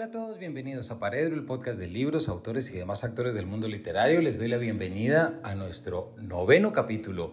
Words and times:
Hola 0.00 0.06
a 0.06 0.12
todos, 0.12 0.38
bienvenidos 0.38 0.90
a 0.90 0.98
Paredro, 0.98 1.34
el 1.34 1.44
podcast 1.44 1.78
de 1.78 1.86
libros, 1.86 2.30
autores 2.30 2.70
y 2.70 2.78
demás 2.78 3.04
actores 3.04 3.34
del 3.34 3.44
mundo 3.44 3.68
literario. 3.68 4.22
Les 4.22 4.38
doy 4.38 4.48
la 4.48 4.56
bienvenida 4.56 5.38
a 5.42 5.54
nuestro 5.54 6.14
noveno 6.16 6.72
capítulo 6.72 7.32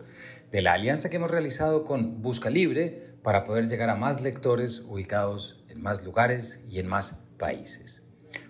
de 0.52 0.62
la 0.62 0.74
alianza 0.74 1.10
que 1.10 1.16
hemos 1.16 1.32
realizado 1.32 1.86
con 1.86 2.22
Busca 2.22 2.50
Libre 2.50 3.16
para 3.24 3.46
poder 3.46 3.70
llegar 3.70 3.90
a 3.90 3.96
más 3.96 4.22
lectores 4.22 4.82
ubicados 4.82 5.64
en 5.70 5.82
más 5.82 6.04
lugares 6.04 6.60
y 6.70 6.80
en 6.80 6.88
más 6.88 7.24
países. 7.40 8.04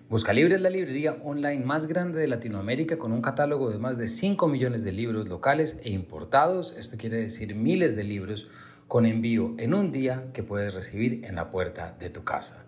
Busca 0.08 0.32
Libre 0.32 0.56
es 0.56 0.62
la 0.62 0.70
librería 0.70 1.16
online 1.22 1.64
más 1.64 1.86
grande 1.86 2.18
de 2.18 2.26
Latinoamérica 2.26 2.98
con 2.98 3.12
un 3.12 3.22
catálogo 3.22 3.70
de 3.70 3.78
más 3.78 3.98
de 3.98 4.08
5 4.08 4.48
millones 4.48 4.82
de 4.82 4.90
libros 4.90 5.28
locales 5.28 5.78
e 5.84 5.90
importados, 5.90 6.74
esto 6.76 6.96
quiere 6.96 7.18
decir 7.18 7.54
miles 7.54 7.94
de 7.94 8.02
libros 8.02 8.48
con 8.88 9.06
envío 9.06 9.54
en 9.58 9.74
un 9.74 9.92
día 9.92 10.26
que 10.32 10.42
puedes 10.42 10.74
recibir 10.74 11.24
en 11.24 11.36
la 11.36 11.52
puerta 11.52 11.96
de 12.00 12.10
tu 12.10 12.24
casa. 12.24 12.64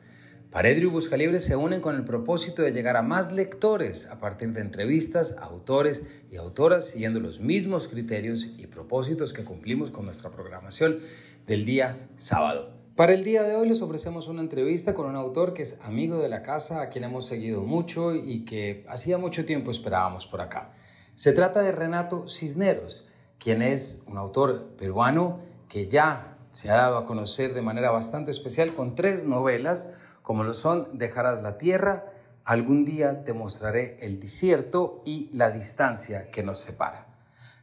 Paredro 0.51 0.87
y 0.87 0.91
Buscalibre 0.91 1.39
se 1.39 1.55
unen 1.55 1.81
con 1.81 1.95
el 1.95 2.05
propósito 2.05 2.63
de 2.63 2.73
llegar 2.73 2.97
a 2.97 3.03
más 3.03 3.31
lectores 3.31 4.07
a 4.07 4.19
partir 4.19 4.53
de 4.53 4.61
entrevistas 4.61 5.37
a 5.39 5.45
autores 5.45 6.05
y 6.29 6.37
autoras 6.39 6.87
siguiendo 6.87 7.21
los 7.21 7.39
mismos 7.39 7.87
criterios 7.87 8.49
y 8.59 8.67
propósitos 8.67 9.33
que 9.33 9.45
cumplimos 9.45 9.93
con 9.93 10.07
nuestra 10.07 10.31
programación 10.31 10.99
del 11.47 11.65
día 11.65 12.09
sábado. 12.17 12.73
Para 12.97 13.15
el 13.15 13.23
día 13.23 13.45
de 13.45 13.55
hoy 13.55 13.69
les 13.69 13.81
ofrecemos 13.81 14.27
una 14.27 14.41
entrevista 14.41 14.93
con 14.93 15.07
un 15.07 15.15
autor 15.15 15.55
que 15.55 15.63
es 15.63 15.79
amigo 15.85 16.19
de 16.19 16.29
la 16.29 16.43
casa, 16.43 16.83
a 16.83 16.89
quien 16.89 17.05
hemos 17.05 17.27
seguido 17.27 17.63
mucho 17.63 18.17
y 18.17 18.45
que 18.45 18.85
hacía 18.89 19.19
mucho 19.19 19.45
tiempo 19.45 19.71
esperábamos 19.71 20.27
por 20.27 20.41
acá. 20.41 20.73
Se 21.15 21.33
trata 21.33 21.63
de 21.63 21.71
Renato 21.71 22.29
Cisneros, 22.29 23.07
quien 23.39 23.63
es 23.63 24.03
un 24.09 24.19
autor 24.19 24.75
peruano 24.77 25.39
que 25.69 25.87
ya 25.87 26.39
se 26.51 26.71
ha 26.71 26.75
dado 26.75 26.99
a 26.99 27.07
conocer 27.07 27.55
de 27.55 27.63
manera 27.63 27.93
bastante 27.93 28.33
especial 28.33 28.75
con 28.75 28.97
tres 28.97 29.25
novelas, 29.25 29.93
como 30.23 30.45
lo 30.45 30.55
son 30.55 30.99
Dejarás 30.99 31.43
la 31.43 31.59
tierra, 31.59 32.05
Algún 32.51 32.85
día 32.85 33.23
te 33.23 33.33
mostraré 33.33 33.97
el 34.01 34.19
desierto 34.19 35.03
y 35.05 35.31
la 35.33 35.51
distancia 35.51 36.31
que 36.31 36.43
nos 36.43 36.59
separa. 36.59 37.07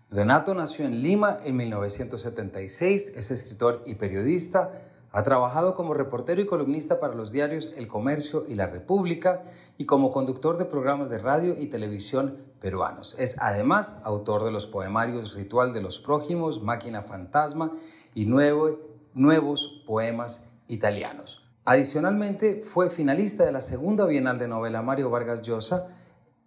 Renato 0.09 0.53
nació 0.53 0.85
en 0.85 1.01
Lima 1.01 1.39
en 1.43 1.57
1976, 1.57 3.13
es 3.17 3.31
escritor 3.31 3.83
y 3.85 3.95
periodista, 3.95 4.83
ha 5.11 5.23
trabajado 5.23 5.73
como 5.73 5.93
reportero 5.93 6.41
y 6.41 6.45
columnista 6.45 7.01
para 7.01 7.15
los 7.15 7.33
diarios 7.33 7.71
El 7.75 7.89
Comercio 7.89 8.45
y 8.47 8.55
La 8.55 8.67
República 8.67 9.43
y 9.77 9.85
como 9.85 10.11
conductor 10.11 10.57
de 10.57 10.65
programas 10.65 11.09
de 11.09 11.17
radio 11.17 11.55
y 11.59 11.67
televisión 11.67 12.37
peruanos. 12.61 13.15
Es 13.17 13.35
además 13.39 13.99
autor 14.05 14.45
de 14.45 14.51
los 14.51 14.67
poemarios 14.67 15.33
Ritual 15.33 15.73
de 15.73 15.81
los 15.81 15.99
Prójimos, 15.99 16.61
Máquina 16.61 17.01
Fantasma 17.01 17.73
y 18.13 18.25
nuevos 18.25 19.83
poemas 19.85 20.47
italianos. 20.67 21.46
Adicionalmente, 21.69 22.61
fue 22.61 22.89
finalista 22.89 23.43
de 23.43 23.51
la 23.51 23.59
segunda 23.59 24.05
Bienal 24.05 24.39
de 24.39 24.47
Novela 24.47 24.81
Mario 24.81 25.09
Vargas 25.09 25.41
Llosa 25.41 25.89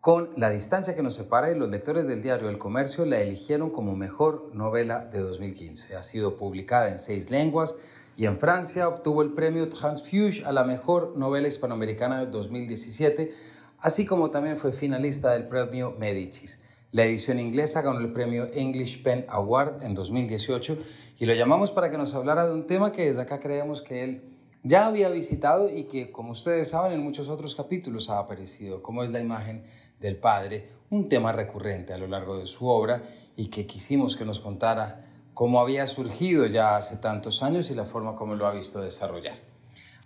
con 0.00 0.30
La 0.34 0.48
distancia 0.48 0.96
que 0.96 1.02
nos 1.02 1.12
separa 1.12 1.50
y 1.50 1.58
los 1.58 1.68
lectores 1.68 2.06
del 2.06 2.22
diario 2.22 2.48
El 2.48 2.56
Comercio 2.56 3.04
la 3.04 3.20
eligieron 3.20 3.68
como 3.68 3.94
mejor 3.94 4.48
novela 4.54 5.04
de 5.04 5.18
2015. 5.18 5.94
Ha 5.94 6.02
sido 6.02 6.38
publicada 6.38 6.88
en 6.88 6.96
seis 6.96 7.30
lenguas 7.30 7.76
y 8.16 8.24
en 8.24 8.38
Francia 8.38 8.88
obtuvo 8.88 9.20
el 9.20 9.34
premio 9.34 9.68
Transfuge 9.68 10.42
a 10.46 10.52
la 10.52 10.64
mejor 10.64 11.18
novela 11.18 11.48
hispanoamericana 11.48 12.20
de 12.20 12.30
2017, 12.30 13.30
así 13.78 14.06
como 14.06 14.30
también 14.30 14.56
fue 14.56 14.72
finalista 14.72 15.32
del 15.32 15.48
premio 15.48 15.94
Medicis. 15.98 16.62
La 16.92 17.04
edición 17.04 17.38
inglesa 17.38 17.82
ganó 17.82 17.98
el 17.98 18.14
premio 18.14 18.48
English 18.54 19.02
Pen 19.02 19.26
Award 19.28 19.82
en 19.82 19.92
2018 19.92 20.78
y 21.18 21.26
lo 21.26 21.34
llamamos 21.34 21.72
para 21.72 21.90
que 21.90 21.98
nos 21.98 22.14
hablara 22.14 22.46
de 22.46 22.54
un 22.54 22.64
tema 22.64 22.90
que 22.90 23.04
desde 23.04 23.20
acá 23.20 23.38
creemos 23.38 23.82
que 23.82 24.02
él 24.02 24.39
ya 24.62 24.86
había 24.86 25.08
visitado 25.08 25.74
y 25.74 25.84
que, 25.84 26.10
como 26.10 26.32
ustedes 26.32 26.70
saben, 26.70 26.92
en 26.92 27.02
muchos 27.02 27.28
otros 27.28 27.54
capítulos 27.54 28.10
ha 28.10 28.18
aparecido, 28.18 28.82
como 28.82 29.02
es 29.02 29.10
la 29.10 29.20
imagen 29.20 29.64
del 30.00 30.16
Padre, 30.16 30.68
un 30.90 31.08
tema 31.08 31.32
recurrente 31.32 31.92
a 31.92 31.98
lo 31.98 32.06
largo 32.06 32.36
de 32.38 32.46
su 32.46 32.66
obra 32.66 33.02
y 33.36 33.46
que 33.46 33.66
quisimos 33.66 34.16
que 34.16 34.24
nos 34.24 34.40
contara 34.40 35.06
cómo 35.34 35.60
había 35.60 35.86
surgido 35.86 36.46
ya 36.46 36.76
hace 36.76 36.96
tantos 36.96 37.42
años 37.42 37.70
y 37.70 37.74
la 37.74 37.84
forma 37.84 38.16
como 38.16 38.34
lo 38.34 38.46
ha 38.46 38.52
visto 38.52 38.80
desarrollar. 38.80 39.34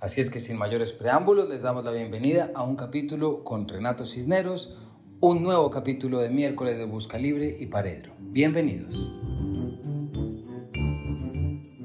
Así 0.00 0.20
es 0.20 0.30
que 0.30 0.38
sin 0.38 0.58
mayores 0.58 0.92
preámbulos 0.92 1.48
les 1.48 1.62
damos 1.62 1.84
la 1.84 1.90
bienvenida 1.90 2.50
a 2.54 2.62
un 2.62 2.76
capítulo 2.76 3.42
con 3.42 3.66
Renato 3.66 4.04
Cisneros, 4.04 4.76
un 5.20 5.42
nuevo 5.42 5.70
capítulo 5.70 6.18
de 6.18 6.28
miércoles 6.28 6.76
de 6.76 6.84
Busca 6.84 7.16
Libre 7.16 7.56
y 7.58 7.66
Paredro. 7.66 8.12
Bienvenidos. 8.18 9.08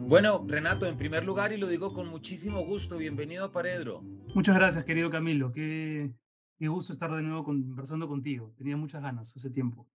Bueno, 0.09 0.43
Renato, 0.47 0.87
en 0.87 0.97
primer 0.97 1.23
lugar, 1.23 1.53
y 1.53 1.57
lo 1.57 1.67
digo 1.67 1.93
con 1.93 2.07
muchísimo 2.07 2.65
gusto, 2.65 2.97
bienvenido 2.97 3.45
a 3.45 3.51
Paredro. 3.51 4.01
Muchas 4.33 4.55
gracias, 4.55 4.83
querido 4.83 5.11
Camilo. 5.11 5.51
Qué, 5.51 6.11
qué 6.57 6.67
gusto 6.67 6.93
estar 6.93 7.11
de 7.15 7.21
nuevo 7.21 7.43
conversando 7.43 8.07
contigo. 8.07 8.51
Tenía 8.57 8.75
muchas 8.75 9.03
ganas 9.03 9.35
hace 9.35 9.51
tiempo. 9.51 9.87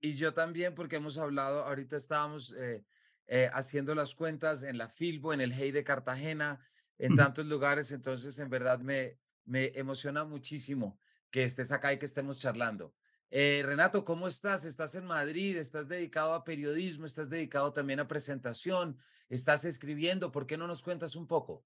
Y 0.00 0.12
yo 0.12 0.32
también, 0.32 0.76
porque 0.76 0.94
hemos 0.94 1.18
hablado, 1.18 1.64
ahorita 1.64 1.96
estábamos 1.96 2.52
eh, 2.52 2.84
eh, 3.26 3.50
haciendo 3.52 3.96
las 3.96 4.14
cuentas 4.14 4.62
en 4.62 4.78
la 4.78 4.88
Filbo, 4.88 5.32
en 5.32 5.40
el 5.40 5.50
Hey 5.50 5.72
de 5.72 5.82
Cartagena, 5.82 6.60
en 6.96 7.16
tantos 7.16 7.46
lugares, 7.46 7.90
entonces 7.90 8.38
en 8.38 8.50
verdad 8.50 8.78
me, 8.78 9.18
me 9.44 9.72
emociona 9.74 10.24
muchísimo 10.24 11.00
que 11.32 11.42
estés 11.42 11.72
acá 11.72 11.92
y 11.92 11.98
que 11.98 12.06
estemos 12.06 12.38
charlando. 12.38 12.94
Eh, 13.30 13.62
Renato, 13.64 14.06
¿cómo 14.06 14.26
estás? 14.26 14.64
¿Estás 14.64 14.94
en 14.94 15.04
Madrid? 15.04 15.58
¿Estás 15.58 15.86
dedicado 15.86 16.32
a 16.32 16.44
periodismo? 16.44 17.04
¿Estás 17.04 17.28
dedicado 17.28 17.72
también 17.74 18.00
a 18.00 18.08
presentación? 18.08 18.96
¿Estás 19.28 19.66
escribiendo? 19.66 20.32
¿Por 20.32 20.46
qué 20.46 20.56
no 20.56 20.66
nos 20.66 20.82
cuentas 20.82 21.14
un 21.14 21.26
poco? 21.26 21.62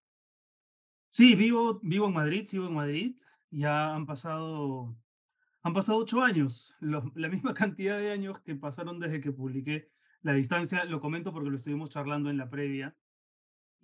Sí, 1.08 1.36
vivo, 1.36 1.78
vivo 1.82 2.08
en 2.08 2.14
Madrid, 2.14 2.46
sigo 2.46 2.66
en 2.66 2.74
Madrid. 2.74 3.16
Ya 3.50 3.94
han 3.94 4.06
pasado, 4.06 4.96
han 5.62 5.72
pasado 5.72 5.98
ocho 5.98 6.20
años, 6.22 6.76
la 6.80 7.28
misma 7.28 7.54
cantidad 7.54 7.98
de 7.98 8.10
años 8.10 8.40
que 8.40 8.56
pasaron 8.56 8.98
desde 8.98 9.20
que 9.20 9.30
publiqué 9.30 9.88
La 10.22 10.32
Distancia. 10.32 10.84
Lo 10.84 11.00
comento 11.00 11.32
porque 11.32 11.50
lo 11.50 11.56
estuvimos 11.56 11.90
charlando 11.90 12.28
en 12.28 12.38
la 12.38 12.50
previa. 12.50 12.96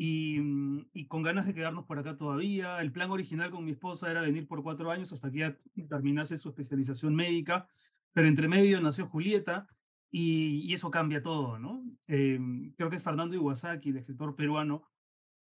Y, 0.00 0.38
mm, 0.40 0.90
y, 0.94 1.06
con 1.06 1.22
ganas 1.22 1.46
de 1.46 1.54
quedarnos 1.54 1.84
por 1.84 1.98
acá 1.98 2.16
todavía. 2.16 2.80
El 2.80 2.92
plan 2.92 3.10
original 3.10 3.50
con 3.50 3.64
mi 3.64 3.72
esposa 3.72 4.10
era 4.10 4.22
venir 4.22 4.46
por 4.46 4.62
cuatro 4.62 4.90
años 4.90 5.12
hasta 5.12 5.30
que 5.30 5.56
terminase 5.88 6.38
su 6.38 6.48
especialización 6.48 7.14
médica, 7.14 7.66
pero 8.12 8.28
entre 8.28 8.48
medio 8.48 8.80
nació 8.80 9.08
Julieta 9.08 9.66
y, 10.10 10.72
eso 10.72 10.90
cambia 10.90 11.22
todo, 11.22 11.58
¿no? 11.58 11.84
Eh, 12.06 12.38
creo 12.76 12.88
que 12.88 12.96
es 12.96 13.02
Fernando 13.02 13.34
Iwasaki, 13.34 13.90
el 13.90 13.98
escritor 13.98 14.34
peruano, 14.36 14.84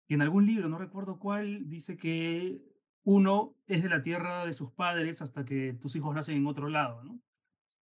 que 0.08 0.14
en 0.14 0.22
algún 0.22 0.46
libro, 0.46 0.68
no 0.68 0.78
recuerdo 0.78 1.18
cuál, 1.18 1.68
dice 1.68 1.96
que 1.96 2.60
uno 3.04 3.56
es 3.66 3.82
de 3.82 3.88
la 3.88 4.02
tierra 4.02 4.44
de 4.44 4.52
sus 4.52 4.72
padres 4.72 5.22
hasta 5.22 5.44
que 5.44 5.74
tus 5.74 5.94
hijos 5.96 6.14
nacen 6.14 6.36
en 6.36 6.46
otro 6.46 6.68
lado, 6.68 7.04
¿no? 7.04 7.20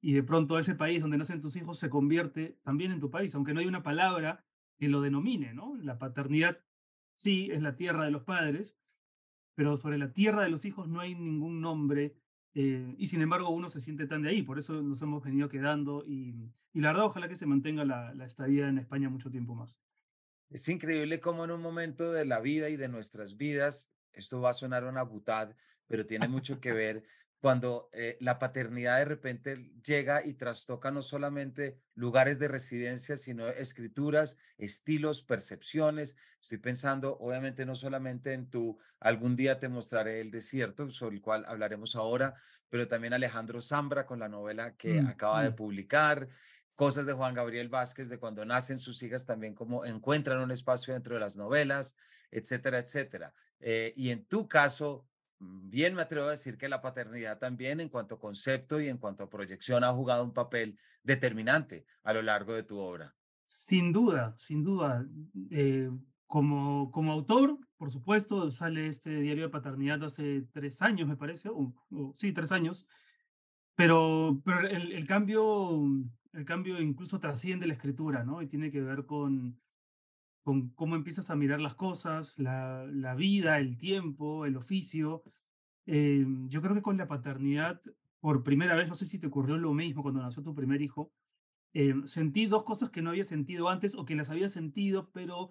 Y 0.00 0.12
de 0.12 0.22
pronto 0.22 0.58
ese 0.58 0.74
país 0.74 1.00
donde 1.00 1.16
nacen 1.16 1.40
tus 1.40 1.56
hijos 1.56 1.78
se 1.78 1.90
convierte 1.90 2.58
también 2.62 2.92
en 2.92 3.00
tu 3.00 3.10
país, 3.10 3.34
aunque 3.34 3.54
no 3.54 3.60
hay 3.60 3.66
una 3.66 3.82
palabra 3.82 4.44
que 4.78 4.88
lo 4.88 5.00
denomine, 5.00 5.54
¿no? 5.54 5.76
La 5.76 5.98
paternidad 5.98 6.60
sí 7.16 7.50
es 7.52 7.62
la 7.62 7.76
tierra 7.76 8.04
de 8.04 8.10
los 8.10 8.24
padres, 8.24 8.76
pero 9.54 9.76
sobre 9.76 9.98
la 9.98 10.12
tierra 10.12 10.42
de 10.42 10.50
los 10.50 10.64
hijos 10.64 10.88
no 10.88 11.00
hay 11.00 11.14
ningún 11.14 11.60
nombre 11.60 12.16
eh, 12.54 12.94
y 12.98 13.08
sin 13.08 13.20
embargo 13.20 13.50
uno 13.50 13.68
se 13.68 13.80
siente 13.80 14.06
tan 14.06 14.22
de 14.22 14.30
ahí, 14.30 14.42
por 14.42 14.58
eso 14.58 14.80
nos 14.80 15.02
hemos 15.02 15.24
venido 15.24 15.48
quedando 15.48 16.04
y, 16.06 16.52
y 16.72 16.80
la 16.80 16.88
verdad 16.88 17.06
ojalá 17.06 17.28
que 17.28 17.34
se 17.34 17.46
mantenga 17.46 17.84
la, 17.84 18.14
la, 18.14 18.24
estadía 18.24 18.68
en 18.68 18.78
España 18.78 19.08
mucho 19.08 19.30
tiempo 19.30 19.56
más. 19.56 19.82
Es 20.50 20.68
increíble 20.68 21.18
cómo 21.18 21.44
en 21.44 21.50
un 21.50 21.60
momento 21.60 22.12
de 22.12 22.24
la 22.24 22.40
vida 22.40 22.70
y 22.70 22.76
de 22.76 22.88
nuestras 22.88 23.36
vidas, 23.36 23.92
esto 24.12 24.40
va 24.40 24.50
a 24.50 24.54
sonar 24.54 24.84
una 24.84 25.02
butad, 25.02 25.56
pero 25.88 26.06
tiene 26.06 26.28
mucho 26.28 26.60
que 26.60 26.72
ver 26.72 27.04
cuando 27.44 27.90
eh, 27.92 28.16
la 28.20 28.38
paternidad 28.38 28.96
de 28.96 29.04
repente 29.04 29.70
llega 29.84 30.24
y 30.24 30.32
trastoca 30.32 30.90
no 30.90 31.02
solamente 31.02 31.78
lugares 31.94 32.38
de 32.38 32.48
residencia, 32.48 33.18
sino 33.18 33.46
escrituras, 33.48 34.38
estilos, 34.56 35.20
percepciones. 35.20 36.16
Estoy 36.40 36.56
pensando, 36.56 37.18
obviamente, 37.18 37.66
no 37.66 37.74
solamente 37.74 38.32
en 38.32 38.48
tu 38.48 38.78
Algún 38.98 39.36
día 39.36 39.60
te 39.60 39.68
mostraré 39.68 40.22
el 40.22 40.30
desierto, 40.30 40.88
sobre 40.88 41.16
el 41.16 41.20
cual 41.20 41.44
hablaremos 41.46 41.96
ahora, 41.96 42.32
pero 42.70 42.88
también 42.88 43.12
Alejandro 43.12 43.60
Zambra 43.60 44.06
con 44.06 44.20
la 44.20 44.30
novela 44.30 44.74
que 44.78 45.02
mm, 45.02 45.08
acaba 45.08 45.42
de 45.42 45.50
mm. 45.50 45.54
publicar. 45.54 46.26
Cosas 46.74 47.04
de 47.04 47.12
Juan 47.12 47.34
Gabriel 47.34 47.68
Vázquez, 47.68 48.08
de 48.08 48.18
cuando 48.18 48.46
nacen 48.46 48.78
sus 48.78 49.02
hijas, 49.02 49.26
también 49.26 49.54
como 49.54 49.84
encuentran 49.84 50.40
un 50.40 50.50
espacio 50.50 50.94
dentro 50.94 51.12
de 51.12 51.20
las 51.20 51.36
novelas, 51.36 51.94
etcétera, 52.30 52.78
etcétera. 52.78 53.34
Eh, 53.60 53.92
y 53.96 54.08
en 54.08 54.24
tu 54.24 54.48
caso, 54.48 55.06
bien 55.64 55.94
me 55.94 56.02
atrevo 56.02 56.26
a 56.26 56.30
decir 56.30 56.56
que 56.56 56.68
la 56.68 56.80
paternidad 56.80 57.38
también 57.38 57.80
en 57.80 57.88
cuanto 57.88 58.16
a 58.16 58.20
concepto 58.20 58.80
y 58.80 58.88
en 58.88 58.98
cuanto 58.98 59.24
a 59.24 59.30
proyección 59.30 59.84
ha 59.84 59.92
jugado 59.92 60.24
un 60.24 60.32
papel 60.32 60.78
determinante 61.02 61.84
a 62.02 62.12
lo 62.12 62.22
largo 62.22 62.54
de 62.54 62.62
tu 62.62 62.78
obra. 62.78 63.14
Sin 63.44 63.92
duda, 63.92 64.34
sin 64.38 64.64
duda. 64.64 65.06
Eh, 65.50 65.90
como, 66.26 66.90
como 66.90 67.12
autor, 67.12 67.58
por 67.76 67.90
supuesto, 67.90 68.50
sale 68.50 68.86
este 68.86 69.20
diario 69.20 69.44
de 69.44 69.50
paternidad 69.50 70.02
hace 70.04 70.42
tres 70.52 70.80
años, 70.82 71.06
me 71.08 71.16
parece, 71.16 71.48
o, 71.50 71.74
sí, 72.14 72.32
tres 72.32 72.50
años, 72.50 72.88
pero, 73.76 74.40
pero 74.44 74.66
el, 74.66 74.92
el, 74.92 75.06
cambio, 75.06 75.84
el 76.32 76.44
cambio 76.44 76.80
incluso 76.80 77.20
trasciende 77.20 77.66
la 77.66 77.74
escritura, 77.74 78.24
¿no? 78.24 78.42
Y 78.42 78.46
tiene 78.46 78.70
que 78.70 78.80
ver 78.80 79.06
con, 79.06 79.60
con 80.44 80.68
cómo 80.70 80.94
empiezas 80.94 81.30
a 81.30 81.36
mirar 81.36 81.60
las 81.60 81.74
cosas, 81.74 82.38
la, 82.38 83.14
vida, 83.16 83.58
el 83.58 83.76
tiempo, 83.78 84.46
el 84.46 84.56
oficio. 84.56 85.24
eh, 85.86 86.24
yo 86.48 86.62
creo 86.62 86.74
que 86.74 86.82
con 86.82 86.96
la 86.96 87.08
paternidad, 87.08 87.80
por 88.20 88.44
primera 88.44 88.76
vez, 88.76 88.88
no 88.88 88.94
sé 88.94 89.06
si 89.06 89.18
te 89.18 89.26
ocurrió 89.26 89.56
lo 89.56 89.74
mismo 89.74 90.02
cuando 90.02 90.22
nació 90.22 90.42
tu 90.42 90.54
primer 90.54 90.80
hijo, 90.82 91.12
eh, 91.72 91.94
sentí 92.04 92.46
dos 92.46 92.62
cosas 92.62 92.90
que 92.90 93.02
no 93.02 93.10
había 93.10 93.24
sentido 93.24 93.68
antes 93.68 93.96
o 93.96 94.04
que 94.04 94.14
las 94.14 94.30
había 94.30 94.48
sentido, 94.48 95.10
pero 95.12 95.50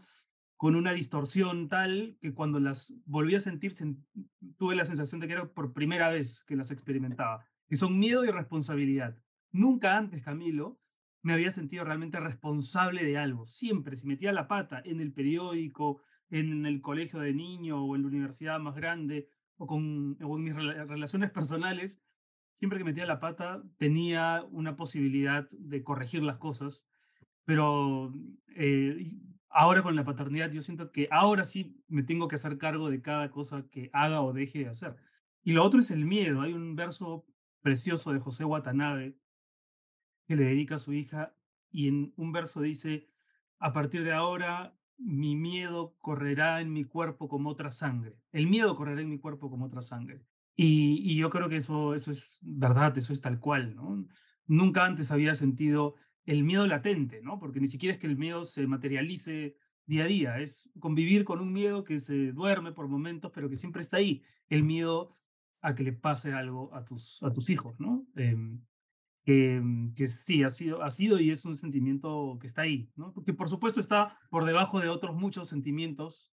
con 0.56 0.76
una 0.76 0.94
distorsión 0.94 1.68
tal 1.68 2.18
que 2.22 2.34
cuando 2.34 2.60
las 2.60 2.94
volví 3.06 3.36
a 3.36 3.40
sentir 3.40 3.74
tuve 4.58 4.76
la 4.76 4.86
sensación 4.86 5.20
de 5.20 5.28
que 5.28 5.34
era 5.34 5.52
por 5.52 5.74
primera 5.74 6.10
vez 6.10 6.46
que 6.46 6.56
las 6.56 6.72
experimentaba, 6.72 7.46
que 7.68 7.76
son 7.76 8.00
miedo 8.00 8.24
y 8.24 8.32
responsabilidad. 8.32 9.18
Nunca 9.52 9.98
antes, 9.98 10.24
Camilo, 10.24 10.80
me 11.24 11.34
había 11.34 11.52
sentido 11.52 11.86
realmente 11.86 12.20
responsable 12.20 13.04
de 13.04 13.18
algo. 13.18 13.48
Siempre, 13.48 13.96
si 13.96 14.08
metía 14.08 14.34
la 14.34 14.48
pata 14.48 14.82
en 14.86 15.00
el 15.00 15.14
periódico, 15.14 16.02
en 16.30 16.66
el 16.66 16.82
colegio 16.82 17.20
de 17.20 17.34
niño 17.34 17.84
o 17.84 17.96
en 17.96 18.02
la 18.02 18.10
universidad 18.10 18.60
más 18.60 18.76
grande 18.76 19.30
o, 19.58 19.66
con, 19.66 20.18
en 20.20 20.44
mis 20.44 20.54
relaciones 20.54 21.32
personales, 21.32 22.04
siempre 22.54 22.78
que 22.78 22.86
metía 22.86 23.06
la 23.06 23.22
pata 23.22 23.64
tenía 23.78 24.44
una 24.52 24.76
posibilidad 24.76 25.48
de 25.52 25.82
corregir 25.82 26.24
las 26.24 26.38
cosas, 26.38 26.86
pero 27.46 28.14
eh, 28.56 29.16
ahora 29.50 29.82
con 29.82 29.96
la 29.96 30.04
paternidad 30.04 30.52
yo 30.52 30.62
siento 30.62 30.92
que 30.92 31.08
ahora 31.10 31.46
sí 31.46 31.82
me 31.88 32.04
tengo 32.04 32.28
que 32.28 32.36
hacer 32.36 32.58
cargo 32.58 32.90
de 32.90 33.02
cada 33.02 33.32
cosa 33.32 33.66
que 33.70 33.90
haga 33.94 34.22
o 34.22 34.34
deje 34.34 34.60
de 34.60 34.70
hacer. 34.70 34.98
Y 35.42 35.54
lo 35.54 35.64
otro 35.64 35.80
es 35.80 35.92
el 35.92 36.06
miedo. 36.06 36.42
Hay 36.42 36.54
un 36.54 36.76
verso 36.76 37.26
precioso 37.62 38.12
de 38.12 38.20
José 38.20 38.44
Watanabe 38.44 39.16
que 40.26 40.36
le 40.36 40.46
dedica 40.46 40.76
a 40.76 40.80
su 40.80 40.94
hija 40.94 41.36
y 41.72 41.88
en 41.88 42.14
un 42.18 42.32
verso 42.32 42.62
dice, 42.62 43.10
a 43.60 43.74
partir 43.74 44.04
de 44.04 44.14
ahora 44.14 44.78
mi 44.98 45.36
miedo 45.36 45.96
correrá 46.00 46.62
en 46.62 46.72
mi 46.72 46.86
cuerpo 46.86 47.28
como 47.28 47.50
otra 47.50 47.72
sangre. 47.72 48.18
El 48.32 48.48
miedo 48.48 48.76
correrá 48.76 49.02
en 49.02 49.10
mi 49.10 49.20
cuerpo 49.20 49.50
como 49.50 49.66
otra 49.66 49.82
sangre. 49.82 50.22
Y, 50.56 51.02
y 51.04 51.16
yo 51.18 51.30
creo 51.30 51.50
que 51.50 51.56
eso, 51.56 51.96
eso 51.96 52.12
es 52.12 52.40
verdad, 52.42 52.98
eso 52.98 53.12
es 53.12 53.22
tal 53.22 53.40
cual. 53.40 53.76
¿no? 53.76 54.06
Nunca 54.46 54.86
antes 54.86 55.12
había 55.12 55.36
sentido 55.36 55.96
el 56.26 56.44
miedo 56.44 56.68
latente, 56.68 57.22
¿no? 57.22 57.40
Porque 57.40 57.60
ni 57.60 57.68
siquiera 57.68 57.94
es 57.94 58.00
que 58.00 58.08
el 58.08 58.18
miedo 58.18 58.44
se 58.44 58.66
materialice 58.68 59.58
día 59.86 60.06
a 60.06 60.08
día, 60.08 60.40
es 60.40 60.72
convivir 60.80 61.26
con 61.26 61.42
un 61.42 61.52
miedo 61.52 61.84
que 61.84 61.98
se 61.98 62.32
duerme 62.32 62.72
por 62.72 62.88
momentos, 62.88 63.32
pero 63.34 63.50
que 63.50 63.58
siempre 63.58 63.82
está 63.82 63.98
ahí, 63.98 64.24
el 64.48 64.64
miedo 64.64 65.18
a 65.62 65.76
que 65.76 65.84
le 65.84 65.94
pase 65.94 66.34
algo 66.34 66.74
a 66.74 66.86
tus, 66.86 67.22
a 67.24 67.34
tus 67.34 67.50
hijos, 67.50 67.80
¿no? 67.80 68.06
Em, 68.16 68.62
que, 69.24 69.62
que, 69.96 70.08
sí, 70.08 70.44
ha 70.44 70.50
sido, 70.50 70.84
ha 70.84 70.92
sido 70.92 71.20
y 71.20 71.32
es 71.32 71.46
un 71.46 71.56
sentimiento 71.56 72.38
que 72.40 72.48
está 72.48 72.64
ahí, 72.64 72.90
¿no? 72.96 73.14
Porque 73.14 73.34
por 73.34 73.50
supuesto 73.50 73.80
está 73.80 74.20
por 74.30 74.46
debajo 74.46 74.80
de 74.80 74.90
otros 74.90 75.16
muchos 75.16 75.50
sentimientos 75.50 76.34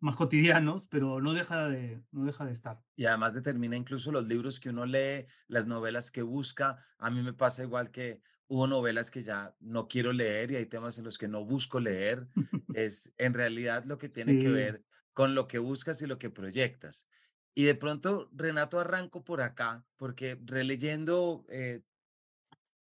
más 0.00 0.16
cotidianos, 0.16 0.86
pero 0.86 1.20
no 1.20 1.32
deja 1.32 1.68
de, 1.68 2.02
no 2.12 2.24
deja 2.24 2.44
de 2.44 2.52
estar. 2.52 2.78
Y 2.96 3.06
además 3.06 3.34
determina 3.34 3.76
incluso 3.76 4.12
los 4.12 4.28
libros 4.28 4.60
que 4.60 4.68
uno 4.68 4.84
lee, 4.84 5.26
las 5.48 5.66
novelas 5.66 6.10
que 6.10 6.22
busca. 6.22 6.78
A 6.98 7.10
mí 7.10 7.22
me 7.22 7.32
pasa 7.32 7.62
igual 7.62 7.90
que 7.90 8.20
hubo 8.46 8.66
novelas 8.66 9.10
que 9.10 9.22
ya 9.22 9.56
no 9.60 9.88
quiero 9.88 10.12
leer 10.12 10.52
y 10.52 10.56
hay 10.56 10.66
temas 10.66 10.98
en 10.98 11.04
los 11.04 11.16
que 11.16 11.28
no 11.28 11.44
busco 11.44 11.80
leer. 11.80 12.28
es 12.74 13.14
en 13.16 13.32
realidad 13.32 13.84
lo 13.86 13.96
que 13.96 14.10
tiene 14.10 14.38
que 14.38 14.50
ver 14.50 14.84
con 15.14 15.34
lo 15.34 15.46
que 15.46 15.58
buscas 15.58 16.02
y 16.02 16.06
lo 16.06 16.18
que 16.18 16.28
proyectas. 16.28 17.08
Y 17.54 17.64
de 17.64 17.74
pronto, 17.74 18.28
Renato, 18.32 18.80
arranco 18.80 19.24
por 19.24 19.40
acá, 19.40 19.86
porque 19.96 20.38
releyendo 20.44 21.46
eh, 21.48 21.82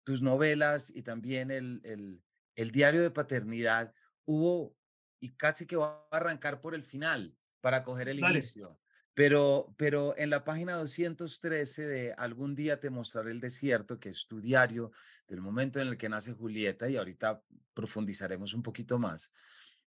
tus 0.03 0.21
novelas 0.21 0.91
y 0.95 1.03
también 1.03 1.51
el, 1.51 1.81
el, 1.83 2.23
el 2.55 2.71
diario 2.71 3.01
de 3.01 3.11
paternidad, 3.11 3.93
hubo, 4.25 4.75
y 5.19 5.29
casi 5.35 5.65
que 5.65 5.75
va 5.75 6.07
a 6.11 6.17
arrancar 6.17 6.61
por 6.61 6.75
el 6.75 6.83
final 6.83 7.35
para 7.61 7.83
coger 7.83 8.09
el 8.09 8.19
inicio. 8.19 8.79
Pero, 9.13 9.73
pero 9.77 10.17
en 10.17 10.29
la 10.29 10.43
página 10.43 10.75
213 10.75 11.85
de 11.85 12.13
Algún 12.13 12.55
día 12.55 12.79
te 12.79 12.89
mostraré 12.89 13.31
el 13.31 13.41
desierto, 13.41 13.99
que 13.99 14.09
es 14.09 14.25
tu 14.27 14.39
diario 14.39 14.91
del 15.27 15.41
momento 15.41 15.79
en 15.79 15.89
el 15.89 15.97
que 15.97 16.07
nace 16.09 16.33
Julieta, 16.33 16.89
y 16.89 16.95
ahorita 16.95 17.43
profundizaremos 17.73 18.53
un 18.53 18.63
poquito 18.63 18.97
más. 18.99 19.31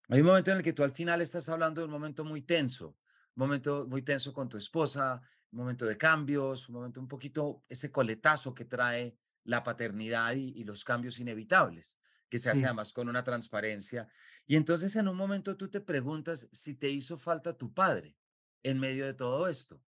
Hay 0.09 0.21
un 0.21 0.27
momento 0.27 0.51
en 0.51 0.59
el 0.59 0.63
que 0.63 0.73
tú 0.73 0.83
al 0.83 0.93
final 0.93 1.21
estás 1.21 1.49
hablando 1.49 1.81
de 1.81 1.85
un 1.85 1.93
momento 1.93 2.25
muy 2.25 2.43
tenso, 2.43 2.97
un 3.37 3.47
momento 3.47 3.87
muy 3.89 4.03
tenso 4.03 4.33
con 4.33 4.49
tu 4.49 4.57
esposa, 4.57 5.21
un 5.53 5.59
momento 5.59 5.85
de 5.85 5.97
cambios, 5.97 6.69
un 6.69 6.77
momento 6.77 7.01
un 7.01 7.09
poquito 7.09 7.63
ese 7.69 7.93
coletazo 7.93 8.55
que 8.55 8.65
trae 8.65 9.17
la 9.45 9.63
paternidad 9.63 10.35
y, 10.35 10.65
los 10.65 10.85
cambios 10.85 11.19
inevitables, 11.21 11.99
que 12.29 12.39
se 12.39 12.51
hace 12.51 12.65
además 12.65 12.93
con 12.93 13.09
una 13.09 13.25
transparencia. 13.25 14.09
Y 14.47 14.57
entonces 14.57 14.95
en 14.97 15.09
un 15.09 15.17
momento 15.17 15.57
tú 15.57 15.69
te 15.69 15.81
preguntas 15.81 16.49
si 16.53 16.75
te 16.75 16.91
hizo 16.91 17.17
falta 17.17 17.57
tu 17.57 17.73
padre 17.73 18.17
en 18.63 18.79
medio 18.79 19.07
de 19.07 19.15
todo 19.15 19.49
esto. 19.49 19.83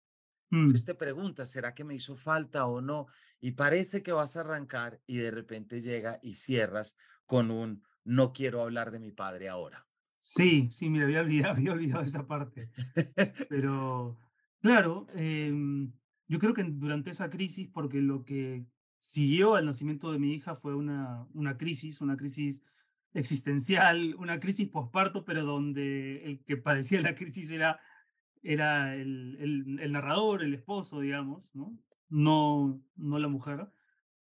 Entonces 0.52 0.84
mm. 0.84 0.86
te 0.88 0.96
preguntas, 0.96 1.52
¿será 1.52 1.74
que 1.74 1.84
me 1.84 1.96
hizo 1.96 2.16
falta 2.16 2.66
o 2.66 2.82
no? 2.82 3.08
Y 3.40 3.52
parece 3.52 4.02
que 4.02 4.12
vas 4.12 4.36
a 4.36 4.42
arrancar 4.42 5.00
y 5.06 5.18
de 5.18 5.32
repente 5.32 5.82
llega 5.82 6.20
y 6.24 6.34
cierras 6.34 6.98
con 7.26 7.52
un 7.52 7.84
no 8.04 8.34
quiero 8.34 8.62
hablar 8.62 8.92
de 8.92 9.00
mi 9.00 9.12
padre 9.12 9.50
ahora. 9.50 9.86
Sí, 10.18 10.68
sí, 10.72 10.90
mira, 10.90 11.06
había 11.06 11.22
olvidado, 11.22 11.54
había 11.56 11.72
olvidado 11.72 12.04
esa 12.04 12.28
parte. 12.28 12.72
Pero, 13.50 14.20
claro, 14.62 15.08
em, 15.16 15.92
yo 16.28 16.40
creo 16.40 16.54
que 16.54 16.64
durante 16.64 17.12
esa 17.12 17.30
crisis, 17.30 17.70
porque 17.72 18.02
lo 18.02 18.26
que 18.26 18.66
siguió 19.00 19.56
al 19.56 19.66
nacimiento 19.66 20.12
de 20.12 20.20
mi 20.20 20.34
hija 20.34 20.56
fue 20.56 20.76
una, 20.76 21.26
una 21.34 21.58
crisis, 21.58 22.02
una 22.02 22.18
crisis 22.18 22.64
existencial, 23.14 24.16
una 24.16 24.40
crisis 24.40 24.70
posparto, 24.70 25.26
pero 25.26 25.44
donde 25.44 26.24
el 26.26 26.44
que 26.44 26.58
padecía 26.58 27.02
la 27.02 27.16
crisis 27.16 27.50
era 27.50 27.80
era 28.44 28.96
el, 28.96 29.78
el, 29.80 29.92
narrador, 29.92 30.44
el 30.44 30.54
esposo, 30.54 31.00
digamos, 31.00 31.54
¿no? 31.56 31.78
No, 32.10 32.82
no 32.96 33.20
la 33.20 33.28
mujer. 33.28 33.68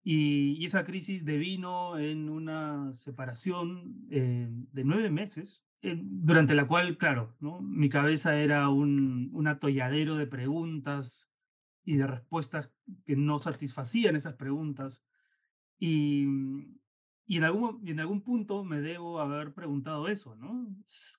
Y, 0.04 0.56
y 0.58 0.66
esa 0.66 0.84
crisis 0.84 1.26
devino 1.26 1.98
en 2.00 2.30
una 2.30 2.94
separación 2.94 4.08
eh, 4.10 4.48
de 4.50 4.84
nueve 4.84 5.10
meses, 5.10 5.64
eh, 5.82 5.98
durante 6.02 6.56
la 6.56 6.68
cual, 6.68 6.98
claro, 6.98 7.36
¿no? 7.40 7.62
mi 7.62 7.90
cabeza 7.90 8.38
era 8.38 8.70
un, 8.70 9.30
un 9.34 9.48
atolladero 9.48 10.16
de 10.16 10.28
preguntas 10.28 11.29
y 11.90 11.98
de 11.98 12.08
respuestas 12.08 12.72
que 13.06 13.16
no 13.16 13.38
satisfacían 13.40 14.16
esas 14.16 14.36
preguntas. 14.36 15.04
Y, 15.78 16.26
y 17.26 17.38
en, 17.38 17.44
algún, 17.44 17.88
en 17.88 18.00
algún 18.00 18.22
punto 18.22 18.64
me 18.64 18.82
debo 18.82 19.20
haber 19.20 19.54
preguntado 19.54 20.08
eso, 20.08 20.36
¿no? 20.36 20.68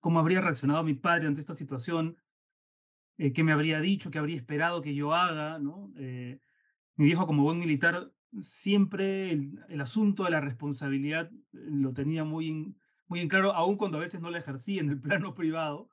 ¿Cómo 0.01 0.19
habría 0.21 0.41
reaccionado 0.41 0.83
mi 0.83 0.95
padre 0.95 1.27
ante 1.27 1.41
esta 1.41 1.55
situación? 1.55 2.17
eh, 3.21 3.35
qué 3.35 3.45
me 3.45 3.53
habría 3.53 3.81
dicho, 3.81 4.11
qué 4.11 4.19
habría 4.19 4.37
esperado 4.37 4.81
que 4.81 4.95
yo 4.95 5.13
haga, 5.13 5.59
¿no? 5.59 5.93
Eh, 5.99 6.41
mi 6.97 7.05
viejo 7.05 7.27
como 7.27 7.43
buen 7.43 7.59
militar 7.59 8.11
siempre 8.41 9.31
el, 9.33 9.81
asunto 9.81 10.25
de 10.25 10.31
la 10.31 10.41
responsabilidad 10.41 11.31
eh, 11.31 11.39
lo 11.53 11.93
tenía 11.93 12.25
muy 12.25 12.49
en, 12.49 12.81
muy 13.09 13.21
en 13.21 13.29
claro, 13.29 13.53
aun 13.53 13.77
cuando 13.77 13.99
a 13.99 14.01
veces 14.01 14.23
no 14.23 14.31
la 14.31 14.39
ejercía 14.39 14.81
en 14.81 14.89
el 14.89 15.01
plano 15.03 15.35
privado, 15.35 15.91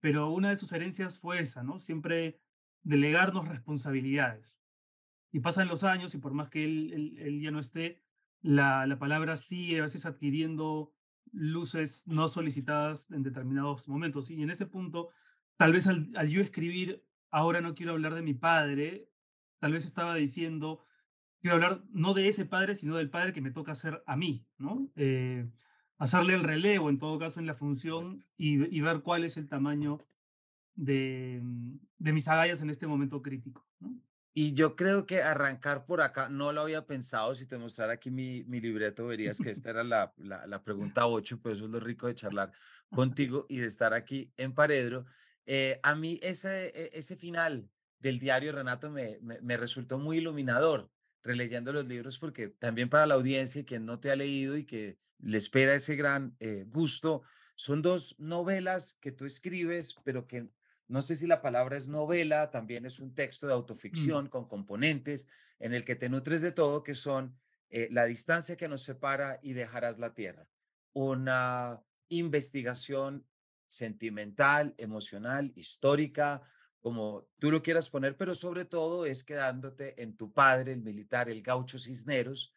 pero 0.00 0.30
una 0.32 0.48
de 0.48 0.56
sus 0.56 0.72
herencias 0.72 1.20
fue 1.20 1.38
esa, 1.38 1.62
¿no? 1.62 1.78
Siempre 1.78 2.40
delegarnos 2.84 3.48
responsabilidades. 3.48 4.60
Y 5.32 5.40
pasan 5.40 5.66
los 5.66 5.82
años 5.82 6.14
y 6.14 6.18
por 6.18 6.32
más 6.32 6.48
que 6.48 6.64
él, 6.64 7.16
él, 7.18 7.40
ya 7.40 7.50
no 7.50 7.58
esté, 7.58 8.00
la, 8.40 8.86
la 8.86 8.98
palabra 8.98 9.36
sigue 9.36 9.80
a 9.80 9.82
veces 9.82 10.06
adquiriendo 10.06 10.94
luces 11.32 12.06
no 12.06 12.28
solicitadas 12.28 13.10
en 13.10 13.24
determinados 13.24 13.88
momentos. 13.88 14.30
Y 14.30 14.40
en 14.40 14.50
ese 14.50 14.66
punto 14.66 15.10
tal 15.56 15.72
vez 15.72 15.86
al, 15.86 16.28
yo 16.28 16.40
escribir, 16.40 17.04
ahora 17.30 17.60
no 17.60 17.74
quiero 17.74 17.92
hablar 17.92 18.14
de 18.14 18.22
mi 18.22 18.34
padre, 18.34 19.08
tal 19.58 19.72
vez 19.72 19.84
estaba 19.84 20.14
diciendo, 20.14 20.84
quiero 21.40 21.56
hablar 21.56 21.82
no 21.90 22.14
de 22.14 22.28
ese 22.28 22.44
padre, 22.44 22.74
sino 22.74 22.96
del 22.96 23.10
padre 23.10 23.32
que 23.32 23.40
me 23.40 23.50
toca 23.50 23.72
hacer 23.72 24.02
a 24.06 24.16
mí, 24.16 24.46
¿no? 24.58 24.90
Eh, 24.96 25.48
hacerle 25.98 26.34
el 26.34 26.42
relevo, 26.42 26.90
en 26.90 26.98
todo 26.98 27.18
caso, 27.18 27.40
en 27.40 27.46
la 27.46 27.54
función 27.54 28.16
y, 28.36 28.80
ver 28.80 29.00
cuál 29.02 29.24
es 29.24 29.36
el 29.36 29.48
tamaño 29.48 29.98
de, 30.74 31.42
de 31.98 32.12
mis 32.12 32.28
agallas 32.28 32.60
en 32.60 32.70
este 32.70 32.86
momento 32.86 33.22
crítico, 33.22 33.66
¿no? 33.80 34.00
Y 34.36 34.52
yo 34.54 34.74
creo 34.74 35.06
que 35.06 35.22
arrancar 35.22 35.86
por 35.86 36.00
acá, 36.00 36.28
no 36.28 36.52
lo 36.52 36.62
había 36.62 36.86
pensado, 36.86 37.36
si 37.36 37.46
te 37.46 37.56
mostrara 37.56 37.92
aquí 37.92 38.10
mi, 38.10 38.42
mi 38.44 38.60
libreto, 38.60 39.06
verías 39.06 39.38
que 39.38 39.50
esta 39.50 39.70
era 39.70 39.84
la, 39.84 40.12
la, 40.16 40.44
la 40.48 40.62
pregunta 40.64 41.06
8, 41.06 41.38
pues 41.40 41.58
eso 41.58 41.66
es 41.66 41.70
lo 41.70 41.78
rico 41.78 42.08
de 42.08 42.16
charlar 42.16 42.50
contigo 42.90 43.46
y 43.48 43.58
de 43.58 43.66
estar 43.66 43.94
aquí 43.94 44.32
en 44.36 44.52
Paredro. 44.52 45.06
Eh, 45.46 45.78
a 45.84 45.94
mí 45.94 46.18
ese, 46.20 46.72
e, 46.74 46.90
ese 46.94 47.16
final 47.16 47.70
del 48.00 48.18
diario, 48.18 48.50
Renato, 48.50 48.90
me, 48.90 49.18
me, 49.20 49.56
resultó 49.56 49.98
muy 49.98 50.18
iluminador 50.18 50.90
releyendo 51.22 51.72
los 51.72 51.86
libros 51.86 52.18
porque 52.18 52.48
también 52.48 52.88
para 52.88 53.06
la 53.06 53.14
audiencia, 53.14 53.64
quien 53.64 53.86
no 53.86 54.00
te 54.00 54.10
ha 54.10 54.16
leído 54.16 54.56
y 54.56 54.64
que 54.64 54.98
le 55.18 55.38
espera 55.38 55.74
ese 55.74 55.94
gran 55.94 56.36
eh, 56.40 56.64
gusto, 56.66 57.22
son 57.54 57.82
dos 57.82 58.16
novelas 58.18 58.98
que 59.00 59.12
tú 59.12 59.24
escribes, 59.24 59.94
pero 60.04 60.26
que 60.26 60.48
no 60.88 61.02
sé 61.02 61.16
si 61.16 61.26
la 61.26 61.40
palabra 61.42 61.76
es 61.76 61.88
novela, 61.88 62.50
también 62.50 62.86
es 62.86 63.00
un 63.00 63.14
texto 63.14 63.46
de 63.46 63.54
mm. 63.54 63.56
autoficción 63.56 64.28
con 64.28 64.48
componentes 64.48 65.28
en 65.58 65.72
el 65.74 65.84
que 65.84 65.96
te 65.96 66.08
nutres 66.08 66.42
de 66.42 66.52
todo, 66.52 66.82
que 66.82 66.94
son 66.94 67.38
eh, 67.70 67.88
La 67.90 68.04
distancia 68.04 68.56
que 68.56 68.68
nos 68.68 68.82
separa 68.82 69.38
y 69.42 69.54
dejarás 69.54 69.98
la 69.98 70.14
tierra. 70.14 70.48
Una 70.92 71.82
investigación 72.08 73.26
sentimental, 73.66 74.74
emocional, 74.78 75.52
histórica, 75.56 76.42
como 76.80 77.26
tú 77.38 77.50
lo 77.50 77.62
quieras 77.62 77.88
poner, 77.88 78.16
pero 78.16 78.34
sobre 78.34 78.64
todo 78.66 79.06
es 79.06 79.24
quedándote 79.24 80.02
en 80.02 80.16
tu 80.16 80.32
padre, 80.32 80.72
el 80.72 80.82
militar, 80.82 81.30
el 81.30 81.42
gaucho 81.42 81.78
Cisneros. 81.78 82.52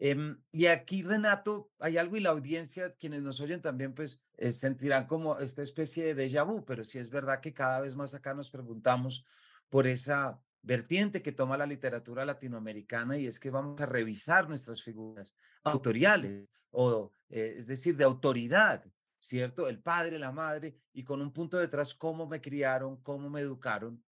Em, 0.00 0.40
y 0.52 0.66
aquí, 0.66 1.02
Renato, 1.02 1.72
hay 1.80 1.96
algo 1.96 2.16
y 2.16 2.20
la 2.20 2.30
audiencia, 2.30 2.92
quienes 2.92 3.22
nos 3.22 3.40
oyen 3.40 3.60
también, 3.60 3.94
pues 3.94 4.22
eh, 4.36 4.52
sentirán 4.52 5.06
como 5.06 5.36
esta 5.38 5.62
especie 5.62 6.14
de 6.14 6.14
déjà 6.14 6.44
vu, 6.44 6.64
pero 6.64 6.84
sí 6.84 6.98
es 6.98 7.10
verdad 7.10 7.40
que 7.40 7.52
cada 7.52 7.80
vez 7.80 7.96
más 7.96 8.14
acá 8.14 8.32
nos 8.32 8.50
preguntamos 8.50 9.24
por 9.68 9.88
esa 9.88 10.40
vertiente 10.62 11.20
que 11.20 11.32
toma 11.32 11.56
la 11.56 11.66
literatura 11.66 12.24
latinoamericana 12.24 13.16
y 13.16 13.26
es 13.26 13.40
que 13.40 13.50
vamos 13.50 13.80
a 13.80 13.86
revisar 13.86 14.48
nuestras 14.48 14.82
figuras 14.82 15.34
autoriales, 15.64 16.48
o 16.70 17.10
eh, 17.28 17.54
es 17.58 17.66
decir, 17.66 17.96
de 17.96 18.04
autoridad, 18.04 18.84
¿cierto? 19.18 19.66
El 19.66 19.80
padre, 19.80 20.20
la 20.20 20.30
madre, 20.30 20.76
y 20.92 21.02
con 21.02 21.20
un 21.20 21.32
punto 21.32 21.58
detrás, 21.58 21.92
cómo 21.92 22.28
me 22.28 22.40
criaron, 22.40 23.02
cómo 23.02 23.28
me 23.30 23.40
educaron. 23.40 24.04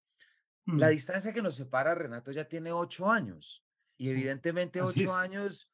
La 0.64 0.88
mm. 0.88 0.90
distancia 0.90 1.32
que 1.32 1.42
nos 1.42 1.54
separa, 1.54 1.94
Renato, 1.94 2.32
ya 2.32 2.44
tiene 2.44 2.72
ocho 2.72 3.08
años. 3.08 3.64
Y 3.98 4.10
evidentemente 4.10 4.82
ocho 4.82 5.14
años 5.14 5.72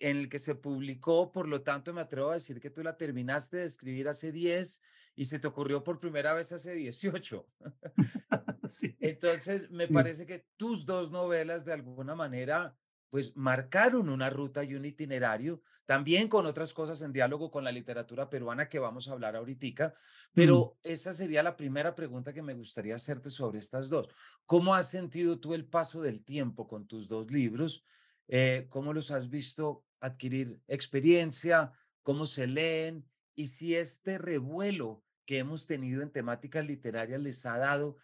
en 0.00 0.16
el 0.16 0.28
que 0.28 0.38
se 0.38 0.54
publicó, 0.54 1.32
por 1.32 1.48
lo 1.48 1.62
tanto 1.62 1.92
me 1.92 2.00
atrevo 2.00 2.30
a 2.30 2.34
decir 2.34 2.60
que 2.60 2.70
tú 2.70 2.82
la 2.82 2.96
terminaste 2.96 3.58
de 3.58 3.64
escribir 3.64 4.08
hace 4.08 4.32
diez 4.32 4.80
y 5.14 5.24
se 5.24 5.38
te 5.38 5.48
ocurrió 5.48 5.82
por 5.82 5.98
primera 5.98 6.34
vez 6.34 6.52
hace 6.52 6.74
dieciocho. 6.74 7.48
Entonces, 9.00 9.70
me 9.70 9.88
parece 9.88 10.26
que 10.26 10.46
tus 10.56 10.86
dos 10.86 11.10
novelas 11.10 11.64
de 11.64 11.72
alguna 11.72 12.14
manera 12.14 12.76
pues 13.10 13.36
marcaron 13.36 14.08
una 14.08 14.30
ruta 14.30 14.64
y 14.64 14.74
un 14.74 14.84
itinerario, 14.84 15.62
también 15.86 16.28
con 16.28 16.46
otras 16.46 16.74
cosas 16.74 17.00
en 17.02 17.12
diálogo 17.12 17.50
con 17.50 17.64
la 17.64 17.72
literatura 17.72 18.28
peruana 18.28 18.68
que 18.68 18.78
vamos 18.78 19.08
a 19.08 19.12
hablar 19.12 19.34
ahorita, 19.36 19.88
mm. 19.88 19.92
pero 20.34 20.78
esa 20.82 21.12
sería 21.12 21.42
la 21.42 21.56
primera 21.56 21.94
pregunta 21.94 22.32
que 22.32 22.42
me 22.42 22.54
gustaría 22.54 22.94
hacerte 22.94 23.30
sobre 23.30 23.58
estas 23.58 23.88
dos. 23.88 24.08
¿Cómo 24.44 24.74
has 24.74 24.90
sentido 24.90 25.40
tú 25.40 25.54
el 25.54 25.66
paso 25.66 26.02
del 26.02 26.22
tiempo 26.22 26.68
con 26.68 26.86
tus 26.86 27.08
dos 27.08 27.30
libros? 27.30 27.82
Eh, 28.28 28.66
¿Cómo 28.68 28.92
los 28.92 29.10
has 29.10 29.30
visto 29.30 29.84
adquirir 30.00 30.60
experiencia? 30.68 31.72
¿Cómo 32.02 32.26
se 32.26 32.46
leen? 32.46 33.04
Y 33.34 33.46
si 33.46 33.74
este 33.74 34.18
revuelo 34.18 35.04
que 35.24 35.38
hemos 35.38 35.66
tenido 35.66 36.02
en 36.02 36.10
temáticas 36.10 36.66
literarias 36.66 37.20
les 37.20 37.44
ha 37.46 37.58
dado 37.58 37.96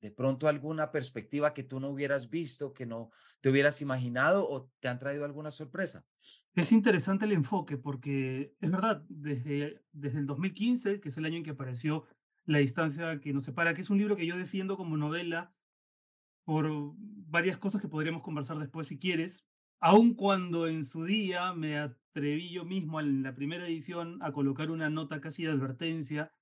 de 0.00 0.10
pronto 0.10 0.48
alguna 0.48 0.90
perspectiva 0.90 1.52
que 1.52 1.62
tú 1.62 1.78
no 1.78 1.90
hubieras 1.90 2.30
visto, 2.30 2.72
que 2.72 2.86
no 2.86 3.10
te 3.40 3.50
hubieras 3.50 3.82
imaginado 3.82 4.48
o 4.48 4.70
te 4.80 4.88
han 4.88 4.98
traído 4.98 5.24
alguna 5.24 5.50
sorpresa? 5.50 6.06
Es 6.54 6.72
interesante 6.72 7.26
el 7.26 7.32
enfoque 7.32 7.76
porque 7.76 8.54
es 8.60 8.70
verdad, 8.70 9.04
desde, 9.08 9.82
desde 9.92 10.20
el 10.20 10.26
2015, 10.26 11.00
que 11.00 11.08
es 11.08 11.16
el 11.16 11.26
año 11.26 11.36
en 11.36 11.44
que 11.44 11.50
apareció 11.50 12.06
La 12.46 12.58
distancia 12.58 13.20
que 13.20 13.32
nos 13.32 13.44
separa, 13.44 13.74
que 13.74 13.82
es 13.82 13.90
un 13.90 13.98
libro 13.98 14.16
que 14.16 14.26
yo 14.26 14.36
defiendo 14.36 14.76
como 14.76 14.96
novela 14.96 15.54
por 16.44 16.68
varias 16.96 17.58
cosas 17.58 17.82
que 17.82 17.88
podríamos 17.88 18.22
conversar 18.22 18.58
después 18.58 18.88
si 18.88 18.98
quieres, 18.98 19.46
aun 19.80 20.14
cuando 20.14 20.66
en 20.66 20.84
su 20.84 21.04
día 21.04 21.52
me 21.54 21.78
atreví 21.78 22.50
yo 22.50 22.64
mismo 22.64 23.00
en 23.00 23.22
la 23.22 23.34
primera 23.34 23.66
edición 23.66 24.18
a 24.22 24.32
colocar 24.32 24.70
una 24.70 24.90
nota 24.90 25.20
casi 25.20 25.44
de 25.44 25.52
advertencia 25.52 26.32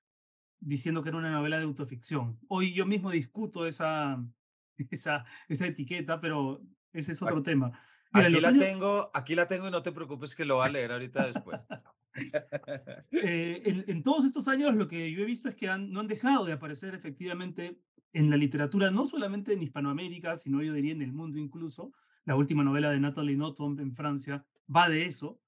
diciendo 0.60 1.02
que 1.02 1.10
era 1.10 1.18
una 1.18 1.30
novela 1.30 1.58
de 1.58 1.64
autoficción. 1.64 2.38
Hoy 2.48 2.74
yo 2.74 2.84
mismo 2.84 3.10
discuto 3.10 3.66
esa, 3.66 4.22
esa, 4.90 5.24
esa 5.48 5.66
etiqueta, 5.66 6.20
pero 6.20 6.62
ese 6.92 7.12
es 7.12 7.22
otro 7.22 7.42
tema. 7.42 7.80
aquí, 8.12 8.40
la 8.40 8.52
tengo, 8.52 9.10
aquí 9.14 9.34
la 9.34 9.46
tengo 9.46 9.68
y 9.68 9.70
no 9.70 9.82
te 9.82 9.92
preocupes 9.92 10.34
que 10.34 10.44
lo 10.44 10.58
va 10.58 10.66
a 10.66 10.70
leer 10.70 10.92
ahorita 10.92 11.26
después. 11.26 11.66
Eh, 13.12 13.84
en, 13.86 14.02
todos 14.02 14.24
estos 14.24 14.48
años 14.48 14.74
lo 14.74 14.88
que 14.88 15.12
yo 15.12 15.22
he 15.22 15.24
visto 15.24 15.48
es 15.48 15.54
que 15.54 15.68
han, 15.68 15.92
no 15.92 16.00
han 16.00 16.08
dejado 16.08 16.44
de 16.44 16.52
aparecer 16.52 16.92
efectivamente 16.96 17.80
en 18.12 18.28
la 18.28 18.36
literatura, 18.36 18.90
no 18.90 19.06
solamente 19.06 19.52
en 19.52 19.62
Hispanoamérica, 19.62 20.34
sino 20.34 20.60
yo 20.60 20.72
diría 20.72 20.92
en 20.92 21.02
el 21.02 21.12
mundo 21.12 21.38
incluso. 21.38 21.92
La 22.28 22.36
última 22.36 22.62
novela 22.62 22.90
de 22.90 23.00
Natalie 23.00 23.38
Nothomb 23.38 23.80
en 23.80 23.94
Francia 23.94 24.44
va 24.68 24.90
de 24.90 25.06
eso. 25.06 25.40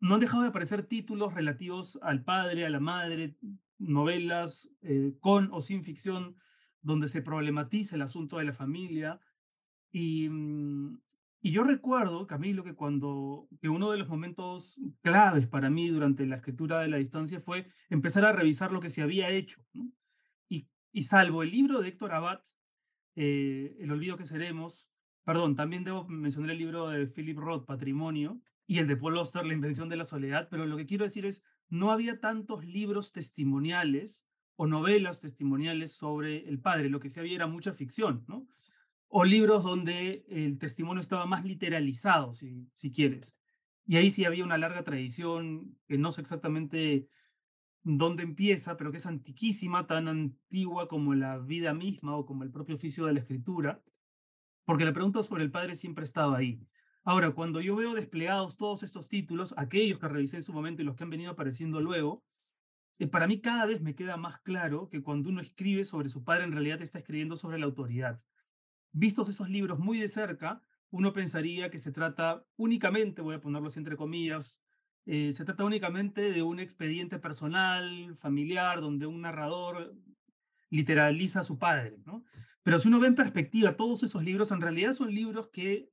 No 0.00 0.14
han 0.14 0.20
dejado 0.20 0.42
de 0.42 0.48
aparecer 0.48 0.82
títulos 0.82 1.32
relativos 1.32 1.96
al 2.02 2.24
padre, 2.24 2.66
a 2.66 2.70
la 2.70 2.80
madre, 2.80 3.36
novelas 3.78 4.68
eh, 4.82 5.14
con 5.20 5.48
o 5.52 5.60
sin 5.60 5.84
ficción 5.84 6.34
donde 6.82 7.06
se 7.06 7.22
problematiza 7.22 7.94
el 7.94 8.02
asunto 8.02 8.38
de 8.38 8.46
la 8.46 8.52
familia. 8.52 9.20
Y, 9.92 10.28
mm, 10.28 11.00
y 11.40 11.52
yo 11.52 11.62
recuerdo, 11.62 12.26
Camilo, 12.26 12.64
que 12.64 12.74
cuando 12.74 13.46
que 13.60 13.68
uno 13.68 13.92
de 13.92 13.98
los 13.98 14.08
momentos 14.08 14.80
claves 15.02 15.46
para 15.46 15.70
mí 15.70 15.86
durante 15.86 16.26
la 16.26 16.34
escritura 16.34 16.80
de 16.80 16.88
la 16.88 16.96
distancia 16.96 17.38
fue 17.38 17.68
empezar 17.90 18.24
a 18.24 18.32
revisar 18.32 18.72
lo 18.72 18.80
que 18.80 18.90
se 18.90 19.02
había 19.02 19.30
hecho. 19.30 19.64
Y, 20.48 20.66
y, 20.90 21.02
salvo 21.02 21.44
el 21.44 21.52
libro 21.52 21.80
de 21.80 21.90
Héctor 21.90 22.10
Abad, 22.10 22.40
eh, 23.14 23.76
El 23.78 23.92
olvido 23.92 24.16
que 24.16 24.26
seremos, 24.26 24.88
perdón, 25.28 25.56
también 25.56 25.84
debo 25.84 26.08
mencionar 26.08 26.52
el 26.52 26.58
libro 26.58 26.88
de 26.88 27.06
Philip 27.06 27.36
Roth, 27.36 27.66
Patrimonio, 27.66 28.40
y 28.66 28.78
el 28.78 28.86
de 28.86 28.96
Paul 28.96 29.18
Oster, 29.18 29.44
La 29.44 29.52
invención 29.52 29.90
de 29.90 29.96
la 29.96 30.06
soledad, 30.06 30.48
pero 30.50 30.64
lo 30.64 30.78
que 30.78 30.86
quiero 30.86 31.04
decir 31.04 31.26
es, 31.26 31.44
no 31.68 31.90
había 31.90 32.18
tantos 32.18 32.64
libros 32.64 33.12
testimoniales 33.12 34.26
o 34.56 34.66
novelas 34.66 35.20
testimoniales 35.20 35.92
sobre 35.92 36.48
el 36.48 36.58
padre, 36.58 36.88
lo 36.88 36.98
que 36.98 37.10
sí 37.10 37.20
había 37.20 37.34
era 37.34 37.46
mucha 37.46 37.74
ficción, 37.74 38.24
¿no? 38.26 38.48
O 39.08 39.26
libros 39.26 39.64
donde 39.64 40.24
el 40.30 40.56
testimonio 40.56 41.02
estaba 41.02 41.26
más 41.26 41.44
literalizado, 41.44 42.34
si, 42.34 42.66
si 42.72 42.90
quieres. 42.90 43.38
Y 43.84 43.98
ahí 43.98 44.10
sí 44.10 44.24
había 44.24 44.44
una 44.44 44.56
larga 44.56 44.82
tradición 44.82 45.76
que 45.86 45.98
no 45.98 46.10
sé 46.10 46.22
exactamente 46.22 47.06
dónde 47.82 48.22
empieza, 48.22 48.78
pero 48.78 48.92
que 48.92 48.96
es 48.96 49.04
antiquísima, 49.04 49.86
tan 49.86 50.08
antigua 50.08 50.88
como 50.88 51.12
la 51.12 51.36
vida 51.36 51.74
misma 51.74 52.16
o 52.16 52.24
como 52.24 52.44
el 52.44 52.50
propio 52.50 52.76
oficio 52.76 53.04
de 53.04 53.12
la 53.12 53.20
escritura, 53.20 53.82
porque 54.68 54.84
la 54.84 54.92
pregunta 54.92 55.22
sobre 55.22 55.44
el 55.44 55.50
padre 55.50 55.74
siempre 55.74 56.04
estaba 56.04 56.36
ahí. 56.36 56.60
Ahora, 57.02 57.30
cuando 57.30 57.62
yo 57.62 57.74
veo 57.74 57.94
desplegados 57.94 58.58
todos 58.58 58.82
estos 58.82 59.08
títulos, 59.08 59.54
aquellos 59.56 59.98
que 59.98 60.08
revisé 60.08 60.36
en 60.36 60.42
su 60.42 60.52
momento 60.52 60.82
y 60.82 60.84
los 60.84 60.94
que 60.94 61.04
han 61.04 61.08
venido 61.08 61.30
apareciendo 61.30 61.80
luego, 61.80 62.22
eh, 62.98 63.06
para 63.06 63.26
mí 63.26 63.40
cada 63.40 63.64
vez 63.64 63.80
me 63.80 63.94
queda 63.94 64.18
más 64.18 64.40
claro 64.40 64.90
que 64.90 65.02
cuando 65.02 65.30
uno 65.30 65.40
escribe 65.40 65.84
sobre 65.84 66.10
su 66.10 66.22
padre, 66.22 66.44
en 66.44 66.52
realidad 66.52 66.82
está 66.82 66.98
escribiendo 66.98 67.34
sobre 67.34 67.58
la 67.58 67.64
autoridad. 67.64 68.20
Vistos 68.92 69.30
esos 69.30 69.48
libros 69.48 69.78
muy 69.78 70.00
de 70.00 70.06
cerca, 70.06 70.62
uno 70.90 71.14
pensaría 71.14 71.70
que 71.70 71.78
se 71.78 71.90
trata 71.90 72.44
únicamente, 72.56 73.22
voy 73.22 73.36
a 73.36 73.40
ponerlos 73.40 73.78
entre 73.78 73.96
comillas, 73.96 74.62
eh, 75.06 75.32
se 75.32 75.46
trata 75.46 75.64
únicamente 75.64 76.30
de 76.30 76.42
un 76.42 76.60
expediente 76.60 77.18
personal, 77.18 78.14
familiar, 78.18 78.82
donde 78.82 79.06
un 79.06 79.22
narrador 79.22 79.94
literaliza 80.68 81.40
a 81.40 81.44
su 81.44 81.56
padre, 81.56 81.96
¿no? 82.04 82.22
Pero 82.68 82.78
si 82.78 82.88
uno 82.88 83.00
ve 83.00 83.06
en 83.06 83.14
perspectiva 83.14 83.78
todos 83.78 84.02
esos 84.02 84.22
libros, 84.22 84.50
en 84.50 84.60
realidad 84.60 84.92
son 84.92 85.14
libros 85.14 85.48
que 85.48 85.90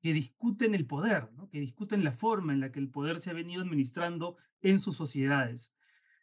que 0.00 0.12
discuten 0.12 0.74
el 0.74 0.84
poder, 0.84 1.28
que 1.52 1.60
discuten 1.60 2.02
la 2.02 2.10
forma 2.10 2.52
en 2.52 2.58
la 2.58 2.72
que 2.72 2.80
el 2.80 2.90
poder 2.90 3.20
se 3.20 3.30
ha 3.30 3.34
venido 3.34 3.62
administrando 3.62 4.36
en 4.60 4.80
sus 4.80 4.96
sociedades. 4.96 5.76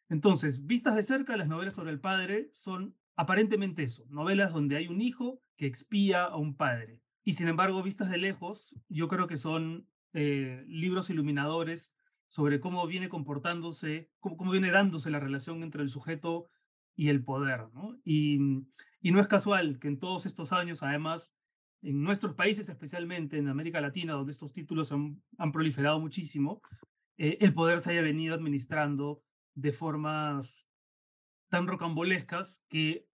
Entonces, 0.10 0.66
vistas 0.66 0.98
de 0.98 1.04
cerca, 1.04 1.38
las 1.38 1.48
novelas 1.48 1.76
sobre 1.76 1.92
el 1.92 2.02
padre 2.02 2.50
son 2.52 2.98
aparentemente 3.16 3.84
eso, 3.84 4.06
novelas 4.10 4.52
donde 4.52 4.76
hay 4.76 4.90
un 4.90 5.00
hijo 5.00 5.42
que 5.56 5.66
expía 5.66 6.26
a 6.26 6.36
un 6.36 6.58
padre. 6.58 7.00
Y 7.24 7.32
sin 7.32 7.48
embargo, 7.48 7.82
vistas 7.82 8.10
de 8.10 8.18
lejos, 8.18 8.76
yo 8.90 9.08
creo 9.08 9.28
que 9.28 9.38
son 9.38 9.88
eh, 10.12 10.66
libros 10.68 11.10
iluminadores 11.10 11.96
sobre 12.28 12.60
cómo 12.60 12.86
viene 12.86 13.08
comportándose, 13.08 14.12
cómo, 14.20 14.36
cómo, 14.36 14.52
viene 14.52 14.72
dándose 14.72 15.10
la 15.10 15.22
relación 15.22 15.64
entre 15.64 15.84
el 15.84 15.88
sujeto 15.88 16.50
y 16.96 17.10
el 17.10 17.24
poder. 17.24 17.68
¿no? 17.74 18.00
Y, 18.04 18.40
y 19.02 19.12
no 19.12 19.20
es 19.20 19.28
casual 19.28 19.80
que 19.80 19.88
en 19.88 20.00
todos 20.00 20.26
estos 20.26 20.52
años, 20.52 20.84
además, 20.84 21.36
en 21.82 22.02
nuestros 22.02 22.34
países, 22.34 22.68
especialmente 22.70 23.38
en 23.38 23.48
América 23.48 23.82
Latina, 23.82 24.14
donde 24.14 24.32
estos 24.32 24.54
títulos 24.54 24.92
han, 24.92 25.22
han 25.38 25.52
proliferado 25.52 26.00
muchísimo, 26.00 26.62
eh, 27.18 27.38
el 27.42 27.54
poder 27.54 27.80
se 27.80 27.92
haya 27.92 28.02
venido 28.02 28.34
administrando 28.34 29.24
de 29.54 29.72
formas 29.72 30.68
tan 31.50 31.68
rocambolescas 31.68 32.64
que 32.68 33.08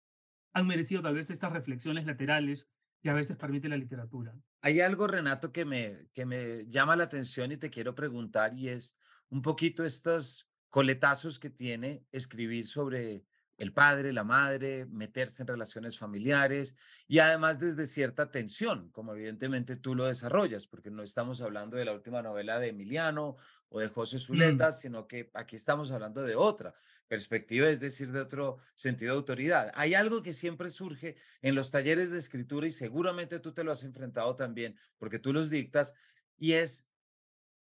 han 0.53 0.67
merecido 0.67 1.03
tal 1.03 1.15
vez 1.15 1.31
estas 1.31 1.53
reflexiones 1.53 2.07
laterales 2.07 2.71
que 3.01 3.11
a 3.11 3.15
veces 3.15 3.37
permite 3.37 3.69
la 3.69 3.77
literatura. 3.77 4.35
Hay 4.61 4.81
algo, 4.81 5.07
Renato, 5.07 5.53
que 5.53 5.65
me, 5.65 6.09
que 6.13 6.27
me 6.27 6.67
llama 6.67 6.97
la 6.97 7.05
atención 7.05 7.53
y 7.53 7.57
te 7.57 7.71
quiero 7.71 7.95
preguntar 7.95 8.55
y 8.55 8.69
es 8.69 8.99
un 9.29 9.43
poquito 9.43 9.85
estos 9.85 10.49
coletazos 10.69 11.39
que 11.39 11.51
tiene 11.51 12.05
escribir 12.13 12.67
sobre 12.67 13.25
el 13.59 13.73
padre, 13.73 14.13
la 14.13 14.25
madre, 14.25 14.87
meterse 14.87 15.43
en 15.43 15.49
relaciones 15.49 15.99
familiares 15.99 16.77
y 17.09 17.19
además 17.19 17.59
desde 17.59 17.87
cierta 17.87 18.31
tensión, 18.31 18.91
como 18.93 19.13
evidentemente 19.15 19.77
tú 19.77 19.97
lo 19.97 20.07
desarrollas, 20.07 20.69
porque 20.69 20.91
no 20.91 21.03
estamos 21.03 21.41
hablando 21.41 21.77
de 21.77 21.85
la 21.85 21.93
última 21.93 22.23
novela 22.23 22.61
de 22.61 22.69
Emiliano 22.69 23.37
o 23.69 23.81
de 23.81 23.89
José 23.89 24.17
mm. 24.17 24.21
Zuleta, 24.21 24.73
sino 24.73 25.09
que 25.09 25.31
aquí 25.35 25.57
estamos 25.57 25.91
hablando 25.91 26.23
de 26.23 26.37
otra 26.37 26.73
perspectiva, 27.09 27.69
es 27.69 27.81
decir, 27.81 28.13
de 28.13 28.21
otro 28.21 28.59
sentido 28.77 29.13
de 29.13 29.19
autoridad. 29.19 29.73
Hay 29.75 29.95
algo 29.95 30.23
que 30.23 30.33
siempre 30.33 30.71
surge 30.71 31.17
en 31.43 31.55
los 31.55 31.71
talleres 31.73 32.11
de 32.11 32.19
escritura 32.19 32.67
y 32.67 32.73
seguramente 32.73 33.41
tú 33.41 33.53
te 33.53 33.65
lo 33.65 33.73
has 33.73 33.83
enfrentado 33.83 34.37
también, 34.37 34.77
porque 34.99 35.19
tú 35.19 35.33
los 35.33 35.51
dictas, 35.51 35.95
y 36.37 36.53
es 36.53 36.89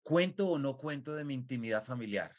cuento 0.03 0.49
o 0.49 0.59
no 0.59 0.77
cuento 0.77 1.15
de 1.15 1.25
mi 1.25 1.35
intimidad 1.35 1.83
familiar 1.83 2.35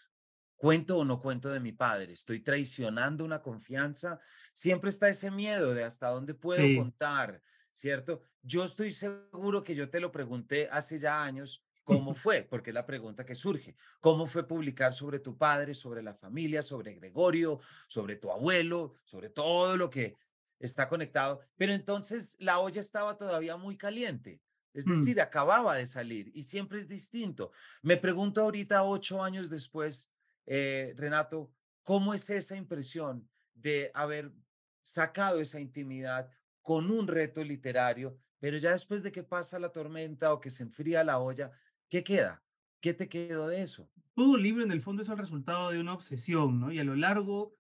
¿Cuento 0.60 0.98
o 0.98 1.06
no 1.06 1.22
cuento 1.22 1.50
de 1.52 1.62
mi 1.62 1.72
padre? 1.72 2.12
¿Estoy 2.12 2.42
traicionando 2.42 3.24
una 3.24 3.42
confianza? 3.42 4.20
Siempre 4.54 4.90
está 4.90 5.08
ese 5.08 5.32
miedo 5.32 5.74
de 5.74 5.86
hasta 5.86 6.10
dónde 6.10 6.34
puedo 6.34 6.66
contar, 6.76 7.42
¿cierto? 7.72 8.24
Yo 8.42 8.66
estoy 8.66 8.92
seguro 8.92 9.64
que 9.64 9.74
yo 9.74 9.90
te 9.90 10.02
lo 10.02 10.12
pregunté 10.12 10.68
hace 10.70 10.98
ya 10.98 11.24
años, 11.24 11.64
¿cómo 11.86 12.14
fue? 12.14 12.44
Porque 12.44 12.72
es 12.72 12.74
la 12.74 12.86
pregunta 12.86 13.26
que 13.26 13.36
surge. 13.36 13.74
¿Cómo 14.02 14.28
fue 14.28 14.46
publicar 14.46 14.92
sobre 14.92 15.20
tu 15.20 15.38
padre, 15.38 15.74
sobre 15.74 16.04
la 16.04 16.14
familia, 16.14 16.62
sobre 16.62 16.94
Gregorio, 16.94 17.62
sobre 17.88 18.18
tu 18.18 18.30
abuelo, 18.30 18.92
sobre 19.06 19.30
todo 19.30 19.78
lo 19.78 19.90
que 19.90 20.18
está 20.60 20.90
conectado? 20.90 21.40
Pero 21.56 21.72
entonces 21.72 22.36
la 22.38 22.60
olla 22.60 22.82
estaba 22.82 23.16
todavía 23.16 23.56
muy 23.56 23.78
caliente. 23.78 24.42
Es 24.74 24.86
mm. 24.86 24.90
decir, 24.90 25.22
acababa 25.22 25.78
de 25.78 25.86
salir 25.86 26.30
y 26.34 26.44
siempre 26.44 26.80
es 26.80 26.90
distinto. 26.90 27.54
Me 27.82 27.96
pregunto 27.96 28.42
ahorita, 28.42 28.84
ocho 28.84 29.24
años 29.24 29.50
después, 29.50 30.12
eh, 30.50 30.94
Renato, 30.98 31.52
¿cómo 31.84 32.14
es 32.14 32.30
esa 32.30 32.58
impresión 32.58 33.30
de 33.54 33.92
haber 33.94 34.34
sacado 34.82 35.40
esa 35.40 35.62
intimidad 35.62 36.30
con 36.62 36.92
un 36.92 37.08
reto 37.08 37.44
literario, 37.44 38.18
pero 38.40 38.58
ya 38.58 38.72
después 38.72 39.04
de 39.04 39.12
que 39.12 39.24
pasa 39.24 39.60
la 39.60 39.72
tormenta 39.72 40.34
o 40.34 40.40
que 40.40 40.50
se 40.50 40.64
enfría 40.64 41.04
la 41.04 41.20
olla, 41.20 41.52
¿qué 41.90 42.04
queda? 42.04 42.44
¿Qué 42.82 42.94
te 42.94 43.10
quedó 43.10 43.48
de 43.48 43.62
eso? 43.62 43.90
Todo 44.14 44.38
libro 44.38 44.64
en 44.64 44.72
el 44.72 44.82
fondo 44.82 45.02
es 45.02 45.10
el 45.10 45.18
resultado 45.18 45.72
de 45.72 45.80
una 45.80 45.94
obsesión, 45.94 46.60
¿no? 46.60 46.72
Y 46.72 46.80
a 46.80 46.84
lo 46.84 46.96
largo 46.96 47.56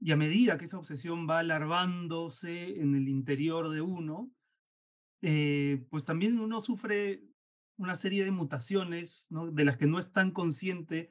y 0.00 0.12
a 0.12 0.16
medida 0.16 0.56
que 0.58 0.64
esa 0.64 0.78
obsesión 0.78 1.28
va 1.28 1.40
alarvándose 1.40 2.80
en 2.80 2.94
el 2.94 3.08
interior 3.08 3.70
de 3.70 3.80
uno, 3.80 4.30
eh, 5.22 5.84
pues 5.90 6.04
también 6.04 6.38
uno 6.38 6.60
sufre 6.60 7.24
una 7.76 7.96
serie 7.96 8.24
de 8.24 8.30
mutaciones, 8.30 9.26
¿no? 9.30 9.50
De 9.50 9.64
las 9.64 9.76
que 9.76 9.86
no 9.86 9.98
es 9.98 10.12
tan 10.12 10.30
consciente 10.30 11.10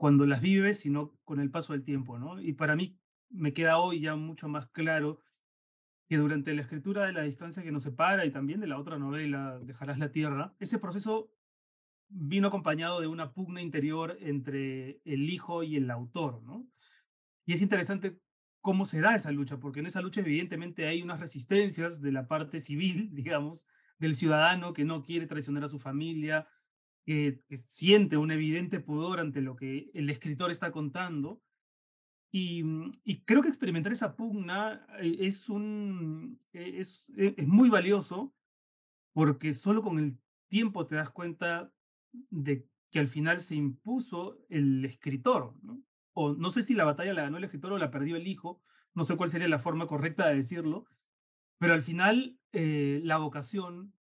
cuando 0.00 0.24
las 0.24 0.40
vives, 0.40 0.80
sino 0.80 1.14
con 1.24 1.40
el 1.40 1.50
paso 1.50 1.74
del 1.74 1.84
tiempo, 1.84 2.18
¿no? 2.18 2.40
Y 2.40 2.54
para 2.54 2.74
mí 2.74 2.98
me 3.28 3.52
queda 3.52 3.76
hoy 3.76 4.00
ya 4.00 4.16
mucho 4.16 4.48
más 4.48 4.66
claro 4.70 5.20
que 6.08 6.16
durante 6.16 6.54
la 6.54 6.62
escritura 6.62 7.04
de 7.04 7.12
La 7.12 7.20
distancia 7.20 7.62
que 7.62 7.70
nos 7.70 7.82
separa 7.82 8.24
y 8.24 8.30
también 8.30 8.60
de 8.60 8.66
la 8.66 8.78
otra 8.78 8.98
novela, 8.98 9.58
Dejarás 9.62 9.98
la 9.98 10.10
Tierra, 10.10 10.56
ese 10.58 10.78
proceso 10.78 11.30
vino 12.08 12.48
acompañado 12.48 13.02
de 13.02 13.08
una 13.08 13.34
pugna 13.34 13.60
interior 13.60 14.16
entre 14.20 15.02
el 15.04 15.28
hijo 15.28 15.64
y 15.64 15.76
el 15.76 15.90
autor, 15.90 16.42
¿no? 16.44 16.66
Y 17.44 17.52
es 17.52 17.60
interesante 17.60 18.18
cómo 18.62 18.86
se 18.86 19.02
da 19.02 19.14
esa 19.14 19.30
lucha, 19.32 19.60
porque 19.60 19.80
en 19.80 19.86
esa 19.86 20.00
lucha 20.00 20.22
evidentemente 20.22 20.86
hay 20.86 21.02
unas 21.02 21.20
resistencias 21.20 22.00
de 22.00 22.12
la 22.12 22.26
parte 22.26 22.58
civil, 22.58 23.10
digamos, 23.12 23.66
del 23.98 24.14
ciudadano 24.14 24.72
que 24.72 24.86
no 24.86 25.02
quiere 25.02 25.26
traicionar 25.26 25.64
a 25.64 25.68
su 25.68 25.78
familia, 25.78 26.48
que, 27.04 27.40
siente 27.66 28.16
un 28.16 28.30
evidente 28.30 28.80
pudor 28.80 29.20
ante 29.20 29.40
lo 29.40 29.56
que 29.56 29.90
el 29.94 30.10
escritor 30.10 30.50
está 30.50 30.70
contando. 30.72 31.42
Y, 32.32 32.62
mm, 32.62 32.92
creo 33.24 33.42
que 33.42 33.48
experimentar 33.48 33.92
esa 33.92 34.16
pugna 34.16 34.86
eh, 35.00 35.16
es, 35.20 35.48
un, 35.48 36.38
e, 36.52 36.80
es, 36.80 37.08
e, 37.16 37.34
es 37.36 37.48
muy 37.48 37.68
valioso 37.68 38.34
porque 39.12 39.52
solo 39.52 39.82
con 39.82 39.98
el 39.98 40.18
tiempo 40.48 40.86
te 40.86 40.94
das 40.94 41.10
cuenta 41.10 41.72
de 42.12 42.66
que 42.90 42.98
al 42.98 43.08
final 43.08 43.40
se 43.40 43.56
impuso 43.56 44.38
el 44.48 44.84
escritor. 44.84 45.54
¿no? 45.62 45.82
O 46.12 46.34
no 46.34 46.50
sé 46.50 46.62
si 46.62 46.74
la 46.74 46.84
batalla 46.84 47.14
la 47.14 47.22
ganó 47.22 47.38
el 47.38 47.44
escritor 47.44 47.72
o 47.72 47.78
la 47.78 47.90
perdió 47.90 48.16
el 48.16 48.26
hijo, 48.26 48.60
no 48.94 49.04
sé 49.04 49.16
cuál 49.16 49.28
sería 49.28 49.48
la 49.48 49.58
forma 49.58 49.86
correcta 49.86 50.28
de 50.28 50.36
decirlo, 50.36 50.86
pero 51.58 51.74
al 51.74 51.82
final 51.82 52.38
eh, 52.52 53.00
la 53.04 53.18
vocación 53.18 53.94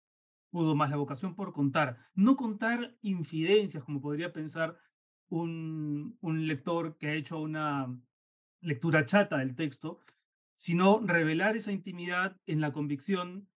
pudo 0.57 0.73
más 0.73 0.89
la 0.89 0.97
vocación 0.97 1.35
por 1.35 1.53
contar. 1.53 1.99
No 2.15 2.35
contar 2.35 2.97
infidencias, 3.03 3.83
como 3.83 4.01
podría 4.01 4.33
pensar 4.33 4.75
un, 5.29 6.17
un 6.19 6.47
lector 6.47 6.97
que 6.97 7.09
ha 7.09 7.13
hecho 7.13 7.39
una 7.39 7.95
lectura 8.61 9.05
chata 9.05 9.37
del 9.37 9.55
texto, 9.55 9.99
sino 10.53 10.99
revelar 11.05 11.55
esa 11.55 11.71
intimidad 11.71 12.41
en 12.47 12.59
la 12.59 12.73
convicción 12.73 13.47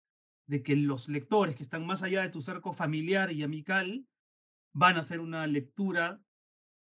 de 0.45 0.61
que 0.61 0.75
los 0.75 1.09
lectores 1.09 1.55
que 1.55 1.63
están 1.63 1.87
más 1.87 2.03
allá 2.03 2.21
de 2.21 2.29
tu 2.29 2.39
cerco 2.39 2.71
familiar 2.71 3.31
y 3.31 3.41
amical 3.41 4.07
van 4.71 4.97
a 4.97 4.99
hacer 4.99 5.21
una 5.21 5.47
lectura 5.47 6.21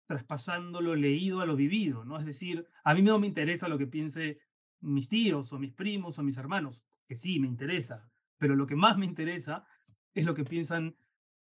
traspasando 0.07 0.79
lo 0.79 0.95
leído 0.95 1.41
a 1.41 1.45
lo 1.45 1.57
vivido, 1.57 2.05
¿no? 2.05 2.17
Es 2.17 2.25
decir, 2.25 2.65
a 2.85 2.93
mí 2.93 3.01
no 3.01 3.19
me 3.19 3.27
interesa 3.27 3.67
lo 3.67 3.77
que 3.77 3.87
piense 3.87 4.39
mis 4.79 5.09
tíos 5.09 5.51
o 5.51 5.59
mis 5.59 5.73
primos 5.73 6.17
o 6.19 6.23
mis 6.23 6.37
hermanos, 6.37 6.85
que 7.05 7.17
sí, 7.17 7.37
me 7.37 7.47
interesa, 7.47 8.09
pero 8.37 8.55
lo 8.55 8.65
que 8.65 8.77
más 8.77 8.97
me 8.97 9.05
interesa 9.05 9.67
es 10.15 10.25
lo 10.25 10.33
que 10.33 10.43
piensan 10.43 10.95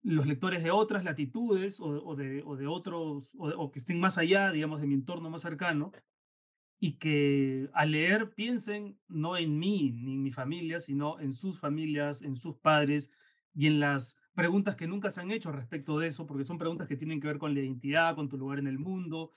los 0.02 0.26
lectores 0.26 0.64
de 0.64 0.70
otras 0.70 1.04
latitudes 1.04 1.78
o, 1.80 2.16
de, 2.16 2.42
otros, 2.66 3.34
o, 3.38 3.70
que 3.70 3.78
estén 3.78 4.00
más 4.00 4.18
allá, 4.18 4.50
digamos, 4.50 4.80
de 4.80 4.86
mi 4.86 4.94
entorno 4.94 5.30
más 5.30 5.42
cercano, 5.42 5.92
y 6.80 6.94
que 6.94 7.70
al 7.74 7.92
leer 7.92 8.34
piensen 8.34 8.98
no 9.06 9.36
en 9.36 9.58
mí 9.58 9.92
ni 9.92 10.14
en 10.14 10.22
mi 10.22 10.32
familia, 10.32 10.80
sino 10.80 11.20
en 11.20 11.32
sus 11.32 11.60
familias, 11.60 12.22
en 12.22 12.36
sus 12.36 12.56
padres 12.56 13.12
y 13.54 13.68
en 13.68 13.78
las 13.78 14.16
preguntas 14.34 14.74
que 14.74 14.88
nunca 14.88 15.08
se 15.08 15.20
han 15.20 15.30
hecho 15.30 15.52
respecto 15.52 15.98
de 15.98 16.08
eso, 16.08 16.26
porque 16.26 16.44
son 16.44 16.58
preguntas 16.58 16.88
que 16.88 16.96
tienen 16.96 17.20
que 17.20 17.28
ver 17.28 17.38
con 17.38 17.54
la 17.54 17.60
identidad, 17.60 18.16
con 18.16 18.28
tu 18.28 18.36
lugar 18.36 18.58
en 18.58 18.66
el 18.66 18.80
mundo, 18.80 19.32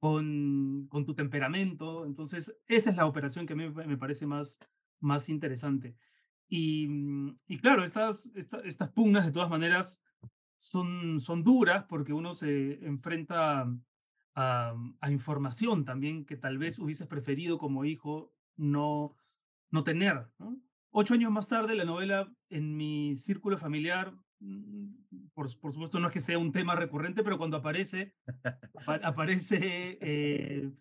con, 0.00 0.88
con 0.88 1.04
tu 1.04 1.14
temperamento. 1.14 2.04
Entonces, 2.04 2.58
esa 2.66 2.90
es 2.90 2.96
la 2.96 3.06
operación 3.06 3.46
que 3.46 3.52
a 3.52 3.56
mí 3.56 3.68
me 3.68 3.96
parece 3.96 4.26
más, 4.26 4.58
más 4.98 5.28
interesante. 5.28 5.94
Mm, 6.50 7.30
y, 7.46 7.58
claro, 7.58 7.84
estas, 7.84 8.30
estas 8.34 8.90
pugnas 8.90 9.26
de 9.26 9.32
todas 9.32 9.50
maneras 9.50 10.02
son, 10.56 11.20
son 11.20 11.44
duras 11.44 11.84
porque 11.88 12.12
uno 12.12 12.32
se 12.32 12.84
enfrenta 12.84 13.68
a, 14.34 14.74
a, 15.00 15.10
información 15.10 15.84
también 15.84 16.24
que 16.24 16.36
tal 16.36 16.58
vez 16.58 16.78
hubieses 16.78 17.06
preferido 17.06 17.58
como 17.58 17.84
hijo 17.84 18.32
no, 18.56 19.14
no 19.70 19.84
tener. 19.84 20.26
Ocho 20.90 21.14
años 21.14 21.30
más 21.30 21.48
tarde, 21.48 21.74
la 21.74 21.84
novela 21.84 22.32
en 22.48 22.76
mi 22.76 23.14
círculo 23.14 23.58
familiar, 23.58 24.14
mm, 24.40 25.28
por, 25.34 25.54
por 25.60 25.72
supuesto 25.72 26.00
no 26.00 26.08
es 26.08 26.12
que 26.12 26.20
sea 26.20 26.38
un 26.38 26.52
tema 26.52 26.74
recurrente, 26.74 27.22
pero 27.22 27.38
cuando 27.38 27.58
aparece, 27.58 28.14
aparece 29.02 29.98
eh, 30.00 30.72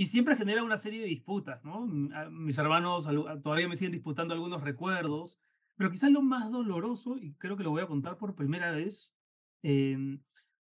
y 0.00 0.06
siempre 0.06 0.34
genera 0.34 0.64
una 0.64 0.78
serie 0.78 1.02
de 1.02 1.08
disputas, 1.08 1.62
¿no? 1.62 1.86
Mm, 1.86 2.10
mis 2.30 2.56
hermanos 2.56 3.06
todavía 3.42 3.68
me 3.68 3.76
siguen 3.76 3.92
disputando 3.92 4.32
algunos 4.32 4.62
recuerdos, 4.62 5.42
pero 5.76 5.90
quizás 5.90 6.10
lo 6.10 6.22
más 6.22 6.50
doloroso, 6.50 7.18
y 7.18 7.34
creo 7.34 7.54
que 7.54 7.64
lo 7.64 7.70
voy 7.70 7.82
a 7.82 7.86
contar 7.86 8.16
por 8.16 8.34
primera 8.34 8.70
vez, 8.70 9.14
em, 9.62 10.22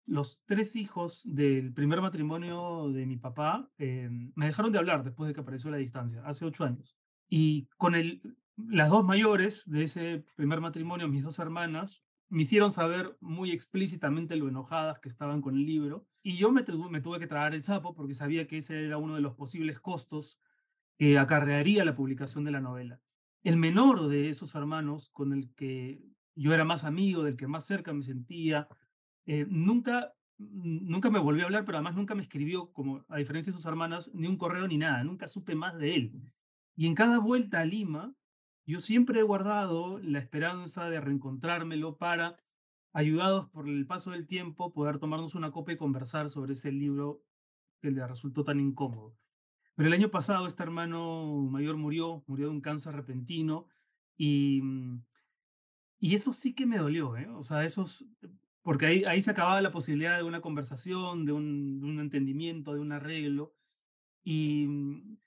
los 0.04 0.42
tres 0.46 0.74
hijos 0.74 1.22
del 1.24 1.72
primer 1.72 2.00
matrimonio 2.00 2.88
de 2.88 3.06
mi 3.06 3.18
papá 3.18 3.70
em, 3.78 4.32
me 4.34 4.46
dejaron 4.46 4.72
de 4.72 4.78
hablar 4.78 5.04
después 5.04 5.28
de 5.28 5.34
que 5.34 5.42
apareció 5.42 5.70
la 5.70 5.76
distancia, 5.76 6.22
hace 6.24 6.44
ocho 6.44 6.64
años. 6.64 6.96
Y 7.28 7.68
con 7.76 7.94
el, 7.94 8.20
las 8.56 8.90
dos 8.90 9.04
mayores 9.04 9.70
de 9.70 9.84
ese 9.84 10.24
primer 10.34 10.60
matrimonio, 10.60 11.06
mis 11.06 11.22
dos 11.22 11.38
hermanas, 11.38 12.04
me 12.30 12.42
hicieron 12.42 12.70
saber 12.70 13.16
muy 13.20 13.50
explícitamente 13.50 14.36
lo 14.36 14.48
enojadas 14.48 15.00
que 15.00 15.08
estaban 15.08 15.42
con 15.42 15.56
el 15.56 15.66
libro 15.66 16.06
y 16.22 16.36
yo 16.36 16.52
me, 16.52 16.62
tuve 16.62 17.18
que 17.18 17.26
tragar 17.26 17.54
el 17.54 17.62
sapo 17.62 17.94
porque 17.94 18.14
sabía 18.14 18.46
que 18.46 18.58
ese 18.58 18.86
era 18.86 18.98
uno 18.98 19.16
de 19.16 19.20
los 19.20 19.34
posibles 19.34 19.80
costos 19.80 20.40
que 20.96 21.18
acarrearía 21.18 21.84
la 21.84 21.96
publicación 21.96 22.44
de 22.44 22.52
la 22.52 22.60
novela. 22.60 23.00
El 23.42 23.56
menor 23.56 24.08
de 24.08 24.28
esos 24.28 24.54
hermanos 24.54 25.08
con 25.08 25.32
el 25.32 25.52
que 25.54 26.00
yo 26.36 26.54
era 26.54 26.64
más 26.64 26.84
amigo, 26.84 27.24
del 27.24 27.36
que 27.36 27.48
más 27.48 27.66
cerca 27.66 27.92
me 27.92 28.04
sentía, 28.04 28.68
eh, 29.26 29.46
nunca, 29.48 30.14
nunca 30.38 31.10
me 31.10 31.18
volvió 31.18 31.42
a 31.42 31.46
hablar, 31.46 31.64
pero 31.64 31.78
además 31.78 31.96
nunca 31.96 32.14
me 32.14 32.22
escribió, 32.22 32.72
como 32.72 33.04
a 33.08 33.16
diferencia 33.16 33.50
de 33.50 33.56
sus 33.56 33.66
hermanas, 33.66 34.10
ni 34.14 34.28
un 34.28 34.36
correo 34.36 34.68
ni 34.68 34.78
nada, 34.78 35.02
nunca 35.02 35.26
supe 35.26 35.54
más 35.56 35.76
de 35.78 35.96
él. 35.96 36.12
Y 36.76 36.86
en 36.86 36.94
cada 36.94 37.18
vuelta 37.18 37.60
a 37.60 37.64
Lima, 37.64 38.14
yo 38.70 38.80
siempre 38.80 39.20
he 39.20 39.24
guardado 39.24 39.98
la 39.98 40.18
esperanza 40.18 40.88
de 40.88 41.00
reencontrármelo 41.00 41.96
para, 41.96 42.36
ayudados 42.92 43.48
por 43.50 43.68
el 43.68 43.86
paso 43.86 44.12
del 44.12 44.26
tiempo, 44.26 44.72
poder 44.72 44.98
tomarnos 44.98 45.34
una 45.34 45.50
copa 45.50 45.72
y 45.72 45.76
conversar 45.76 46.30
sobre 46.30 46.54
ese 46.54 46.72
libro 46.72 47.22
que 47.80 47.90
le 47.90 48.06
resultó 48.06 48.44
tan 48.44 48.60
incómodo. 48.60 49.16
Pero 49.74 49.88
el 49.88 49.94
año 49.94 50.10
pasado 50.10 50.46
este 50.46 50.62
hermano 50.62 51.48
mayor 51.50 51.76
murió, 51.76 52.22
murió 52.26 52.46
de 52.46 52.52
un 52.52 52.60
cáncer 52.60 52.94
repentino 52.94 53.66
y, 54.16 54.60
mm, 54.62 55.02
y 56.00 56.14
eso 56.14 56.32
sí 56.32 56.54
que 56.54 56.66
me 56.66 56.78
dolió, 56.78 57.16
¿eh? 57.16 57.28
O 57.28 57.42
sea, 57.42 57.64
esos, 57.64 58.04
porque 58.62 58.86
ahí, 58.86 59.04
ahí 59.04 59.20
se 59.20 59.30
acababa 59.30 59.60
la 59.60 59.72
posibilidad 59.72 60.16
de 60.16 60.22
una 60.24 60.40
conversación, 60.40 61.24
de 61.24 61.32
un, 61.32 61.80
de 61.80 61.86
un 61.86 62.00
entendimiento, 62.00 62.74
de 62.74 62.80
un 62.80 62.92
arreglo. 62.92 63.54
Y, 64.22 64.66
mm, 64.66 65.18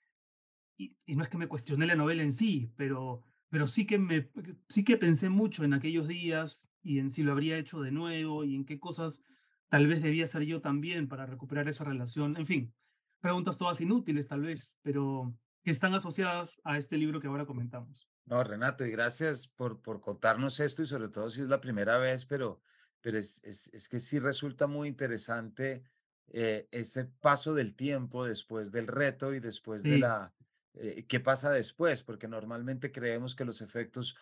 y, 0.76 0.96
y, 1.06 1.16
no 1.16 1.22
es 1.22 1.28
que 1.28 1.38
me 1.38 1.48
cuestioné 1.48 1.86
la 1.86 1.96
novela 1.96 2.22
en 2.22 2.32
sí, 2.32 2.72
pero 2.76 3.22
pero 3.54 3.68
sí 3.68 3.86
que, 3.86 3.98
me, 3.98 4.28
sí 4.68 4.82
que 4.82 4.96
pensé 4.96 5.28
mucho 5.28 5.62
en 5.62 5.74
aquellos 5.74 6.08
días 6.08 6.68
y 6.82 6.98
en 6.98 7.08
si 7.08 7.22
lo 7.22 7.30
habría 7.30 7.56
hecho 7.56 7.80
de 7.80 7.92
nuevo 7.92 8.42
y 8.42 8.56
en 8.56 8.64
qué 8.64 8.80
cosas 8.80 9.22
tal 9.68 9.86
vez 9.86 10.02
debía 10.02 10.24
hacer 10.24 10.42
yo 10.42 10.60
también 10.60 11.06
para 11.06 11.24
recuperar 11.24 11.68
esa 11.68 11.84
relación. 11.84 12.36
En 12.36 12.46
fin, 12.46 12.74
preguntas 13.20 13.56
todas 13.56 13.80
inútiles 13.80 14.26
tal 14.26 14.40
vez, 14.40 14.76
pero 14.82 15.38
que 15.62 15.70
están 15.70 15.94
asociadas 15.94 16.60
a 16.64 16.78
este 16.78 16.98
libro 16.98 17.20
que 17.20 17.28
ahora 17.28 17.46
comentamos. 17.46 18.08
No, 18.24 18.42
Renato, 18.42 18.84
y 18.84 18.90
gracias 18.90 19.46
por, 19.46 19.80
por 19.80 20.00
contarnos 20.00 20.58
esto 20.58 20.82
y 20.82 20.86
sobre 20.86 21.08
todo 21.08 21.30
si 21.30 21.42
es 21.42 21.48
la 21.48 21.60
primera 21.60 21.96
vez, 21.96 22.26
pero, 22.26 22.60
pero 23.02 23.18
es, 23.18 23.40
es, 23.44 23.72
es 23.72 23.88
que 23.88 24.00
sí 24.00 24.18
resulta 24.18 24.66
muy 24.66 24.88
interesante 24.88 25.84
eh, 26.32 26.66
ese 26.72 27.04
paso 27.04 27.54
del 27.54 27.76
tiempo 27.76 28.26
después 28.26 28.72
del 28.72 28.88
reto 28.88 29.32
y 29.32 29.38
después 29.38 29.84
de 29.84 29.98
la... 29.98 30.34
Eh, 30.74 31.04
¿Qué 31.06 31.20
pasa 31.20 31.50
después? 31.50 32.02
Porque 32.02 32.28
normalmente 32.28 32.92
creemos 32.92 33.34
que 33.34 33.44
los 33.44 33.60
efectos 33.60 34.16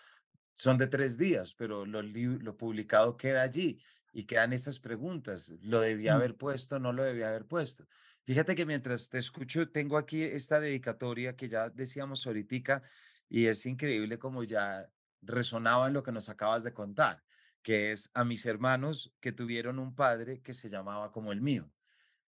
son 0.54 0.78
de 0.78 0.86
tres 0.86 1.16
días, 1.16 1.54
pero 1.54 1.86
lo, 1.86 2.02
lo 2.02 2.56
publicado 2.56 3.16
queda 3.16 3.42
allí 3.42 3.80
y 4.12 4.24
quedan 4.24 4.52
esas 4.52 4.78
preguntas. 4.78 5.54
¿Lo 5.62 5.80
debía 5.80 6.12
mm. 6.12 6.16
haber 6.16 6.36
puesto? 6.36 6.78
¿No 6.78 6.92
lo 6.92 7.02
debía 7.04 7.28
haber 7.28 7.46
puesto? 7.46 7.86
Fíjate 8.24 8.54
que 8.54 8.66
mientras 8.66 9.08
te 9.08 9.18
escucho, 9.18 9.68
tengo 9.70 9.96
aquí 9.96 10.22
esta 10.22 10.60
dedicatoria 10.60 11.34
que 11.34 11.48
ya 11.48 11.70
decíamos 11.70 12.26
ahorita 12.26 12.82
y 13.28 13.46
es 13.46 13.66
increíble 13.66 14.18
como 14.18 14.44
ya 14.44 14.88
resonaba 15.22 15.88
en 15.88 15.94
lo 15.94 16.02
que 16.02 16.12
nos 16.12 16.28
acabas 16.28 16.62
de 16.64 16.72
contar, 16.72 17.22
que 17.62 17.92
es 17.92 18.10
a 18.14 18.24
mis 18.24 18.44
hermanos 18.46 19.14
que 19.20 19.32
tuvieron 19.32 19.78
un 19.78 19.94
padre 19.94 20.40
que 20.40 20.54
se 20.54 20.68
llamaba 20.68 21.10
como 21.10 21.32
el 21.32 21.40
mío. 21.40 21.70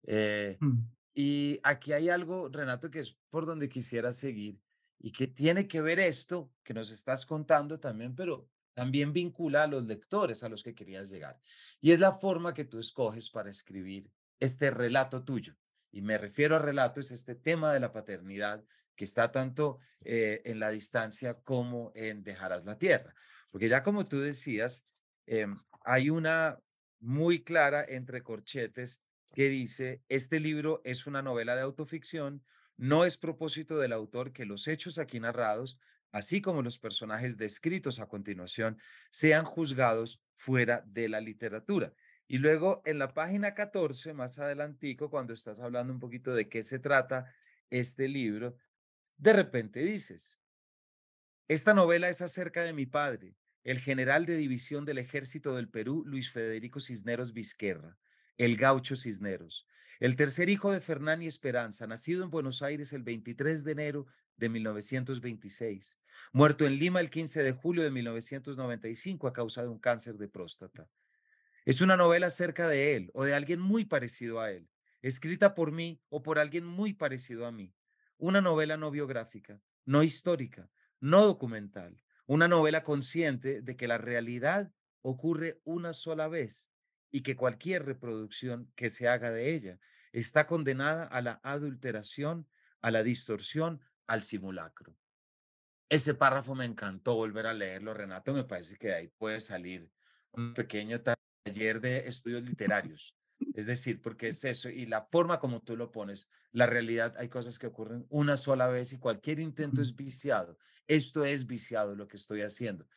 Eh, 0.03 0.57
mm. 0.61 0.79
Y 1.15 1.61
aquí 1.63 1.93
hay 1.93 2.09
algo, 2.09 2.49
Renato, 2.49 2.91
que 2.91 3.01
es 3.01 3.19
por 3.31 3.47
donde 3.47 3.69
quisiera 3.69 4.13
seguir 4.13 4.61
y 4.99 5.13
que 5.13 5.27
tiene 5.27 5.67
que 5.67 5.81
ver 5.81 6.01
esto 6.01 6.53
que 6.63 6.75
nos 6.75 6.91
estás 6.91 7.27
contando 7.27 7.79
también, 7.79 8.15
pero 8.15 8.49
también 8.75 9.13
vincula 9.13 9.65
a 9.65 9.67
los 9.67 9.87
lectores 9.87 10.45
a 10.45 10.49
los 10.49 10.63
que 10.63 10.75
querías 10.75 11.11
llegar. 11.11 11.41
Y 11.81 11.93
es 11.93 11.99
la 11.99 12.13
forma 12.13 12.55
que 12.55 12.65
tú 12.65 12.79
escoges 12.79 13.31
para 13.31 13.51
escribir 13.51 14.11
este 14.39 14.71
relato 14.71 15.25
tuyo. 15.25 15.55
Y 15.91 16.03
me 16.03 16.19
refiero 16.19 16.57
a 16.57 16.61
relato, 16.61 17.01
es 17.01 17.11
este 17.11 17.35
tema 17.35 17.73
de 17.73 17.81
la 17.81 17.93
paternidad 17.93 18.65
que 18.95 19.05
está 19.05 19.33
tanto 19.33 19.79
eh, 20.05 20.43
en 20.45 20.61
la 20.61 20.71
distancia 20.71 21.35
como 21.35 21.93
en 21.95 22.23
Dejarás 22.23 22.67
la 22.67 22.79
Tierra. 22.79 23.15
Porque 23.51 23.69
ya 23.69 23.83
como 23.83 24.05
tú 24.05 24.21
decías, 24.21 24.87
em, 25.27 25.59
hay 25.85 26.11
una 26.11 26.61
muy 27.01 27.43
clara 27.43 27.85
entre 27.89 28.23
corchetes 28.23 29.03
que 29.35 29.49
dice, 29.49 30.03
este 30.09 30.41
libro 30.41 30.81
es 30.85 31.07
una 31.07 31.23
novela 31.23 31.55
de 31.55 31.63
autoficción, 31.63 32.45
no 32.77 33.05
es 33.05 33.17
propósito 33.17 33.79
del 33.79 33.93
autor 33.93 34.33
que 34.33 34.47
los 34.47 34.69
hechos 34.69 34.99
aquí 34.99 35.21
narrados, 35.21 35.79
así 36.13 36.41
como 36.41 36.63
los 36.63 36.79
personajes 36.79 37.37
descritos 37.37 38.01
a 38.01 38.09
continuación, 38.09 38.79
sean 39.11 39.45
juzgados 39.45 40.23
fuera 40.35 40.83
de 40.87 41.09
la 41.09 41.21
literatura. 41.21 41.93
Y 42.27 42.39
luego 42.39 42.83
en 42.85 42.99
la 42.99 43.15
página 43.15 43.55
14, 43.55 44.13
más 44.13 44.39
adelantico, 44.39 45.11
cuando 45.11 45.33
estás 45.33 45.61
hablando 45.61 45.93
un 45.93 45.99
poquito 45.99 46.35
de 46.35 46.49
qué 46.49 46.63
se 46.63 46.79
trata 46.79 47.33
este 47.71 48.07
libro, 48.09 48.57
de 49.17 49.33
repente 49.33 49.81
dices, 49.81 50.41
esta 51.49 51.75
novela 51.75 52.09
es 52.09 52.21
acerca 52.21 52.63
de 52.63 52.75
mi 52.75 52.87
padre, 52.87 53.35
el 53.65 53.79
general 53.79 54.27
de 54.27 54.37
división 54.37 54.85
del 54.85 54.99
ejército 54.99 55.57
del 55.57 55.69
Perú, 55.69 56.05
Luis 56.07 56.31
Federico 56.31 56.81
Cisneros 56.81 57.33
Vizquerra, 57.33 57.99
el 58.39 58.57
gaucho 58.57 58.95
Cisneros, 58.95 59.67
el 59.99 60.15
tercer 60.15 60.49
hijo 60.49 60.71
de 60.71 60.81
Fernán 60.81 61.23
y 61.23 61.27
Esperanza, 61.27 61.89
nacido 61.89 62.23
en 62.23 62.31
Buenos 62.31 62.63
Aires 62.63 62.93
el 62.93 63.03
23 63.03 63.65
de 63.65 63.73
enero 63.73 64.07
de 64.37 64.49
1926, 64.49 65.99
muerto 66.33 66.65
en 66.65 66.77
Lima 66.77 67.01
el 67.01 67.11
15 67.11 67.43
de 67.43 67.53
julio 67.53 67.83
de 67.83 67.91
1995 67.91 69.27
a 69.27 69.33
causa 69.33 69.63
de 69.63 69.69
un 69.69 69.81
cáncer 69.81 70.15
de 70.19 70.29
próstata. 70.29 70.89
Es 71.65 71.81
una 71.81 71.97
novela 71.97 72.29
acerca 72.29 72.69
de 72.69 72.95
él 72.95 73.11
o 73.13 73.25
de 73.25 73.35
alguien 73.35 73.59
muy 73.59 73.85
parecido 73.85 74.41
a 74.41 74.53
él, 74.53 74.71
escrita 75.03 75.57
por 75.57 75.73
mí 75.73 76.01
o 76.09 76.23
por 76.23 76.39
alguien 76.39 76.65
muy 76.65 76.93
parecido 76.93 77.45
a 77.45 77.51
mí. 77.51 77.75
Una 78.19 78.41
novela 78.41 78.77
no 78.77 78.93
biográfica, 78.93 79.61
no 79.85 80.05
histórica, 80.05 80.71
no 81.01 81.27
documental, 81.27 82.01
una 82.27 82.47
novela 82.47 82.85
consciente 82.85 83.63
de 83.63 83.77
que 83.77 83.89
la 83.89 83.99
realidad 83.99 84.73
ocurre 85.03 85.61
una 85.65 85.93
sola 85.93 86.29
vez 86.29 86.71
y 87.11 87.23
que 87.23 87.37
cualquier 87.37 87.85
reproducción 87.85 88.73
que 88.75 88.91
se 88.91 89.09
haga 89.09 89.31
de 89.31 89.55
ella 89.55 89.79
está 90.13 90.47
condenada 90.47 91.05
a 91.05 91.21
la 91.21 91.41
adulteración, 91.43 92.49
a 92.81 92.91
la 92.91 93.03
distorsión, 93.03 93.81
al 94.07 94.23
simulacro. 94.23 94.97
Ese 95.89 96.15
párrafo 96.15 96.55
me 96.55 96.65
encantó 96.65 97.15
volver 97.15 97.47
a 97.47 97.55
leerlo, 97.55 97.95
Renato. 97.95 98.35
Me 98.35 98.45
parece 98.45 98.77
que 98.77 98.89
de 98.89 98.95
ahí 98.95 99.09
puede 99.09 99.41
salir 99.41 99.91
un 100.33 100.53
pequeño 100.55 101.01
taller 101.01 101.81
de 101.81 101.99
estudios 102.09 102.43
literarios 102.43 103.19
es 103.55 103.67
decir, 103.67 104.01
porque 104.01 104.29
es 104.29 104.45
eso 104.45 104.69
y 104.69 104.87
la 104.87 105.07
forma 105.11 105.39
como 105.39 105.61
tú 105.61 105.77
lo 105.77 105.91
pones, 105.91 106.31
la 106.53 106.67
realidad, 106.67 107.15
hay 107.19 107.29
cosas 107.29 107.59
que 107.59 107.67
ocurren 107.67 108.07
una 108.09 108.37
sola 108.37 108.69
vez 108.69 108.93
y 108.93 108.99
cualquier 108.99 109.41
intento 109.41 109.83
es 109.83 109.95
viciado. 109.95 110.59
Esto 110.87 111.25
es 111.25 111.47
viciado 111.47 111.95
lo 111.95 112.09
que 112.09 112.17
estoy 112.17 112.43
haciendo, 112.43 112.89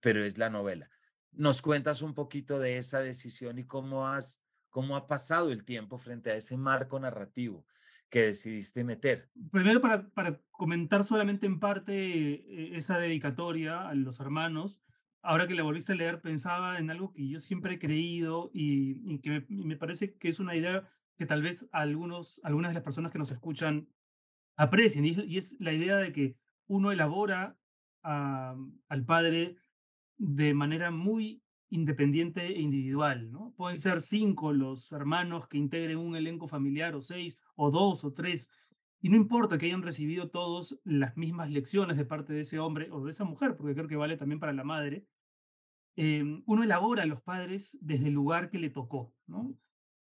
pero 0.00 0.24
es 0.24 0.38
la 0.38 0.50
novela. 0.50 0.90
¿Nos 1.32 1.62
cuentas 1.62 2.02
un 2.02 2.14
poquito 2.14 2.58
de 2.58 2.78
esa 2.78 3.00
decisión 3.00 3.58
y 3.58 3.64
cómo 3.64 4.06
has 4.06 4.44
cómo 4.70 4.96
ha 4.96 5.06
pasado 5.06 5.50
el 5.50 5.64
tiempo 5.64 5.98
frente 5.98 6.30
a 6.30 6.34
ese 6.34 6.56
marco 6.56 7.00
narrativo 7.00 7.66
que 8.10 8.22
decidiste 8.22 8.84
meter? 8.84 9.30
Primero 9.50 9.80
para, 9.80 10.08
para 10.10 10.40
comentar 10.50 11.04
solamente 11.04 11.46
en 11.46 11.58
parte 11.58 11.94
eh, 11.94 12.76
esa 12.76 12.98
dedicatoria 12.98 13.88
a 13.88 13.94
los 13.94 14.20
hermanos, 14.20 14.82
ahora 15.22 15.46
que 15.46 15.54
la 15.54 15.62
volviste 15.62 15.92
a 15.92 15.96
leer, 15.96 16.20
pensaba 16.20 16.78
en 16.78 16.90
algo 16.90 17.12
que 17.12 17.28
yo 17.28 17.38
siempre 17.38 17.74
he 17.74 17.78
creído 17.78 18.50
y, 18.52 19.18
que 19.18 19.44
me, 19.48 19.76
parece 19.76 20.16
que 20.16 20.28
es 20.28 20.38
una 20.38 20.54
idea 20.54 20.88
que 21.16 21.26
tal 21.26 21.42
vez 21.42 21.68
algunos, 21.72 22.40
algunas 22.44 22.70
de 22.70 22.74
las 22.74 22.84
personas 22.84 23.10
que 23.10 23.18
nos 23.18 23.30
escuchan 23.30 23.88
aprecien, 24.56 25.04
y, 25.04 25.36
es 25.36 25.56
la 25.60 25.72
idea 25.72 25.96
de 25.96 26.12
que 26.12 26.36
uno 26.66 26.92
elabora 26.92 27.58
al 28.02 29.04
padre 29.04 29.56
de 30.18 30.52
manera 30.52 30.90
muy 30.90 31.42
independiente 31.70 32.46
e 32.46 32.60
individual, 32.60 33.30
¿no? 33.30 33.52
Pueden 33.56 33.78
ser 33.78 34.00
cinco 34.00 34.52
los 34.52 34.90
hermanos 34.92 35.48
que 35.48 35.58
integren 35.58 35.98
un 35.98 36.16
elenco 36.16 36.48
familiar, 36.48 36.94
o 36.94 37.00
seis, 37.00 37.38
o 37.56 37.70
dos, 37.70 38.04
o 38.04 38.12
tres, 38.12 38.50
y 39.00 39.10
no 39.10 39.16
importa 39.16 39.58
que 39.58 39.66
hayan 39.66 39.82
recibido 39.82 40.30
todos 40.30 40.80
las 40.84 41.16
mismas 41.16 41.50
lecciones 41.50 41.96
de 41.96 42.04
parte 42.04 42.32
de 42.32 42.40
ese 42.40 42.58
hombre 42.58 42.88
o 42.90 43.04
de 43.04 43.10
esa 43.10 43.24
mujer, 43.24 43.56
porque 43.56 43.74
creo 43.74 43.88
que 43.88 43.96
vale 43.96 44.16
también 44.16 44.40
para 44.40 44.52
la 44.52 44.64
madre, 44.64 45.06
em, 45.96 46.42
uno 46.46 46.62
elabora 46.64 47.04
a 47.04 47.06
los 47.06 47.22
padres 47.22 47.78
desde 47.80 48.08
el 48.08 48.14
lugar 48.14 48.50
que 48.50 48.58
le 48.58 48.70
tocó. 48.70 49.14
¿no? 49.26 49.54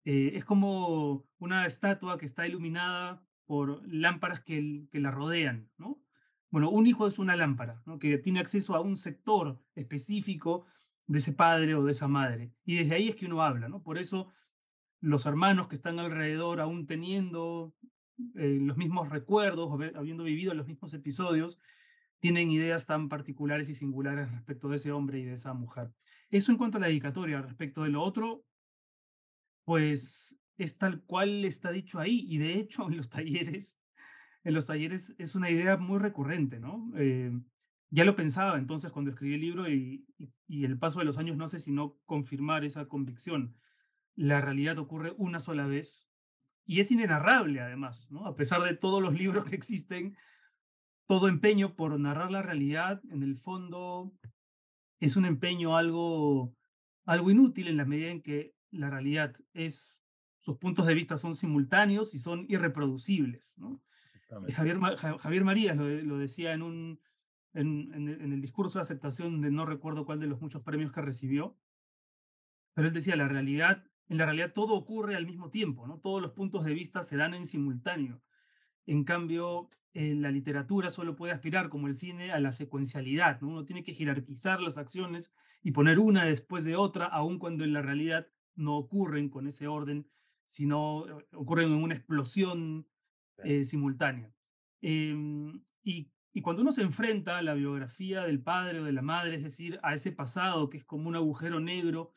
Eh, 0.04 0.32
es 0.34 0.44
como 0.44 1.26
una 1.38 1.66
estatua 1.66 2.18
que 2.18 2.26
está 2.26 2.46
iluminada 2.46 3.24
por 3.46 3.86
lámparas 3.86 4.40
que, 4.40 4.86
que 4.90 5.00
la 5.00 5.10
rodean. 5.10 5.70
¿no? 5.78 6.02
Bueno, 6.52 6.68
un 6.68 6.86
hijo 6.86 7.06
es 7.06 7.18
una 7.18 7.34
lámpara, 7.34 7.82
¿no? 7.86 7.98
que 7.98 8.18
tiene 8.18 8.38
acceso 8.38 8.76
a 8.76 8.80
un 8.80 8.98
sector 8.98 9.58
específico 9.74 10.66
de 11.06 11.18
ese 11.18 11.32
padre 11.32 11.74
o 11.74 11.82
de 11.82 11.92
esa 11.92 12.08
madre. 12.08 12.52
Y 12.66 12.76
desde 12.76 12.94
ahí 12.94 13.08
es 13.08 13.16
que 13.16 13.24
uno 13.24 13.42
habla. 13.42 13.70
¿no? 13.70 13.82
Por 13.82 13.96
eso 13.96 14.28
los 15.00 15.24
hermanos 15.24 15.68
que 15.68 15.74
están 15.74 15.98
alrededor, 15.98 16.60
aún 16.60 16.86
teniendo 16.86 17.74
eh, 18.36 18.58
los 18.60 18.76
mismos 18.76 19.08
recuerdos, 19.08 19.70
habiendo 19.94 20.24
vivido 20.24 20.52
los 20.52 20.66
mismos 20.66 20.92
episodios, 20.92 21.58
tienen 22.20 22.50
ideas 22.50 22.86
tan 22.86 23.08
particulares 23.08 23.70
y 23.70 23.74
singulares 23.74 24.30
respecto 24.30 24.68
de 24.68 24.76
ese 24.76 24.92
hombre 24.92 25.20
y 25.20 25.24
de 25.24 25.32
esa 25.32 25.54
mujer. 25.54 25.90
Eso 26.28 26.52
en 26.52 26.58
cuanto 26.58 26.76
a 26.76 26.82
la 26.82 26.88
dedicatoria. 26.88 27.40
Respecto 27.40 27.82
de 27.82 27.88
lo 27.88 28.02
otro, 28.02 28.44
pues 29.64 30.38
es 30.58 30.76
tal 30.76 31.02
cual 31.02 31.46
está 31.46 31.72
dicho 31.72 31.98
ahí. 31.98 32.26
Y 32.28 32.36
de 32.36 32.58
hecho, 32.58 32.86
en 32.88 32.98
los 32.98 33.08
talleres, 33.10 33.81
en 34.44 34.54
los 34.54 34.66
talleres 34.66 35.14
es 35.18 35.34
una 35.34 35.50
idea 35.50 35.76
muy 35.76 35.98
recurrente, 35.98 36.58
¿no? 36.58 36.90
Eh, 36.96 37.32
ya 37.90 38.04
lo 38.04 38.16
pensaba 38.16 38.58
entonces 38.58 38.90
cuando 38.90 39.10
escribí 39.10 39.34
el 39.34 39.40
libro 39.40 39.68
y, 39.68 40.06
el 40.48 40.78
paso 40.78 40.98
de 40.98 41.04
los 41.04 41.18
años 41.18 41.36
no 41.36 41.44
hace 41.44 41.60
sino 41.60 41.98
confirmar 42.04 42.64
esa 42.64 42.86
convicción. 42.86 43.54
La 44.14 44.40
realidad 44.40 44.78
ocurre 44.78 45.14
una 45.16 45.40
sola 45.40 45.66
vez 45.66 46.06
y 46.64 46.80
es 46.80 46.90
inenarrable 46.90 47.60
además, 47.60 48.10
¿no? 48.10 48.26
A 48.26 48.34
pesar 48.34 48.62
de 48.62 48.76
todos 48.76 49.02
los 49.02 49.14
libros 49.14 49.44
que 49.50 49.56
existen, 49.56 50.16
todo 51.06 51.28
empeño 51.28 51.74
por 51.74 51.98
narrar 51.98 52.30
la 52.30 52.42
realidad, 52.42 53.02
en 53.10 53.22
el 53.22 53.36
fondo, 53.36 54.12
es 55.00 55.16
un 55.16 55.26
empeño 55.26 55.76
algo, 55.76 56.54
algo 57.04 57.30
inútil 57.30 57.68
en 57.68 57.76
la 57.76 57.84
medida 57.84 58.10
en 58.10 58.22
que 58.22 58.54
la 58.70 58.88
realidad 58.88 59.36
es, 59.52 59.98
sus 60.40 60.56
puntos 60.56 60.86
de 60.86 60.94
vista 60.94 61.16
son 61.16 61.34
simultáneos 61.34 62.14
y 62.14 62.18
son 62.18 62.46
irreproducibles, 62.48 63.58
¿no? 63.58 63.82
Javier, 64.52 64.78
Javier 65.18 65.44
Marías 65.44 65.76
lo, 65.76 66.18
decía 66.18 66.52
en, 66.52 66.62
un, 66.62 67.00
en, 67.54 68.08
el 68.08 68.40
discurso 68.40 68.78
de 68.78 68.82
aceptación 68.82 69.40
de 69.40 69.50
no 69.50 69.66
recuerdo 69.66 70.04
cuál 70.04 70.20
de 70.20 70.26
los 70.26 70.40
muchos 70.40 70.62
premios 70.62 70.92
que 70.92 71.00
recibió, 71.00 71.56
pero 72.74 72.88
él 72.88 72.94
decía, 72.94 73.16
la 73.16 73.28
realidad 73.28 73.84
en 74.08 74.18
la 74.18 74.26
realidad 74.26 74.52
todo 74.52 74.74
ocurre 74.74 75.16
al 75.16 75.26
mismo 75.26 75.48
tiempo, 75.48 75.86
¿no? 75.86 75.98
Todos 75.98 76.20
los 76.20 76.32
puntos 76.32 76.64
de 76.64 76.74
vista 76.74 77.02
se 77.02 77.16
dan 77.16 77.32
en 77.32 77.46
simultáneo. 77.46 78.20
En 78.84 79.04
cambio, 79.04 79.70
en 79.94 80.20
la 80.20 80.30
literatura 80.30 80.90
solo 80.90 81.16
puede 81.16 81.32
aspirar, 81.32 81.70
como 81.70 81.86
el 81.86 81.94
cine, 81.94 82.30
a 82.30 82.40
la 82.40 82.52
secuencialidad. 82.52 83.40
¿no? 83.40 83.48
Uno 83.48 83.64
tiene 83.64 83.82
que 83.82 83.94
jerarquizar 83.94 84.60
las 84.60 84.76
acciones 84.76 85.34
y 85.62 85.72
poner 85.72 85.98
una 85.98 86.24
después 86.24 86.64
de 86.64 86.76
otra, 86.76 87.06
aun 87.06 87.38
cuando 87.38 87.64
en 87.64 87.72
la 87.72 87.80
realidad 87.80 88.26
no 88.54 88.76
ocurren 88.76 89.28
con 89.30 89.46
ese 89.46 89.66
orden, 89.66 90.06
sino 90.44 91.06
eh, 91.08 91.26
ocurren 91.32 91.72
en 91.72 91.82
una 91.82 91.94
explosión 91.94 92.86
eh, 93.44 93.64
simultánea. 93.64 94.32
Em, 94.80 95.62
y, 95.82 96.10
cuando 96.42 96.62
uno 96.62 96.72
se 96.72 96.82
enfrenta 96.82 97.38
a 97.38 97.42
la 97.42 97.54
biografía 97.54 98.22
del 98.22 98.42
padre 98.42 98.80
o 98.80 98.84
de 98.84 98.92
la 98.92 99.02
madre, 99.02 99.36
es 99.36 99.42
decir, 99.42 99.78
a 99.82 99.94
ese 99.94 100.12
pasado 100.12 100.70
que 100.70 100.78
es 100.78 100.84
como 100.84 101.08
un 101.08 101.16
agujero 101.16 101.60
negro 101.60 102.14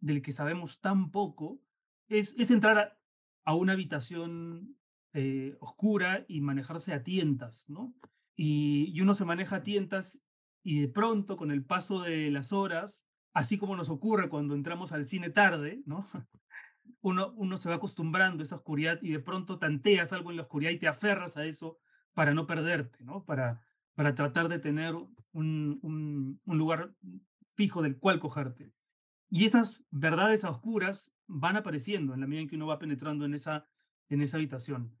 del 0.00 0.20
que 0.20 0.32
sabemos 0.32 0.80
tan 0.80 1.10
poco, 1.10 1.60
es, 2.08 2.36
es 2.38 2.50
entrar 2.50 2.98
a 3.44 3.54
una 3.54 3.72
habitación 3.72 4.76
eh, 5.14 5.56
oscura 5.60 6.24
y 6.28 6.40
manejarse 6.40 6.92
a 6.92 7.02
tientas, 7.02 7.68
¿no? 7.70 7.94
Y, 8.36 8.92
y, 8.94 9.00
uno 9.00 9.14
se 9.14 9.24
maneja 9.24 9.56
a 9.56 9.62
tientas 9.62 10.24
y 10.62 10.80
de 10.80 10.88
pronto, 10.88 11.36
con 11.36 11.50
el 11.50 11.64
paso 11.64 12.02
de 12.02 12.30
las 12.30 12.52
horas, 12.52 13.08
así 13.32 13.58
como 13.58 13.76
nos 13.76 13.90
ocurre 13.90 14.28
cuando 14.28 14.54
entramos 14.54 14.92
al 14.92 15.04
cine 15.04 15.30
tarde, 15.30 15.82
¿no? 15.86 16.06
Uno, 17.00 17.32
uno 17.36 17.56
se 17.56 17.68
va 17.68 17.76
acostumbrando 17.76 18.42
a 18.42 18.44
esa 18.44 18.56
oscuridad 18.56 18.98
y 19.02 19.10
de 19.10 19.20
pronto 19.20 19.58
tanteas 19.58 20.12
algo 20.12 20.30
en 20.30 20.36
la 20.36 20.42
oscuridad 20.42 20.70
y 20.70 20.78
te 20.78 20.88
aferras 20.88 21.36
a 21.36 21.44
eso 21.44 21.78
para 22.14 22.32
no 22.32 22.46
perderte, 22.46 23.04
¿no? 23.04 23.24
Para, 23.24 23.60
para 23.94 24.14
tratar 24.14 24.48
de 24.48 24.58
tener 24.58 24.94
un, 25.32 25.78
un, 25.82 26.58
lugar 26.58 26.94
fijo 27.54 27.82
del 27.82 27.98
cual 27.98 28.20
cogerte. 28.20 28.72
Y 29.30 29.44
esas 29.44 29.84
verdades 29.90 30.44
oscuras 30.44 31.12
van 31.26 31.56
apareciendo 31.56 32.14
en 32.14 32.20
la 32.20 32.26
medida 32.26 32.42
en 32.42 32.48
que 32.48 32.56
uno 32.56 32.66
va 32.66 32.78
penetrando 32.78 33.24
en 33.24 33.34
esa, 33.34 33.66
en 34.08 34.22
esa 34.22 34.36
habitación. 34.36 34.96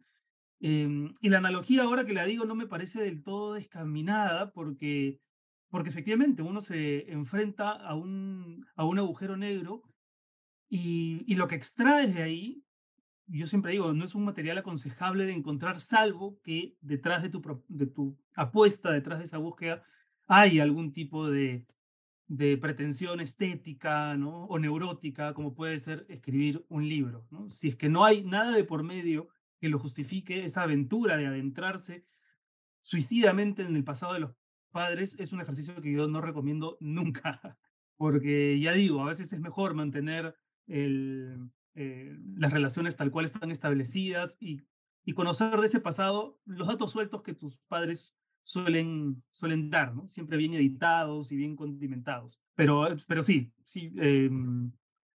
Eh, 0.60 1.10
y 1.20 1.28
la 1.28 1.38
analogía 1.38 1.82
ahora 1.82 2.04
que 2.04 2.14
la 2.14 2.24
digo 2.24 2.44
no 2.44 2.54
me 2.54 2.66
parece 2.66 3.02
del 3.02 3.22
todo 3.22 3.54
descaminada 3.54 4.52
porque, 4.52 5.20
porque 5.68 5.90
efectivamente 5.90 6.42
uno 6.42 6.60
se 6.60 7.10
enfrenta 7.12 7.70
a 7.70 7.94
un, 7.94 8.66
a 8.76 8.84
un 8.84 8.98
agujero 8.98 9.36
negro 9.36 9.82
y, 10.76 11.34
lo 11.36 11.46
que 11.46 11.54
extraes 11.54 12.14
de 12.14 12.22
ahí, 12.24 12.64
yo 13.26 13.46
siempre 13.46 13.70
digo, 13.70 13.92
no 13.92 14.04
es 14.04 14.16
un 14.16 14.24
material 14.24 14.58
aconsejable 14.58 15.24
de 15.24 15.32
encontrar, 15.32 15.78
salvo 15.78 16.40
que 16.42 16.76
detrás 16.80 17.22
de 17.22 17.28
tu, 17.28 17.64
de 17.68 17.86
tu 17.86 18.18
apuesta, 18.34 18.90
detrás 18.90 19.20
de 19.20 19.26
esa 19.26 19.38
búsqueda, 19.38 19.84
hay 20.26 20.58
algún 20.58 20.92
tipo 20.92 21.30
de, 21.30 21.64
de 22.26 22.56
pretensión 22.56 23.20
estética 23.20 24.16
¿no? 24.16 24.46
o 24.46 24.58
neurótica, 24.58 25.32
como 25.32 25.54
puede 25.54 25.78
ser 25.78 26.06
escribir 26.08 26.64
un 26.68 26.88
libro. 26.88 27.24
Si 27.46 27.68
es 27.68 27.76
que 27.76 27.88
no 27.88 28.04
hay 28.04 28.24
nada 28.24 28.50
de 28.50 28.64
por 28.64 28.82
medio 28.82 29.28
que 29.60 29.68
lo 29.68 29.78
justifique, 29.78 30.44
esa 30.44 30.62
aventura 30.62 31.16
de 31.16 31.26
adentrarse 31.26 32.04
suicidamente 32.80 33.62
en 33.62 33.76
el 33.76 33.84
pasado 33.84 34.14
de 34.14 34.20
los 34.20 34.34
padres 34.72 35.16
es 35.20 35.32
un 35.32 35.40
ejercicio 35.40 35.80
que 35.80 35.92
yo 35.92 36.08
no 36.08 36.20
recomiendo 36.20 36.76
nunca, 36.80 37.40
porque 37.96 38.58
ya 38.58 38.72
digo, 38.72 39.02
a 39.02 39.06
veces 39.06 39.32
es 39.32 39.40
mejor 39.40 39.74
mantener 39.74 40.34
el, 40.66 41.50
eh, 41.74 42.16
las 42.36 42.52
relaciones 42.52 42.96
tal 42.96 43.10
cual 43.10 43.24
están 43.24 43.50
establecidas 43.50 44.38
y, 44.40 44.62
y 45.04 45.12
conocer 45.12 45.58
de 45.58 45.66
ese 45.66 45.80
pasado 45.80 46.38
los 46.44 46.68
datos 46.68 46.92
sueltos 46.92 47.22
que 47.22 47.34
tus 47.34 47.58
padres 47.68 48.16
suelen, 48.42 49.22
suelen 49.32 49.70
dar, 49.70 49.94
¿no? 49.94 50.08
Siempre 50.08 50.36
bien 50.36 50.54
editados 50.54 51.32
y 51.32 51.36
bien 51.36 51.56
condimentados. 51.56 52.40
Pero, 52.54 52.86
eh, 52.92 52.96
pero 53.08 53.22
sí, 53.22 53.52
sí. 53.64 53.92
Eh, 53.98 54.30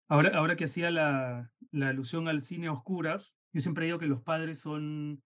ahora, 0.09 0.37
ahora 0.39 0.57
que 0.57 0.65
hacía 0.65 0.91
la, 0.91 1.51
la 1.71 1.89
alusión 1.89 2.29
al 2.29 2.41
cine 2.41 2.69
a 2.69 2.73
oscuras, 2.73 3.37
yo 3.53 3.61
siempre 3.61 3.87
digo 3.87 3.99
que 3.99 4.07
los 4.07 4.23
padres 4.23 4.61
son, 4.61 5.23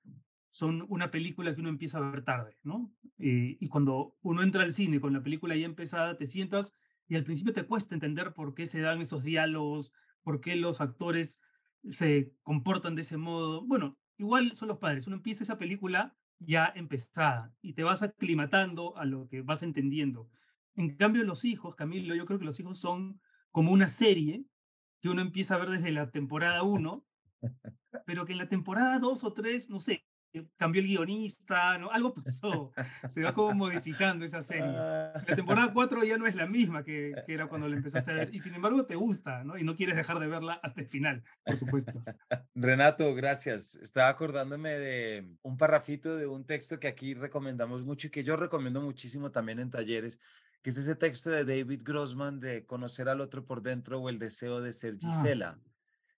son 0.50 0.85
una 0.88 1.11
película 1.11 1.54
que 1.54 1.61
uno 1.61 1.68
empieza 1.68 1.98
a 1.98 2.11
ver 2.11 2.24
tarde, 2.24 2.56
¿no? 2.62 2.92
Y, 3.18 3.64
y 3.64 3.68
cuando 3.68 4.16
uno 4.22 4.42
entra 4.42 4.62
al 4.62 4.72
cine 4.72 5.00
con 5.00 5.12
la 5.12 5.22
película 5.22 5.54
ya 5.56 5.66
empezada, 5.66 6.16
te 6.16 6.26
sientas 6.26 6.74
y 7.06 7.16
al 7.16 7.24
principio 7.24 7.52
te 7.52 7.64
cuesta 7.64 7.94
entender 7.94 8.33
por 8.33 8.54
qué 8.54 8.66
se 8.66 8.80
dan 8.80 9.00
esos 9.00 9.24
diálogos, 9.24 9.92
por 10.22 10.40
qué 10.40 10.56
los 10.56 10.80
actores 10.80 11.40
se 11.88 12.33
comportan 12.42 12.94
de 12.94 13.02
ese 13.02 13.16
modo. 13.16 13.62
Bueno, 13.66 13.96
igual 14.18 14.54
son 14.54 14.68
los 14.68 14.78
padres. 14.78 15.06
Uno 15.06 15.16
empieza 15.16 15.44
esa 15.44 15.59
película 15.59 16.16
ya 16.38 16.72
empezada 16.74 17.54
y 17.61 17.74
te 17.74 17.83
vas 17.85 18.02
aclimatando 18.02 18.96
a 18.96 19.04
lo 19.04 19.28
que 19.28 19.42
vas 19.42 19.62
entendiendo. 19.62 20.30
En 20.74 20.96
cambio, 20.96 21.24
los 21.24 21.44
hijos, 21.44 21.74
Camilo, 21.74 22.14
yo 22.14 22.24
creo 22.24 22.38
que 22.38 22.44
los 22.44 22.59
hijos 22.61 22.78
son 22.78 23.20
como 23.50 23.72
una 23.72 23.88
serie 23.88 24.44
que 25.00 25.09
uno 25.09 25.22
empieza 25.22 25.54
a 25.54 25.59
ver 25.59 25.70
desde 25.70 25.90
la 25.90 26.11
temporada 26.11 26.62
1, 26.62 27.04
pero 28.06 28.24
que 28.24 28.33
en 28.33 28.38
la 28.38 28.48
temporada 28.48 28.98
2 28.98 29.24
o 29.24 29.33
3, 29.33 29.68
no 29.68 29.80
sé, 29.80 30.04
cambió 30.56 30.80
el 30.80 30.88
guionista, 30.88 31.78
¿no? 31.78 31.90
algo 31.90 32.14
pasó, 32.14 32.72
se 33.08 33.22
va 33.22 33.34
como 33.34 33.54
modificando 33.54 34.24
esa 34.24 34.42
serie. 34.42 34.66
La 34.66 35.34
temporada 35.34 35.72
4 35.72 36.04
ya 36.04 36.18
no 36.18 36.26
es 36.26 36.34
la 36.34 36.46
misma 36.46 36.84
que, 36.84 37.12
que, 37.26 37.34
era 37.34 37.48
cuando 37.48 37.68
la 37.68 37.76
empezaste 37.76 38.10
a 38.10 38.14
ver, 38.14 38.34
y 38.34 38.38
sin 38.38 38.54
embargo 38.54 38.84
te 38.86 38.94
gusta, 38.94 39.44
¿no? 39.44 39.58
Y 39.58 39.64
no 39.64 39.76
quieres 39.76 39.96
dejar 39.96 40.18
de 40.18 40.26
verla 40.26 40.60
hasta 40.62 40.80
el 40.80 40.88
final, 40.88 41.22
por 41.44 41.56
supuesto. 41.56 41.92
Renato, 42.54 43.14
gracias. 43.14 43.74
Estaba 43.76 44.08
acordándome 44.08 44.70
de 44.70 45.36
un 45.42 45.56
parrafito 45.56 46.16
de 46.16 46.26
un 46.26 46.44
texto 46.44 46.78
que 46.78 46.88
aquí 46.88 47.14
recomendamos 47.14 47.84
mucho 47.84 48.08
y 48.08 48.10
que 48.10 48.24
yo 48.24 48.36
recomiendo 48.36 48.80
muchísimo 48.80 49.30
también 49.30 49.58
en 49.58 49.70
talleres, 49.70 50.20
que 50.62 50.70
es 50.70 50.76
ese 50.76 50.94
texto 50.94 51.30
de 51.30 51.44
David 51.44 51.82
Grossman 51.84 52.40
de 52.40 52.66
Conocer 52.66 53.08
al 53.08 53.20
otro 53.20 53.44
por 53.44 53.62
dentro 53.62 54.00
o 54.00 54.08
el 54.08 54.18
deseo 54.18 54.60
de 54.60 54.72
ser 54.72 54.94
ah. 54.94 54.98
Gisela. 55.00 55.58
Ah 55.58 55.69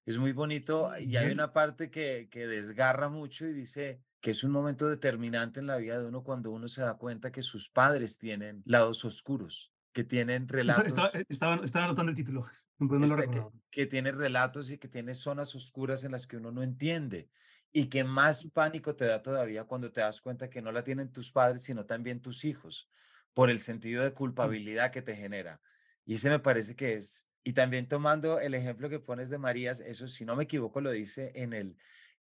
es 0.04 0.18
muy 0.18 0.32
bonito 0.32 0.90
y 0.98 1.16
hay 1.16 1.30
una 1.32 1.52
parte 1.52 1.90
que, 1.90 2.28
que 2.30 2.46
desgarra 2.46 3.08
mucho 3.08 3.46
y 3.46 3.52
dice 3.52 4.02
que 4.20 4.30
es 4.30 4.44
un 4.44 4.52
momento 4.52 4.88
determinante 4.88 5.60
en 5.60 5.66
la 5.66 5.76
vida 5.76 6.00
de 6.00 6.06
uno 6.06 6.22
cuando 6.22 6.50
uno 6.52 6.68
se 6.68 6.82
da 6.82 6.94
cuenta 6.94 7.32
que 7.32 7.42
sus 7.42 7.68
padres 7.68 8.18
tienen 8.18 8.62
lados 8.64 9.04
oscuros, 9.04 9.72
que 9.92 10.04
tienen 10.04 10.48
relatos. 10.48 10.86
Estaba, 11.28 11.54
anotando 11.54 12.10
el 12.10 12.16
título. 12.16 12.44
Este, 13.00 13.30
que, 13.30 13.44
que 13.70 13.86
tiene 13.86 14.10
relatos 14.10 14.72
y 14.72 14.78
que 14.78 14.88
tiene 14.88 15.14
zonas 15.14 15.54
oscuras 15.54 16.02
en 16.02 16.10
las 16.10 16.26
que 16.26 16.36
uno 16.36 16.50
no 16.50 16.64
entiende 16.64 17.30
y 17.70 17.86
que 17.86 18.02
más 18.02 18.48
pánico 18.52 18.96
te 18.96 19.04
da 19.04 19.22
todavía 19.22 19.64
cuando 19.64 19.92
te 19.92 20.00
das 20.00 20.20
cuenta 20.20 20.50
que 20.50 20.62
no 20.62 20.72
la 20.72 20.82
tienen 20.82 21.12
tus 21.12 21.30
padres, 21.30 21.62
sino 21.62 21.86
también 21.86 22.20
tus 22.20 22.44
hijos, 22.44 22.90
por 23.34 23.50
el 23.50 23.60
sentido 23.60 24.02
de 24.02 24.12
culpabilidad 24.12 24.90
que 24.90 25.00
te 25.00 25.14
genera. 25.14 25.60
Y 26.04 26.14
ese 26.14 26.28
me 26.28 26.40
parece 26.40 26.74
que 26.74 26.94
es 26.94 27.28
y 27.44 27.52
también 27.54 27.88
tomando 27.88 28.38
el 28.38 28.54
ejemplo 28.54 28.88
que 28.88 29.00
pones 29.00 29.28
de 29.30 29.38
Marías, 29.38 29.80
eso 29.80 30.06
si 30.06 30.24
no 30.24 30.36
me 30.36 30.44
equivoco 30.44 30.80
lo 30.80 30.92
dice 30.92 31.32
en 31.34 31.52
el, 31.52 31.76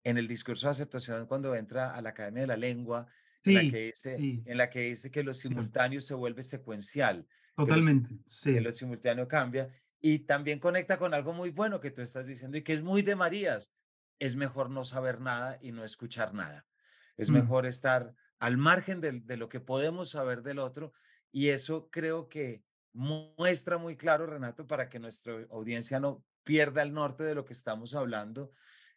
en 0.05 0.17
el 0.19 0.27
discurso 0.27 0.67
de 0.67 0.73
aceptación 0.73 1.27
cuando 1.27 1.55
entra 1.55 1.95
a 1.95 2.01
la 2.01 2.11
Academia 2.11 2.43
de 2.43 2.47
la 2.47 2.57
Lengua, 2.57 3.07
en, 3.45 3.55
la 3.55 3.61
que 3.71 3.87
dice, 3.87 4.15
en 4.17 4.57
la 4.59 4.69
que 4.69 4.81
dice 4.81 5.11
que 5.11 5.23
lo 5.23 5.33
simultáneo 5.33 6.01
se 6.01 6.15
vuelve 6.15 6.43
secuencial. 6.43 7.27
Totalmente, 7.57 8.09
que 8.09 8.23
sí. 8.27 8.55
Que 8.55 8.61
lo 8.61 8.71
simultáneo 8.71 9.29
cambia. 9.29 9.71
Y 10.01 10.21
también 10.21 10.59
conecta 10.59 10.99
con 10.99 11.15
algo 11.15 11.33
muy 11.33 11.51
bueno 11.51 11.81
que 11.81 11.91
tú 11.91 12.03
estás 12.03 12.27
diciendo 12.27 12.57
y 12.57 12.63
que 12.63 12.73
es 12.73 12.83
muy 12.83 13.03
de 13.03 13.17
Marías. 13.17 13.73
Es 14.19 14.37
mejor 14.37 14.71
no 14.71 14.85
saber 14.85 15.21
nada 15.21 15.59
y 15.63 15.73
no 15.73 15.85
escuchar 15.85 16.35
nada. 16.35 16.67
Es 17.17 17.31
mm. 17.31 17.35
mejor 17.35 17.67
estar 17.67 18.15
al 18.39 18.57
margen 18.57 19.01
de, 19.01 19.21
de 19.21 19.37
lo 19.37 19.49
que 19.49 19.61
podemos 19.61 20.11
saber 20.11 20.43
del 20.43 20.59
otro. 20.59 20.93
Y 21.33 21.49
eso 21.49 21.89
creo 21.91 22.29
que 22.29 22.63
muestra 22.93 23.79
muy 23.79 23.97
claro, 23.97 24.27
Renato, 24.27 24.67
para 24.67 24.89
que 24.89 24.99
nuestra 24.99 25.35
audiencia 25.51 26.01
no 26.01 26.25
pierda 26.45 26.83
el 26.83 26.93
norte 26.93 27.25
de 27.25 27.35
lo 27.35 27.45
que 27.45 27.53
estamos 27.53 27.95
hablando, 27.95 28.53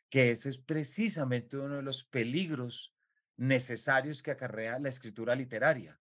que 0.09 0.31
ese 0.31 0.49
es 0.49 0.57
precisamente 0.57 1.57
uno 1.57 1.75
de 1.75 1.81
los 1.81 2.03
peligros 2.03 2.95
necesarios 3.35 4.21
que 4.21 4.31
acarrea 4.31 4.79
la 4.79 4.89
escritura 4.89 5.35
literaria, 5.35 5.99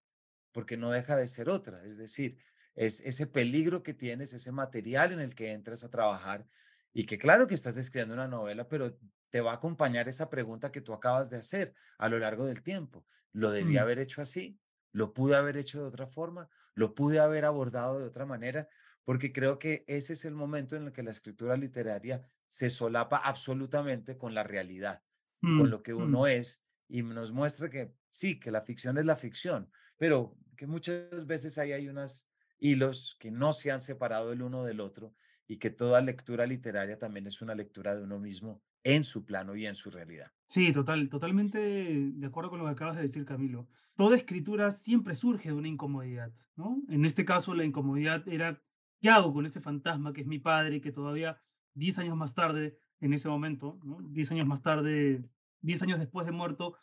porque 0.53 0.77
no 0.77 0.91
deja 0.91 1.17
de 1.17 1.27
ser 1.27 1.49
otra, 1.49 1.85
es 1.85 1.97
decir, 1.97 2.39
es 2.75 3.01
ese 3.01 3.27
peligro 3.27 3.83
que 3.83 3.95
tienes, 3.95 4.33
ese 4.33 4.53
material 4.53 5.13
en 5.13 5.21
el 5.21 5.35
que 5.35 5.53
entras 5.53 5.85
a 5.85 5.91
trabajar 5.91 6.47
y 6.93 7.05
que 7.05 7.19
claro 7.19 7.47
que 7.47 7.55
estás 7.55 7.77
escribiendo 7.77 8.15
una 8.15 8.29
novela, 8.29 8.69
pero 8.69 8.99
te 9.31 9.41
va 9.41 9.53
a 9.53 9.57
acompañar 9.57 10.09
esa 10.09 10.29
pregunta 10.29 10.71
que 10.71 10.83
tú 10.83 10.93
acabas 10.93 11.31
de 11.31 11.39
hacer 11.39 11.75
a 11.99 12.09
lo 12.09 12.19
largo 12.19 12.47
del 12.47 12.63
tiempo. 12.63 13.07
¿Lo 13.33 13.51
debía 13.51 13.81
mm. 13.81 13.85
haber 13.85 13.99
hecho 13.99 14.21
así? 14.21 14.59
¿Lo 14.93 15.15
pude 15.15 15.37
haber 15.37 15.57
hecho 15.57 15.81
de 15.81 15.89
otra 15.89 16.07
forma? 16.07 16.49
lo 16.75 16.95
pude 16.95 17.21
haber 17.21 17.45
abordado 17.45 17.99
de 17.99 18.07
otra 18.07 18.27
manera, 18.27 18.69
porque 19.05 19.33
creo 19.33 19.59
que 19.59 19.85
ese 19.87 20.13
es 20.13 20.25
el 20.25 20.35
momento 20.35 20.77
en 20.77 20.85
el 20.85 20.93
que 20.93 21.03
la 21.03 21.11
escritura 21.11 21.57
literaria 21.57 22.27
se 22.47 22.71
solapa 22.71 23.17
absolutamente 23.17 24.17
con 24.17 24.35
la 24.35 24.43
realidad, 24.43 25.03
con 25.41 25.65
mm, 25.65 25.71
lo 25.71 25.83
que 25.83 25.95
mm. 25.95 26.03
uno 26.03 26.27
es, 26.27 26.65
y 26.89 27.03
nos 27.03 27.33
muestra 27.33 27.69
que 27.69 27.95
sí, 28.11 28.39
que 28.39 28.51
la 28.51 28.63
ficción 28.63 28.99
es 28.99 29.05
la 29.05 29.17
ficción, 29.17 29.71
pero 29.97 30.37
que 30.57 30.67
muchas 30.67 31.27
veces 31.27 31.59
ahí 31.59 31.73
hay 31.73 31.89
unos 31.89 32.29
hilos 32.59 33.17
que 33.19 33.31
no 33.31 33.53
se 33.53 33.71
han 33.71 33.81
separado 33.81 34.33
el 34.33 34.43
uno 34.43 34.65
del 34.65 34.81
otro 34.81 35.15
y 35.49 35.59
que 35.59 35.71
toda 35.71 36.01
lectura 36.01 36.47
literaria 36.47 36.99
también 36.99 37.27
es 37.27 37.43
una 37.43 37.55
lectura 37.55 37.97
de 37.97 38.05
uno 38.05 38.21
mismo 38.21 38.63
en 38.85 39.05
su 39.05 39.25
plano 39.25 39.55
y 39.57 39.67
en 39.67 39.75
su 39.75 39.91
realidad. 39.91 40.33
Sí, 40.47 40.73
total, 40.73 41.09
totalmente 41.09 41.59
de 41.59 42.27
acuerdo 42.27 42.51
con 42.51 42.59
lo 42.59 42.65
que 42.67 42.73
acabas 42.73 42.97
de 42.97 43.03
decir, 43.03 43.25
Camilo. 43.25 43.69
Toda 43.97 44.17
escritura 44.17 44.71
siempre 44.71 45.15
surge 45.15 45.49
de 45.51 45.55
una 45.55 45.69
incomodidad, 45.69 46.33
¿no? 46.57 46.83
En 46.89 47.05
este 47.05 47.25
caso, 47.25 47.55
la 47.55 47.65
incomodidad 47.65 48.27
era, 48.29 48.63
¿qué 49.01 49.11
hago 49.11 49.33
con 49.33 49.47
ese 49.47 49.61
fantasma 49.61 50.13
que 50.13 50.23
es 50.23 50.27
mi 50.27 50.39
padre, 50.39 50.81
que 50.81 50.93
todavía 50.93 51.41
10 51.75 51.99
años 51.99 52.17
más 52.17 52.35
tarde, 52.35 52.79
en 53.01 53.13
ese 53.13 53.29
momento, 53.29 53.79
¿no? 53.83 53.99
10 54.03 54.33
años 54.33 54.47
más 54.47 54.63
tarde, 54.63 55.23
10 55.61 55.83
años 55.83 55.99
después 55.99 56.27
de 56.27 56.33
muerto, 56.33 56.77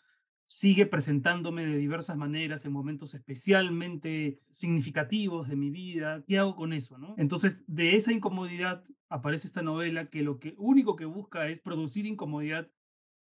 sigue 0.51 0.88
presentándome 0.88 1.63
de 1.63 1.77
diversas 1.77 2.17
maneras 2.17 2.65
en 2.65 2.71
momentos 2.71 3.13
especialmente 3.13 4.39
significativos 4.51 5.47
de 5.47 5.55
mi 5.55 5.69
vida. 5.69 6.23
¿Qué 6.27 6.39
hago 6.39 6.55
con 6.55 6.73
eso? 6.73 6.97
¿no? 6.97 7.13
Entonces, 7.19 7.63
de 7.67 7.95
esa 7.95 8.12
incomodidad 8.12 8.83
aparece 9.09 9.45
esta 9.45 9.62
novela 9.62 10.09
que 10.09 10.23
lo 10.23 10.39
que, 10.39 10.55
único 10.57 10.95
que 10.95 11.05
busca 11.05 11.47
es 11.49 11.59
producir 11.59 12.07
incomodidad 12.07 12.67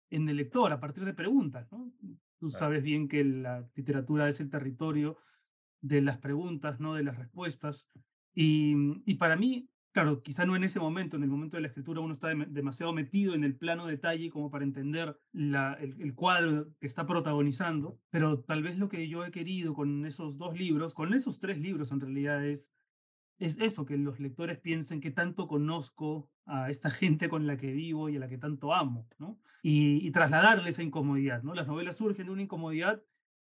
en 0.09 0.27
el 0.29 0.37
lector 0.37 0.71
a 0.71 0.79
partir 0.79 1.05
de 1.05 1.13
preguntas. 1.13 1.71
¿no? 1.71 1.93
Tú 2.39 2.49
sabes 2.49 2.81
bien 2.81 3.07
que 3.07 3.23
la 3.23 3.69
literatura 3.75 4.27
es 4.27 4.39
el 4.39 4.49
territorio 4.49 5.19
de 5.79 6.01
las 6.01 6.17
preguntas, 6.17 6.79
no 6.79 6.95
de 6.95 7.03
las 7.03 7.19
respuestas. 7.19 7.91
Y, 8.33 8.73
y 9.05 9.13
para 9.15 9.35
mí, 9.35 9.69
claro, 9.91 10.21
quizá 10.21 10.45
no 10.45 10.55
en 10.55 10.63
ese 10.63 10.79
momento, 10.79 11.17
en 11.17 11.23
el 11.23 11.29
momento 11.29 11.57
de 11.57 11.61
la 11.61 11.67
escritura 11.67 12.01
uno 12.01 12.13
está 12.13 12.29
demasiado 12.29 12.93
metido 12.93 13.33
en 13.33 13.43
el 13.43 13.55
plano 13.55 13.87
detalle 13.87 14.29
como 14.29 14.49
para 14.49 14.63
entender 14.63 15.19
la, 15.31 15.73
el, 15.73 16.15
cuadro 16.15 16.73
que 16.79 16.85
está 16.85 17.05
protagonizando, 17.05 17.99
pero 18.09 18.39
tal 18.41 18.63
vez 18.63 18.77
lo 18.77 18.89
que 18.89 19.07
yo 19.07 19.25
he 19.25 19.31
querido 19.31 19.73
con 19.73 20.05
esos 20.05 20.37
dos 20.37 20.57
libros, 20.57 20.95
con 20.95 21.13
esos 21.13 21.39
tres 21.39 21.59
libros 21.59 21.91
en 21.91 21.99
realidad 21.99 22.45
es, 22.45 22.75
es 23.39 23.57
eso, 23.59 23.85
que 23.85 23.97
los 23.97 24.19
lectores 24.19 24.59
piensen 24.59 25.01
que 25.01 25.11
tanto 25.11 25.47
conozco 25.47 26.29
a 26.45 26.69
esta 26.69 26.89
gente 26.89 27.29
con 27.29 27.47
la 27.47 27.57
que 27.57 27.71
vivo 27.71 28.09
y 28.09 28.17
a 28.17 28.19
la 28.19 28.27
que 28.27 28.37
tanto 28.37 28.73
amo, 28.73 29.07
¿no? 29.19 29.39
Y, 29.63 30.05
y 30.07 30.11
trasladarle 30.11 30.69
esa 30.69 30.83
incomodidad, 30.83 31.43
¿no? 31.43 31.53
Las 31.53 31.67
novelas 31.67 31.97
surgen 31.97 32.27
de 32.27 32.31
una 32.31 32.41
incomodidad 32.41 33.03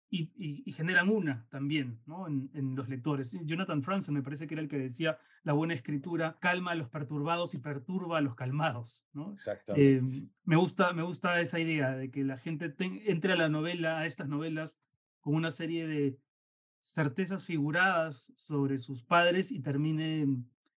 y, 0.09 0.71
generan 0.71 1.09
una 1.09 1.45
también 1.49 1.99
¿no? 2.05 2.27
en, 2.27 2.75
los 2.75 2.87
lectores. 2.87 3.37
Jonathan 3.43 3.83
Franzen 3.83 4.13
me 4.13 4.21
parece 4.21 4.47
que 4.47 4.53
era 4.53 4.61
el 4.61 4.69
que 4.69 4.77
decía, 4.77 5.17
la 5.43 5.53
buena 5.53 5.73
escritura 5.73 6.37
calma 6.39 6.71
a 6.71 6.75
los 6.75 6.89
perturbados 6.89 7.53
y 7.53 7.59
perturba 7.59 8.17
a 8.17 8.21
los 8.21 8.35
calmados. 8.35 9.05
¿no? 9.13 9.31
Exactamente. 9.31 9.97
Eh, 9.97 10.29
me, 10.45 10.55
gusta, 10.55 10.93
me 10.93 11.03
gusta 11.03 11.41
esa 11.41 11.59
idea 11.59 11.95
de 11.95 12.09
que 12.09 12.23
la 12.23 12.37
gente 12.37 12.73
entre 12.79 13.33
a 13.33 13.37
la 13.37 13.49
novela, 13.49 13.99
a 13.99 14.05
estas 14.05 14.27
novelas, 14.29 14.81
con 15.19 15.35
una 15.35 15.51
serie 15.51 15.87
de 15.87 16.17
certezas 16.79 17.43
figuradas 17.43 18.31
sobre 18.37 18.77
sus 18.77 19.03
padres 19.03 19.51
y 19.51 19.59
termine, 19.59 20.25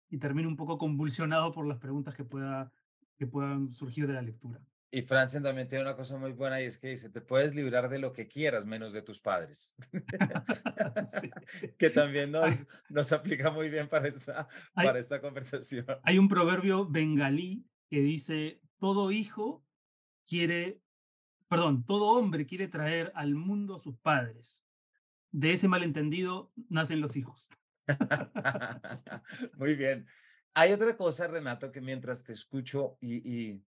y 0.08 0.18
termine 0.18 0.48
un 0.48 0.56
poco 0.56 0.78
convulsionado 0.78 1.52
por 1.52 1.66
las 1.66 1.78
preguntas 1.78 2.14
que, 2.14 2.24
pueda, 2.24 2.72
que 3.16 3.26
puedan 3.26 3.72
surgir 3.72 4.06
de 4.06 4.14
la 4.14 4.22
lectura. 4.22 4.60
Y 4.90 5.02
Francia 5.02 5.42
también 5.42 5.68
tiene 5.68 5.84
una 5.84 5.94
cosa 5.94 6.16
muy 6.16 6.32
buena 6.32 6.62
y 6.62 6.64
es 6.64 6.78
que 6.78 6.88
dice, 6.88 7.10
te 7.10 7.20
puedes 7.20 7.54
librar 7.54 7.90
de 7.90 7.98
lo 7.98 8.14
que 8.14 8.26
quieras 8.26 8.64
menos 8.64 8.94
de 8.94 9.02
tus 9.02 9.20
padres. 9.20 9.76
que 11.78 11.90
también 11.90 12.30
nos, 12.30 12.66
nos 12.88 13.12
aplica 13.12 13.50
muy 13.50 13.68
bien 13.68 13.86
para 13.88 14.08
esta, 14.08 14.48
para 14.74 14.98
esta 14.98 15.20
conversación. 15.20 15.84
Hay 16.04 16.18
un 16.18 16.28
proverbio 16.28 16.88
bengalí 16.88 17.66
que 17.90 18.00
dice, 18.00 18.62
todo 18.78 19.10
hijo 19.10 19.62
quiere, 20.26 20.80
perdón, 21.48 21.84
todo 21.84 22.18
hombre 22.18 22.46
quiere 22.46 22.66
traer 22.66 23.12
al 23.14 23.34
mundo 23.34 23.74
a 23.74 23.78
sus 23.78 23.98
padres. 23.98 24.62
De 25.30 25.52
ese 25.52 25.68
malentendido 25.68 26.50
nacen 26.70 27.02
los 27.02 27.14
hijos. 27.16 27.50
muy 29.58 29.74
bien. 29.74 30.06
Hay 30.54 30.72
otra 30.72 30.96
cosa, 30.96 31.26
Renato, 31.26 31.70
que 31.70 31.82
mientras 31.82 32.24
te 32.24 32.32
escucho 32.32 32.96
y 33.02 33.62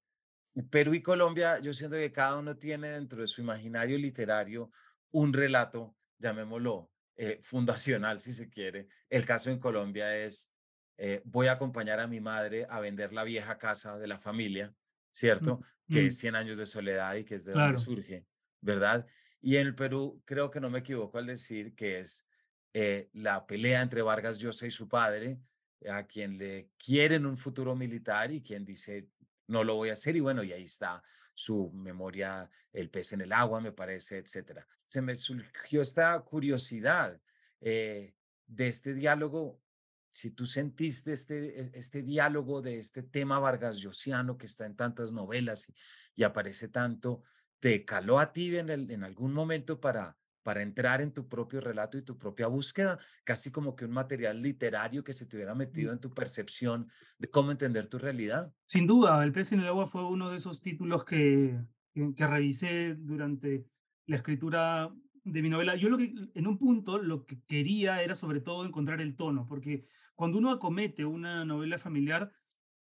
Perú 0.69 0.93
y 0.93 1.01
Colombia, 1.01 1.59
yo 1.59 1.73
siento 1.73 1.95
que 1.95 2.11
cada 2.11 2.37
uno 2.37 2.57
tiene 2.57 2.89
dentro 2.89 3.21
de 3.21 3.27
su 3.27 3.41
imaginario 3.41 3.97
literario 3.97 4.71
un 5.11 5.33
relato, 5.33 5.95
llamémoslo, 6.17 6.91
eh, 7.15 7.39
fundacional, 7.41 8.19
si 8.19 8.33
se 8.33 8.49
quiere. 8.49 8.87
El 9.09 9.25
caso 9.25 9.49
en 9.49 9.59
Colombia 9.59 10.17
es, 10.17 10.51
eh, 10.97 11.21
voy 11.23 11.47
a 11.47 11.53
acompañar 11.53 11.99
a 11.99 12.07
mi 12.07 12.19
madre 12.19 12.65
a 12.69 12.79
vender 12.79 13.13
la 13.13 13.23
vieja 13.23 13.57
casa 13.57 13.97
de 13.97 14.07
la 14.07 14.19
familia, 14.19 14.73
¿cierto? 15.11 15.61
Que 15.89 16.07
es 16.07 16.17
100 16.17 16.35
años 16.35 16.57
de 16.57 16.65
soledad 16.65 17.15
y 17.15 17.23
que 17.23 17.35
es 17.35 17.45
de 17.45 17.53
donde 17.53 17.77
surge, 17.77 18.25
¿verdad? 18.61 19.05
Y 19.41 19.57
en 19.57 19.67
el 19.67 19.75
Perú, 19.75 20.21
creo 20.25 20.51
que 20.51 20.61
no 20.61 20.69
me 20.69 20.79
equivoco 20.79 21.17
al 21.17 21.25
decir 21.25 21.75
que 21.75 21.99
es 21.99 22.27
eh, 22.73 23.09
la 23.13 23.45
pelea 23.45 23.81
entre 23.81 24.01
Vargas 24.01 24.39
Llosa 24.39 24.67
y 24.67 24.71
su 24.71 24.87
padre, 24.87 25.41
a 25.89 26.05
quien 26.05 26.37
le 26.37 26.69
quieren 26.77 27.25
un 27.25 27.37
futuro 27.37 27.75
militar 27.75 28.31
y 28.31 28.41
quien 28.41 28.63
dice, 28.63 29.09
no 29.51 29.63
lo 29.63 29.75
voy 29.75 29.89
a 29.89 29.93
hacer 29.93 30.15
y 30.15 30.21
bueno, 30.21 30.43
y 30.43 30.53
ahí 30.53 30.63
está 30.63 31.03
su 31.33 31.71
memoria, 31.73 32.49
el 32.71 32.89
pez 32.89 33.13
en 33.13 33.21
el 33.21 33.33
agua, 33.33 33.61
me 33.61 33.71
parece, 33.71 34.17
etcétera. 34.17 34.65
Se 34.85 35.01
me 35.01 35.15
surgió 35.15 35.81
esta 35.81 36.19
curiosidad 36.21 37.19
eh, 37.59 38.15
de 38.47 38.67
este 38.67 38.93
diálogo. 38.93 39.61
Si 40.09 40.31
tú 40.31 40.45
sentiste 40.45 41.13
este, 41.13 41.61
e, 41.61 41.71
este 41.73 42.01
diálogo 42.01 42.61
de 42.61 42.77
este 42.77 43.03
tema 43.03 43.39
Vargas 43.39 43.77
Llosiano 43.77 44.37
que 44.37 44.45
está 44.45 44.65
en 44.65 44.75
tantas 44.75 45.11
novelas 45.11 45.69
y, 45.69 45.73
y 46.15 46.23
aparece 46.23 46.67
tanto, 46.67 47.23
¿te 47.59 47.83
caló 47.85 48.19
a 48.19 48.31
ti 48.31 48.55
en, 48.55 48.69
el, 48.69 48.89
en 48.89 49.03
algún 49.03 49.33
momento 49.33 49.79
para, 49.79 50.17
para 50.43 50.61
entrar 50.61 51.01
en 51.01 51.13
tu 51.13 51.27
propio 51.27 51.61
relato 51.61 51.97
y 51.97 52.03
tu 52.03 52.17
propia 52.17 52.47
búsqueda, 52.47 52.99
casi 53.23 53.51
como 53.51 53.75
que 53.75 53.85
un 53.85 53.91
material 53.91 54.41
literario 54.41 55.03
que 55.03 55.13
se 55.13 55.25
te 55.25 55.37
hubiera 55.37 55.55
metido 55.55 55.93
en 55.93 55.99
tu 55.99 56.13
percepción 56.13 56.87
de 57.17 57.29
cómo 57.29 57.51
entender 57.51 57.87
tu 57.87 57.97
realidad. 57.97 58.53
Sin 58.65 58.87
duda, 58.87 59.23
El 59.23 59.31
pez 59.31 59.51
en 59.51 59.59
el 59.59 59.67
agua 59.67 59.87
fue 59.87 60.07
uno 60.07 60.29
de 60.29 60.37
esos 60.37 60.61
títulos 60.61 61.05
que, 61.05 61.59
que, 61.93 62.27
revisé 62.27 62.95
durante 62.95 63.65
la 64.07 64.15
escritura 64.15 64.93
de 65.23 65.41
mi 65.41 65.49
novela. 65.49 65.75
Yo 65.75 65.89
lo 65.89 65.97
que, 65.97 66.13
en 66.33 66.47
un 66.47 66.57
punto, 66.57 66.97
lo 66.97 67.25
que 67.25 67.41
quería 67.47 68.01
era 68.01 68.15
sobre 68.15 68.41
todo 68.41 68.65
encontrar 68.65 69.01
el 69.01 69.15
tono, 69.15 69.45
porque 69.47 69.85
cuando 70.15 70.37
uno 70.37 70.51
acomete 70.51 71.05
una 71.05 71.45
novela 71.45 71.77
familiar, 71.77 72.31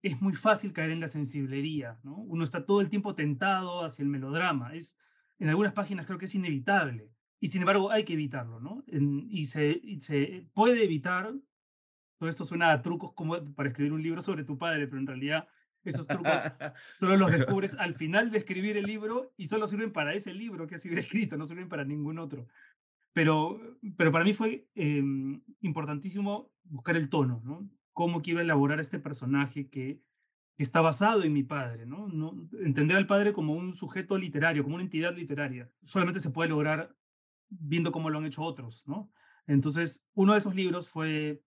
es 0.03 0.21
muy 0.21 0.35
fácil 0.35 0.73
caer 0.73 0.91
en 0.91 1.01
la 1.01 1.09
sensiblería, 1.09 2.01
¿no? 2.03 2.17
Uno 2.17 2.43
está 2.43 2.67
todo 2.67 2.81
el 2.81 2.91
tiempo 2.91 3.15
tentado 3.15 3.85
hacia 3.85 4.03
el 4.03 4.09
melodrama. 4.09 4.75
Es, 4.75 4.99
en 5.38 5.49
algunas 5.49 5.73
páginas 5.73 6.07
creo 6.07 6.19
que 6.19 6.25
es 6.25 6.35
inevitable 6.35 7.12
y 7.42 7.48
sin 7.48 7.62
embargo 7.62 7.90
hay 7.90 8.05
que 8.05 8.12
evitarlo, 8.12 8.61
¿no? 8.61 8.85
y, 8.87 9.46
se, 9.46 9.83
se, 9.98 10.46
puede 10.55 10.85
evitar, 10.85 11.35
todo 12.16 12.31
esto 12.31 12.44
suena 12.44 12.70
a 12.70 12.83
trucos 12.83 13.14
como 13.14 13.44
para 13.57 13.68
escribir 13.68 13.92
un 13.92 14.00
libro 14.00 14.22
sobre 14.22 14.44
tu 14.44 14.57
padre, 14.57 14.87
pero 14.87 15.00
en 15.00 15.09
realidad 15.09 15.48
esos 15.83 16.07
trucos 16.07 16.31
solo 16.94 17.16
los 17.16 17.33
descubres 17.33 17.76
al 17.81 17.96
final 17.96 18.31
de 18.31 18.38
escribir 18.38 18.76
el 18.76 18.85
libro 18.85 19.24
y 19.37 19.46
solo 19.46 19.66
sirven 19.66 19.92
para 19.92 20.14
ese 20.14 20.33
libro 20.33 20.68
que 20.68 20.76
ha 20.76 20.78
sido 20.78 20.96
escrito, 21.00 21.37
no 21.37 21.44
sirven 21.44 21.68
para 21.68 21.85
ningún 21.85 22.20
otro. 22.20 22.46
Pero, 23.12 23.61
pero 23.96 24.12
para 24.12 24.24
mí 24.24 24.35
fue 24.35 24.68
em, 24.76 25.42
importantísimo 25.62 26.52
buscar 26.62 26.94
el 26.96 27.09
tono, 27.09 27.42
¿no? 27.44 27.68
Cómo 27.92 28.22
quiero 28.22 28.38
elaborar 28.38 28.78
este 28.78 29.00
personaje 29.00 29.68
que, 29.68 30.00
que 30.57 30.62
está 30.62 30.81
basado 30.81 31.24
en 31.24 31.33
mi 31.33 31.42
padre, 31.42 31.87
¿no? 31.87 32.07
¿no? 32.07 32.48
Entender 32.61 32.96
al 32.96 33.09
padre 33.09 33.33
como 33.33 33.55
un 33.55 33.74
sujeto 33.74 34.16
literario, 34.16 34.62
como 34.62 34.76
una 34.76 34.85
entidad 34.85 35.16
literaria. 35.16 35.68
Solamente 35.83 36.20
se 36.20 36.31
puede 36.31 36.48
lograr 36.48 36.96
viendo 37.61 37.93
cómo 37.93 38.11
lo 38.11 38.19
han 38.19 38.27
hecho 38.27 38.43
otros, 38.43 38.87
¿no? 38.87 39.11
Entonces, 39.47 40.09
uno 40.15 40.33
de 40.33 40.38
esos 40.38 40.55
libros 40.55 40.88
fue, 40.88 41.43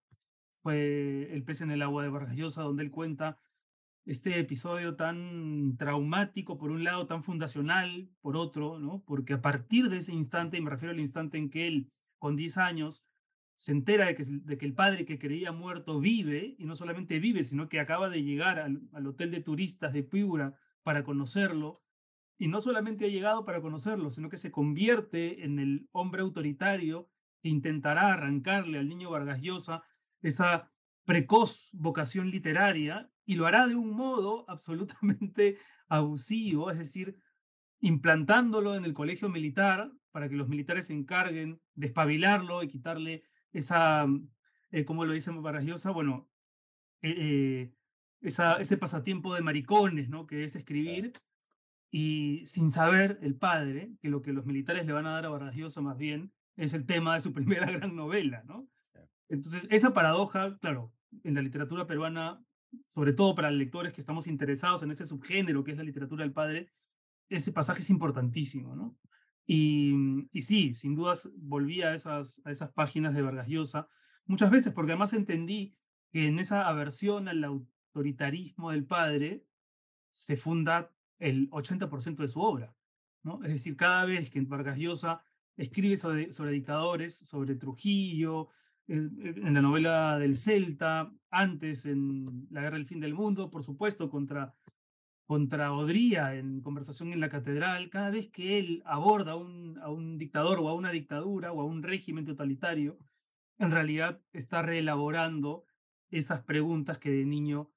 fue 0.50 1.34
El 1.34 1.44
pez 1.44 1.62
en 1.62 1.72
el 1.72 1.82
agua 1.82 2.04
de 2.04 2.10
Vargas 2.10 2.36
Llosa, 2.36 2.64
donde 2.64 2.84
él 2.84 2.92
cuenta 2.92 3.40
este 4.06 4.40
episodio 4.40 4.96
tan 4.96 5.78
traumático 5.78 6.58
por 6.58 6.70
un 6.70 6.84
lado, 6.84 7.08
tan 7.08 7.24
fundacional 7.24 8.10
por 8.22 8.38
otro, 8.38 8.80
¿no? 8.80 9.04
Porque 9.06 9.34
a 9.34 9.42
partir 9.42 9.90
de 9.90 9.98
ese 9.98 10.14
instante, 10.14 10.58
y 10.58 10.62
me 10.62 10.70
refiero 10.70 10.94
al 10.94 11.00
instante 11.00 11.38
en 11.38 11.50
que 11.50 11.68
él, 11.68 11.92
con 12.20 12.36
10 12.36 12.58
años, 12.58 13.06
se 13.56 13.72
entera 13.72 14.06
de 14.06 14.16
que, 14.16 14.24
de 14.24 14.58
que 14.58 14.66
el 14.66 14.74
padre 14.74 15.06
que 15.06 15.18
creía 15.18 15.52
muerto 15.52 16.00
vive, 16.00 16.56
y 16.60 16.66
no 16.66 16.76
solamente 16.76 17.20
vive, 17.20 17.42
sino 17.42 17.68
que 17.68 17.80
acaba 17.80 18.10
de 18.10 18.22
llegar 18.22 18.60
al, 18.60 18.82
al 18.94 19.08
hotel 19.08 19.32
de 19.32 19.42
turistas 19.42 19.94
de 19.94 20.04
Piura 20.04 20.56
para 20.84 21.04
conocerlo, 21.04 21.85
y 22.38 22.48
no 22.48 22.62
solamente 22.62 23.06
ha 23.06 23.10
llegado 23.10 23.46
para 23.46 23.62
conocerlo, 23.62 24.12
sino 24.12 24.30
que 24.30 24.38
se 24.38 24.52
convierte 24.52 25.46
en 25.46 25.60
el 25.60 25.88
hombre 25.92 26.22
autoritario 26.22 27.10
que 27.42 27.50
intentará 27.50 28.14
arrancarle 28.14 28.80
al 28.80 28.90
niño 28.90 29.10
Vargas 29.10 29.42
Llosa 29.42 29.84
esa 30.22 30.72
precoz 31.06 31.70
vocación 31.74 32.30
literaria 32.30 33.10
y 33.26 33.36
lo 33.36 33.46
hará 33.46 33.68
de 33.68 33.76
un 33.76 33.92
modo 33.92 34.46
absolutamente 34.50 35.58
abusivo, 35.88 36.72
es 36.72 36.78
decir, 36.78 37.18
implantándolo 37.80 38.76
en 38.76 38.86
el 38.86 38.94
colegio 38.94 39.30
militar 39.30 39.92
para 40.12 40.30
que 40.30 40.36
los 40.36 40.48
militares 40.48 40.88
se 40.88 40.94
encarguen 40.94 41.62
de 41.76 41.88
espabilarlo 41.88 42.64
y 42.64 42.68
quitarle 42.68 43.24
esa, 43.52 44.08
eh, 44.72 44.86
como 44.86 45.06
lo 45.06 45.14
dice 45.14 45.32
Vargas 45.32 45.66
Llosa, 45.66 45.92
bueno, 45.92 46.30
eh, 47.02 47.16
eh, 47.18 47.74
esa, 48.22 48.56
ese 48.56 48.78
pasatiempo 48.78 49.36
de 49.36 49.42
maricones, 49.42 50.10
¿no? 50.10 50.26
Que 50.26 50.44
es 50.44 50.56
escribir 50.56 51.14
y 51.98 52.46
sin 52.46 52.72
saber 52.72 53.20
el 53.22 53.38
padre 53.38 53.94
que 54.02 54.10
lo 54.10 54.22
que 54.22 54.34
los 54.34 54.46
militares 54.46 54.86
le 54.86 54.92
van 54.92 55.08
a 55.08 55.12
dar 55.12 55.28
a 55.28 55.30
Vargas 55.30 55.56
Llosa 55.56 55.80
más 55.80 55.98
bien 55.98 56.34
es 56.58 56.74
el 56.74 56.86
tema 56.86 57.14
de 57.14 57.22
su 57.22 57.32
primera 57.34 57.72
gran 57.72 57.96
novela, 57.96 58.44
¿no? 58.44 58.68
Entonces, 59.30 59.66
esa 59.70 59.94
paradoja, 59.94 60.58
claro, 60.58 60.92
en 61.24 61.36
la 61.36 61.42
literatura 61.42 61.88
peruana, 61.88 62.44
sobre 62.90 63.14
todo 63.14 63.34
para 63.34 63.50
lectores 63.50 63.94
que 63.94 64.02
estamos 64.02 64.28
interesados 64.28 64.84
en 64.84 64.92
ese 64.92 65.06
subgénero 65.06 65.64
que 65.64 65.72
es 65.72 65.78
la 65.78 65.86
literatura 65.86 66.24
del 66.24 66.34
padre, 66.34 66.70
ese 67.30 67.54
pasaje 67.54 67.80
es 67.80 67.90
importantísimo, 67.90 68.76
¿no? 68.76 68.98
Y, 69.46 69.94
y 70.34 70.42
sí, 70.42 70.76
sin 70.76 70.96
dudas 70.96 71.32
volví 71.38 71.82
a 71.82 71.94
esas, 71.94 72.42
a 72.44 72.52
esas 72.52 72.74
páginas 72.74 73.14
de 73.14 73.22
Vargas 73.22 73.48
Llosa 73.48 73.88
muchas 74.26 74.52
veces, 74.52 74.74
porque 74.74 74.92
además 74.92 75.14
entendí 75.14 75.78
que 76.12 76.28
en 76.28 76.40
esa 76.40 76.68
aversión 76.68 77.30
al 77.30 77.42
autoritarismo 77.46 78.72
del 78.72 78.86
padre 78.86 79.46
se 80.10 80.36
funda 80.36 80.92
el 81.20 81.50
80% 81.50 82.18
de 82.18 82.28
su 82.28 82.42
obra. 82.42 82.76
Es 83.44 83.52
decir, 83.52 83.76
cada 83.76 84.06
vez 84.06 84.30
que 84.30 84.42
Vargas 84.42 84.78
Llosa 84.78 85.24
escribe 85.58 85.98
sobre, 85.98 86.52
dictadores, 86.52 87.18
sobre 87.18 87.56
Trujillo, 87.56 88.50
en 88.88 89.54
la 89.54 89.62
novela 89.62 90.20
del 90.20 90.36
Celta, 90.36 91.12
antes 91.32 91.86
en 91.86 92.48
La 92.52 92.62
Guerra 92.62 92.78
del 92.78 92.86
Fin 92.86 93.00
del 93.00 93.16
Mundo, 93.16 93.50
por 93.50 93.64
supuesto, 93.64 94.12
contra, 94.12 94.54
contra 95.26 95.74
Odría 95.74 96.36
en 96.36 96.62
Conversación 96.62 97.12
en 97.12 97.20
la 97.20 97.30
Catedral, 97.30 97.90
cada 97.90 98.12
vez 98.12 98.30
que 98.30 98.60
él 98.60 98.84
aborda 98.86 99.36
un, 99.36 99.80
a 99.82 99.90
un 99.90 100.20
dictador 100.20 100.60
o 100.60 100.70
a 100.70 100.76
una 100.76 100.92
dictadura 100.92 101.52
o 101.52 101.62
a 101.62 101.66
un 101.66 101.82
régimen 101.82 102.26
totalitario, 102.26 103.00
en 103.58 103.72
realidad 103.72 104.22
está 104.34 104.62
reelaborando 104.62 105.66
esas 106.12 106.44
preguntas 106.44 107.00
que 107.00 107.10
de 107.10 107.26
niño 107.26 107.72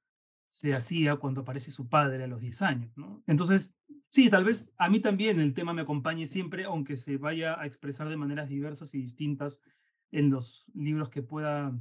se 0.49 0.75
hacía 0.75 1.17
cuando 1.17 1.43
aparece 1.43 1.71
su 1.71 1.89
padre 1.89 2.25
a 2.25 2.27
los 2.27 2.41
10 2.41 2.63
años. 2.63 2.97
¿no? 2.97 3.23
Entonces, 3.27 3.77
sí, 4.09 4.31
tal 4.31 4.45
vez 4.45 4.75
a 4.79 4.89
mí 4.89 5.01
también 5.01 5.41
el 5.41 5.55
tema 5.55 5.73
me 5.73 5.83
acompañe 5.83 6.27
siempre, 6.27 6.65
aunque 6.65 6.97
se 6.97 7.19
vaya 7.19 7.61
a 7.61 7.67
expresar 7.67 8.09
de 8.09 8.17
maneras 8.17 8.49
diversas 8.49 8.95
y 8.95 8.99
distintas 8.99 9.61
en 10.11 10.31
los 10.31 10.65
libros 10.75 11.11
que 11.11 11.23
pueda 11.23 11.79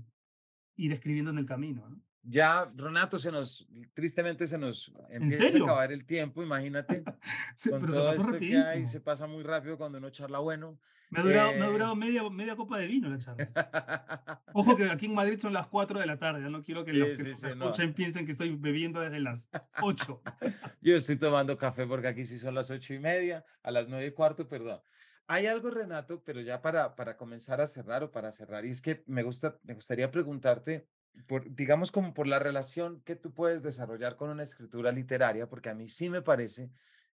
ir 0.76 0.91
escribiendo 0.91 1.32
en 1.32 1.38
el 1.38 1.45
camino. 1.45 1.89
¿no? 1.89 2.01
Ya, 2.30 2.67
Renato, 2.75 3.17
se 3.17 3.32
nos, 3.32 3.65
tristemente 3.93 4.45
se 4.47 4.57
nos 4.57 4.93
empieza 5.09 5.45
a 5.45 5.63
acabar 5.63 5.93
el 5.93 6.05
tiempo, 6.05 6.43
imagínate. 6.43 7.01
con 7.69 7.88
todo 7.88 8.11
esto 8.11 8.38
que 8.38 8.57
hay, 8.57 8.86
se 8.86 8.99
pasa 8.99 9.28
muy 9.28 9.43
rápido 9.43 9.78
cuando 9.78 9.97
uno 9.97 10.09
charla 10.09 10.39
bueno. 10.39 10.78
Me 11.09 11.21
ha 11.21 11.23
durado, 11.23 11.51
me 11.53 11.61
ha 11.61 11.67
eh 11.67 11.71
durado 11.71 11.95
media, 11.95 12.30
media 12.30 12.57
copa 12.57 12.80
de 12.80 12.88
vino 12.88 13.07
la 13.07 13.17
charla. 13.17 13.47
Ojo 14.53 14.75
que 14.75 14.89
aquí 14.89 15.05
en 15.05 15.13
Madrid 15.13 15.39
son 15.39 15.53
las 15.53 15.67
4 15.67 16.01
de 16.01 16.05
la 16.05 16.19
tarde, 16.19 16.41
no 16.49 16.61
quiero 16.63 16.84
que 16.84 16.91
los 16.91 17.23
que 17.23 17.32
escuchen 17.32 17.93
piensen 17.93 18.25
que 18.25 18.34
estoy 18.34 18.53
bebiendo 18.57 18.99
desde 18.99 19.21
las 19.21 19.49
8. 19.82 20.21
Yo 20.82 20.97
estoy 20.97 21.15
tomando 21.15 21.57
café 21.57 21.88
porque 21.88 22.09
aquí 22.09 22.25
sí 22.25 22.38
son 22.38 22.55
las 22.55 22.69
8 22.69 22.93
y 22.93 22.99
media, 22.99 23.45
a 23.63 23.71
las 23.71 23.88
9 23.88 24.05
y 24.05 24.11
cuarto, 24.11 24.49
perdón. 24.49 24.82
Hay 25.28 25.45
algo, 25.45 25.69
Renato, 25.69 26.21
pero 26.25 26.41
ya 26.41 26.61
para, 26.61 26.93
para 26.95 27.15
comenzar 27.15 27.61
a 27.61 27.65
cerrar 27.67 28.03
o 28.03 28.11
para 28.11 28.32
cerrar, 28.32 28.65
y 28.65 28.69
es 28.69 28.82
que 28.82 29.05
me, 29.07 29.23
gusta, 29.23 29.57
me 29.63 29.75
gustaría 29.75 30.11
preguntarte 30.11 30.88
por, 31.26 31.53
digamos 31.55 31.91
como 31.91 32.13
por 32.13 32.28
la 32.28 32.39
relación 32.39 33.01
que 33.01 33.15
tú 33.15 33.34
puedes 33.34 33.63
desarrollar 33.63 34.15
con 34.15 34.30
una 34.30 34.43
escritura 34.43 34.91
literaria, 34.91 35.49
porque 35.49 35.70
a 35.70 35.76
mí 35.76 35.88
sí 35.88 36.09
me 36.09 36.22
parece 36.22 36.72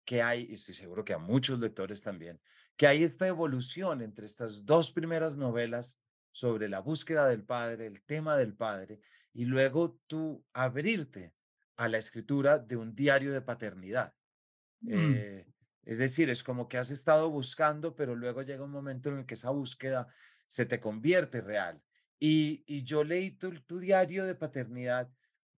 que 0.05 0.21
hay, 0.21 0.47
y 0.49 0.53
estoy 0.53 0.75
seguro 0.75 1.03
que 1.03 1.13
a 1.13 1.17
muchos 1.17 1.59
lectores 1.59 2.01
también, 2.01 2.39
que 2.75 2.87
hay 2.87 3.03
esta 3.03 3.27
evolución 3.27 4.01
entre 4.01 4.25
estas 4.25 4.65
dos 4.65 4.91
primeras 4.91 5.37
novelas 5.37 6.01
sobre 6.31 6.69
la 6.69 6.79
búsqueda 6.79 7.27
del 7.27 7.43
padre, 7.43 7.85
el 7.87 8.01
tema 8.03 8.37
del 8.37 8.55
padre, 8.55 9.01
y 9.33 9.45
luego 9.45 9.99
tú 10.07 10.45
abrirte 10.53 11.33
a 11.75 11.87
la 11.87 11.97
escritura 11.97 12.59
de 12.59 12.75
un 12.75 12.95
diario 12.95 13.31
de 13.31 13.41
paternidad. 13.41 14.13
Mm. 14.81 15.13
Eh, 15.13 15.47
es 15.83 15.97
decir, 15.97 16.29
es 16.29 16.43
como 16.43 16.67
que 16.67 16.77
has 16.77 16.91
estado 16.91 17.29
buscando, 17.29 17.95
pero 17.95 18.15
luego 18.15 18.41
llega 18.41 18.63
un 18.63 18.71
momento 18.71 19.09
en 19.09 19.19
el 19.19 19.25
que 19.25 19.33
esa 19.33 19.49
búsqueda 19.49 20.07
se 20.47 20.65
te 20.65 20.79
convierte 20.79 21.41
real. 21.41 21.81
Y, 22.19 22.83
yo 22.83 23.03
leí 23.03 23.31
tu, 23.31 23.51
tu, 23.61 23.79
diario 23.79 24.25
de 24.25 24.35
paternidad, 24.35 25.09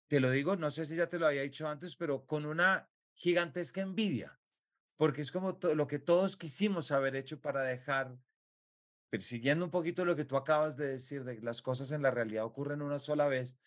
te 0.09 0.21
lo 0.21 0.31
digo, 0.31 0.57
no 0.57 0.71
sé 0.71 0.85
si 0.85 0.97
ya 0.97 1.09
te 1.09 1.19
lo 1.19 1.27
había 1.27 1.43
dicho 1.43 1.67
antes, 1.67 1.97
pero 1.97 2.27
con 2.27 2.45
una 2.45 2.91
gigantesca 3.15 3.81
envidia, 3.81 4.39
porque 4.97 5.23
es 5.23 5.33
como 5.33 5.59
lo 5.75 5.87
que 5.87 5.99
todos 5.99 6.37
quisimos 6.37 6.91
haber 6.91 7.17
hecho 7.17 7.41
para 7.41 7.63
dejar, 7.63 8.19
persiguiendo 9.09 9.65
un 9.65 9.71
poquito 9.71 10.05
lo 10.05 10.17
que 10.17 10.27
tú 10.27 10.37
acabas 10.37 10.77
de 10.77 10.89
decir, 10.89 11.25
de 11.25 11.37
que 11.37 11.43
las 11.43 11.63
cosas 11.63 11.93
en 11.93 12.03
la 12.03 12.11
realidad 12.11 12.45
ocurren 12.45 12.83
una 12.83 12.99
sola 12.99 13.27
vez. 13.27 13.59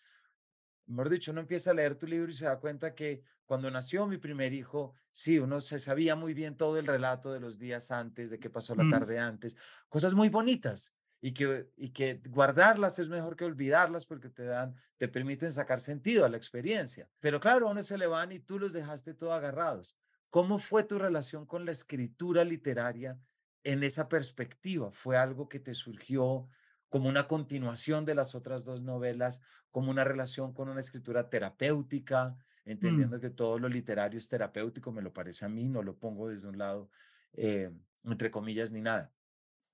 Mejor 0.86 1.08
dicho, 1.08 1.32
uno 1.32 1.40
empieza 1.40 1.72
a 1.72 1.74
leer 1.74 1.96
tu 1.96 2.06
libro 2.06 2.30
y 2.30 2.34
se 2.34 2.44
da 2.44 2.60
cuenta 2.60 2.94
que 2.94 3.22
cuando 3.46 3.70
nació 3.70 4.06
mi 4.06 4.18
primer 4.18 4.52
hijo, 4.52 4.94
sí, 5.10 5.38
uno 5.38 5.60
se 5.60 5.78
sabía 5.78 6.14
muy 6.14 6.32
bien 6.32 6.56
todo 6.56 6.78
el 6.78 6.86
relato 6.86 7.32
de 7.32 7.40
los 7.40 7.58
días 7.58 7.90
antes, 7.90 8.30
de 8.30 8.38
qué 8.38 8.50
pasó 8.50 8.74
la 8.74 8.84
mm. 8.84 8.90
tarde 8.90 9.18
antes, 9.18 9.56
cosas 9.88 10.14
muy 10.14 10.28
bonitas 10.28 10.94
y 11.24 11.32
que, 11.32 11.70
y 11.78 11.88
que 11.88 12.20
guardarlas 12.28 12.98
es 12.98 13.08
mejor 13.08 13.34
que 13.34 13.46
olvidarlas 13.46 14.04
porque 14.04 14.28
te 14.28 14.44
dan, 14.44 14.74
te 14.98 15.08
permiten 15.08 15.50
sacar 15.50 15.80
sentido 15.80 16.26
a 16.26 16.28
la 16.28 16.36
experiencia. 16.36 17.08
Pero 17.18 17.40
claro, 17.40 17.70
uno 17.70 17.80
se 17.80 17.96
le 17.96 18.06
van 18.06 18.30
y 18.30 18.40
tú 18.40 18.58
los 18.58 18.74
dejaste 18.74 19.14
todo 19.14 19.32
agarrados. 19.32 19.96
¿Cómo 20.28 20.58
fue 20.58 20.84
tu 20.84 20.98
relación 20.98 21.46
con 21.46 21.64
la 21.64 21.70
escritura 21.70 22.44
literaria 22.44 23.18
en 23.62 23.84
esa 23.84 24.06
perspectiva? 24.06 24.90
¿Fue 24.90 25.16
algo 25.16 25.48
que 25.48 25.60
te 25.60 25.72
surgió 25.72 26.46
como 26.90 27.08
una 27.08 27.26
continuación 27.26 28.04
de 28.04 28.14
las 28.14 28.34
otras 28.34 28.66
dos 28.66 28.82
novelas, 28.82 29.40
como 29.70 29.90
una 29.90 30.04
relación 30.04 30.52
con 30.52 30.68
una 30.68 30.80
escritura 30.80 31.30
terapéutica, 31.30 32.36
mm. 32.66 32.70
entendiendo 32.70 33.18
que 33.18 33.30
todo 33.30 33.58
lo 33.58 33.70
literario 33.70 34.18
es 34.18 34.28
terapéutico, 34.28 34.92
me 34.92 35.00
lo 35.00 35.14
parece 35.14 35.46
a 35.46 35.48
mí, 35.48 35.70
no 35.70 35.82
lo 35.82 35.96
pongo 35.96 36.28
desde 36.28 36.48
un 36.48 36.58
lado, 36.58 36.90
eh, 37.32 37.70
entre 38.02 38.30
comillas, 38.30 38.72
ni 38.72 38.82
nada. 38.82 39.10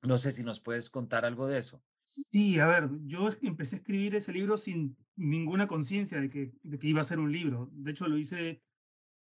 No 0.02 0.18
sé 0.18 0.32
si 0.32 0.42
nos 0.42 0.60
puedes 0.60 0.90
contar 0.90 1.24
algo 1.24 1.46
de 1.46 1.58
eso. 1.58 1.82
Sí, 2.02 2.58
a 2.58 2.66
ver, 2.66 2.88
yo 3.04 3.28
empecé 3.42 3.76
a 3.76 3.78
escribir 3.78 4.14
ese 4.14 4.32
libro 4.32 4.56
sin 4.56 4.96
ninguna 5.16 5.66
conciencia 5.68 6.20
de 6.20 6.30
que, 6.30 6.52
de 6.62 6.78
que 6.78 6.88
iba 6.88 7.00
a 7.00 7.04
ser 7.04 7.18
un 7.18 7.30
libro. 7.30 7.68
De 7.72 7.90
hecho, 7.90 8.08
lo 8.08 8.16
hice, 8.16 8.62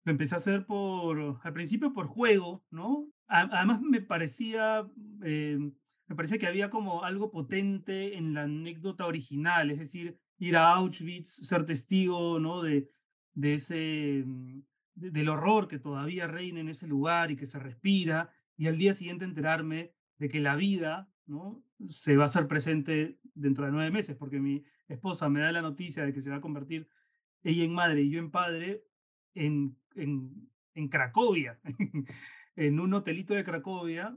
lo 0.04 0.12
empecé 0.12 0.34
a 0.34 0.38
hacer 0.38 0.66
por, 0.66 1.40
al 1.42 1.52
principio 1.52 1.92
por 1.92 2.06
juego, 2.06 2.64
¿no? 2.70 3.08
además 3.28 3.80
me 3.80 4.00
parecía, 4.00 4.88
eh, 5.24 5.58
me 6.06 6.16
parecía 6.16 6.38
que 6.38 6.46
había 6.46 6.70
como 6.70 7.04
algo 7.04 7.30
potente 7.30 8.16
en 8.16 8.34
la 8.34 8.42
anécdota 8.42 9.06
original, 9.06 9.70
es 9.70 9.78
decir, 9.78 10.18
ir 10.38 10.56
a 10.56 10.74
Auschwitz, 10.74 11.46
ser 11.46 11.64
testigo, 11.64 12.38
¿no? 12.38 12.62
De, 12.62 12.88
de 13.34 13.54
ese, 13.54 14.22
mm, 14.24 14.60
del 14.94 15.28
horror 15.28 15.68
que 15.68 15.78
todavía 15.78 16.26
reina 16.26 16.60
en 16.60 16.68
ese 16.68 16.86
lugar 16.86 17.30
y 17.30 17.36
que 17.36 17.46
se 17.46 17.58
respira, 17.58 18.30
y 18.56 18.66
al 18.68 18.78
día 18.78 18.92
siguiente 18.92 19.24
enterarme 19.24 19.94
de 20.18 20.28
que 20.28 20.40
la 20.40 20.56
vida 20.56 21.08
¿no? 21.26 21.62
se 21.84 22.16
va 22.16 22.24
a 22.24 22.26
hacer 22.26 22.46
presente 22.48 23.18
dentro 23.34 23.66
de 23.66 23.72
nueve 23.72 23.90
meses, 23.90 24.16
porque 24.16 24.40
mi 24.40 24.64
esposa 24.88 25.28
me 25.28 25.40
da 25.40 25.52
la 25.52 25.62
noticia 25.62 26.04
de 26.04 26.12
que 26.12 26.22
se 26.22 26.30
va 26.30 26.36
a 26.36 26.40
convertir 26.40 26.88
ella 27.42 27.64
en 27.64 27.72
madre 27.72 28.02
y 28.02 28.10
yo 28.10 28.18
en 28.18 28.30
padre 28.30 28.84
en, 29.34 29.76
en, 29.94 30.50
en 30.74 30.88
Cracovia, 30.88 31.60
en 32.56 32.80
un 32.80 32.94
hotelito 32.94 33.34
de 33.34 33.44
Cracovia, 33.44 34.16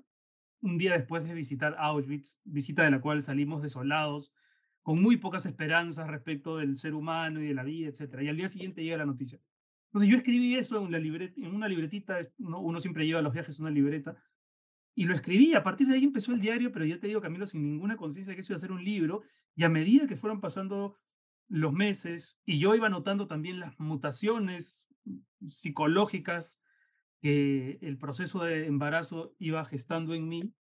un 0.61 0.77
día 0.77 0.93
después 0.93 1.23
de 1.23 1.33
visitar 1.33 1.75
Auschwitz, 1.77 2.39
visita 2.43 2.83
de 2.83 2.91
la 2.91 3.01
cual 3.01 3.21
salimos 3.21 3.61
desolados, 3.61 4.33
con 4.81 5.01
muy 5.01 5.17
pocas 5.17 5.45
esperanzas 5.45 6.07
respecto 6.07 6.57
del 6.57 6.75
ser 6.75 6.93
humano 6.93 7.41
y 7.41 7.47
de 7.47 7.53
la 7.53 7.63
vida, 7.63 7.89
etc. 7.89 8.21
Y 8.21 8.27
al 8.27 8.37
día 8.37 8.47
siguiente 8.47 8.83
llega 8.83 8.97
la 8.97 9.05
noticia. 9.05 9.39
Entonces 9.87 10.09
yo 10.09 10.17
escribí 10.17 10.55
eso 10.55 10.83
en, 10.85 10.91
la 10.91 10.97
en 10.97 11.55
una 11.55 11.67
libretita, 11.67 12.19
uno, 12.39 12.59
uno 12.59 12.79
siempre 12.79 13.05
lleva 13.05 13.19
a 13.19 13.23
los 13.23 13.33
viajes 13.33 13.59
una 13.59 13.71
libreta, 13.71 14.15
y 14.95 15.05
lo 15.05 15.13
escribí, 15.13 15.53
a 15.53 15.63
partir 15.63 15.87
de 15.87 15.95
ahí 15.95 16.03
empezó 16.03 16.33
el 16.33 16.41
diario, 16.41 16.71
pero 16.71 16.85
ya 16.85 16.99
te 16.99 17.07
digo, 17.07 17.21
Camilo, 17.21 17.45
sin 17.45 17.63
ninguna 17.63 17.97
conciencia 17.97 18.31
de 18.31 18.35
que 18.35 18.41
eso 18.41 18.53
iba 18.53 18.57
a 18.57 18.59
ser 18.59 18.71
un 18.71 18.83
libro, 18.83 19.21
y 19.55 19.63
a 19.63 19.69
medida 19.69 20.07
que 20.07 20.17
fueron 20.17 20.41
pasando 20.41 20.97
los 21.47 21.73
meses, 21.73 22.37
y 22.45 22.59
yo 22.59 22.75
iba 22.75 22.89
notando 22.89 23.27
también 23.27 23.59
las 23.59 23.79
mutaciones 23.79 24.83
psicológicas 25.47 26.61
que 27.21 27.79
el 27.81 27.97
proceso 27.97 28.43
de 28.43 28.67
embarazo 28.67 29.35
iba 29.39 29.63
gestando 29.65 30.13
en 30.13 30.27
mí, 30.27 30.53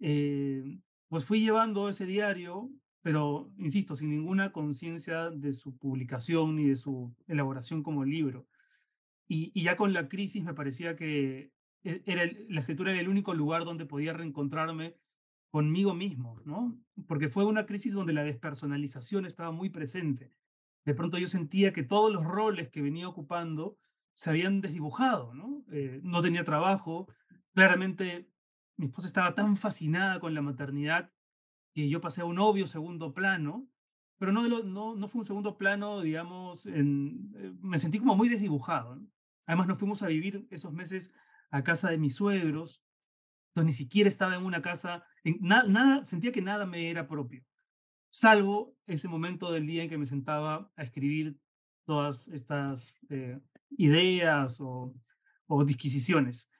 eh, 0.00 0.78
pues 1.08 1.24
fui 1.24 1.40
llevando 1.40 1.88
ese 1.88 2.06
diario, 2.06 2.70
pero, 3.02 3.52
insisto, 3.58 3.94
sin 3.94 4.10
ninguna 4.10 4.52
conciencia 4.52 5.30
de 5.30 5.52
su 5.52 5.76
publicación 5.76 6.56
ni 6.56 6.64
de 6.64 6.76
su 6.76 7.14
elaboración 7.28 7.82
como 7.82 8.04
libro. 8.04 8.48
Y, 9.28 9.60
ya 9.60 9.76
con 9.76 9.92
la 9.92 10.08
crisis 10.08 10.44
me 10.44 10.54
parecía 10.54 10.96
que 10.96 11.52
era 12.04 12.30
la 12.48 12.60
escritura 12.60 12.90
era 12.92 13.00
el 13.00 13.08
único 13.08 13.34
lugar 13.34 13.64
donde 13.64 13.86
podía 13.86 14.12
reencontrarme 14.12 14.96
conmigo 15.50 15.94
mismo, 15.94 16.40
¿no? 16.44 16.78
Porque 17.06 17.28
fue 17.28 17.44
una 17.44 17.66
crisis 17.66 17.94
donde 17.94 18.12
la 18.12 18.24
despersonalización 18.24 19.26
estaba 19.26 19.52
muy 19.52 19.70
presente. 19.70 20.32
De 20.84 20.94
pronto 20.94 21.18
yo 21.18 21.26
sentía 21.26 21.72
que 21.72 21.82
todos 21.82 22.12
los 22.12 22.24
roles 22.24 22.68
que 22.68 22.82
venía 22.82 23.08
ocupando 23.08 23.78
se 24.14 24.30
habían 24.30 24.60
desdibujado, 24.60 25.34
¿no? 25.34 25.64
Eh, 25.72 26.00
no 26.02 26.22
tenía 26.22 26.44
trabajo, 26.44 27.06
claramente 27.54 28.30
mi 28.76 28.86
esposa 28.86 29.06
estaba 29.06 29.34
tan 29.34 29.56
fascinada 29.56 30.20
con 30.20 30.34
la 30.34 30.42
maternidad 30.42 31.12
que 31.74 31.88
yo 31.88 32.00
pasé 32.00 32.22
a 32.22 32.26
un 32.26 32.38
obvio 32.38 32.66
segundo 32.66 33.14
plano, 33.14 33.68
pero 34.18 34.32
no, 34.32 34.46
no, 34.62 34.94
no 34.94 35.08
fue 35.08 35.20
un 35.20 35.24
segundo 35.24 35.58
plano, 35.58 36.00
digamos, 36.00 36.66
en, 36.66 37.32
eh, 37.36 37.52
me 37.60 37.78
sentí 37.78 37.98
como 37.98 38.16
muy 38.16 38.28
desdibujado. 38.28 39.00
Además 39.46 39.68
nos 39.68 39.78
fuimos 39.78 40.02
a 40.02 40.08
vivir 40.08 40.46
esos 40.50 40.72
meses 40.72 41.12
a 41.50 41.62
casa 41.62 41.90
de 41.90 41.98
mis 41.98 42.16
suegros, 42.16 42.82
entonces 43.48 43.66
ni 43.66 43.72
siquiera 43.72 44.08
estaba 44.08 44.36
en 44.36 44.44
una 44.44 44.62
casa, 44.62 45.04
en, 45.24 45.38
nada, 45.40 46.04
sentía 46.04 46.32
que 46.32 46.42
nada 46.42 46.66
me 46.66 46.90
era 46.90 47.08
propio, 47.08 47.44
salvo 48.10 48.76
ese 48.86 49.08
momento 49.08 49.50
del 49.52 49.66
día 49.66 49.82
en 49.82 49.88
que 49.88 49.98
me 49.98 50.06
sentaba 50.06 50.70
a 50.76 50.82
escribir 50.82 51.38
todas 51.84 52.28
estas 52.28 52.94
eh, 53.08 53.38
ideas 53.70 54.60
o, 54.60 54.94
o, 55.46 55.64
disquisiciones. 55.64 56.50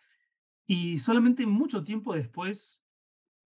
Y 0.66 0.98
solamente 0.98 1.46
mucho 1.46 1.84
tiempo 1.84 2.14
después, 2.14 2.82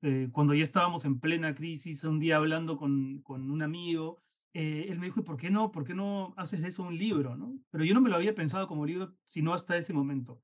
eh, 0.02 0.28
cuando 0.32 0.54
ya 0.54 0.62
estábamos 0.62 1.04
en 1.04 1.20
plena 1.20 1.54
crisis, 1.54 2.04
un 2.04 2.18
día 2.18 2.36
hablando 2.36 2.76
con, 2.76 3.20
con 3.22 3.50
un 3.50 3.62
amigo, 3.62 4.22
eh, 4.52 4.86
él 4.88 4.98
me 4.98 5.06
dijo, 5.06 5.22
¿por 5.22 5.36
qué 5.36 5.50
no? 5.50 5.70
¿Por 5.70 5.84
qué 5.84 5.94
no 5.94 6.34
haces 6.36 6.60
de 6.62 6.68
eso 6.68 6.82
un 6.82 6.96
libro? 6.96 7.36
¿no? 7.36 7.58
Pero 7.70 7.84
yo 7.84 7.94
no 7.94 8.00
me 8.00 8.10
lo 8.10 8.16
había 8.16 8.34
pensado 8.34 8.66
como 8.66 8.86
libro, 8.86 9.14
sino 9.24 9.54
hasta 9.54 9.76
ese 9.76 9.92
momento. 9.92 10.40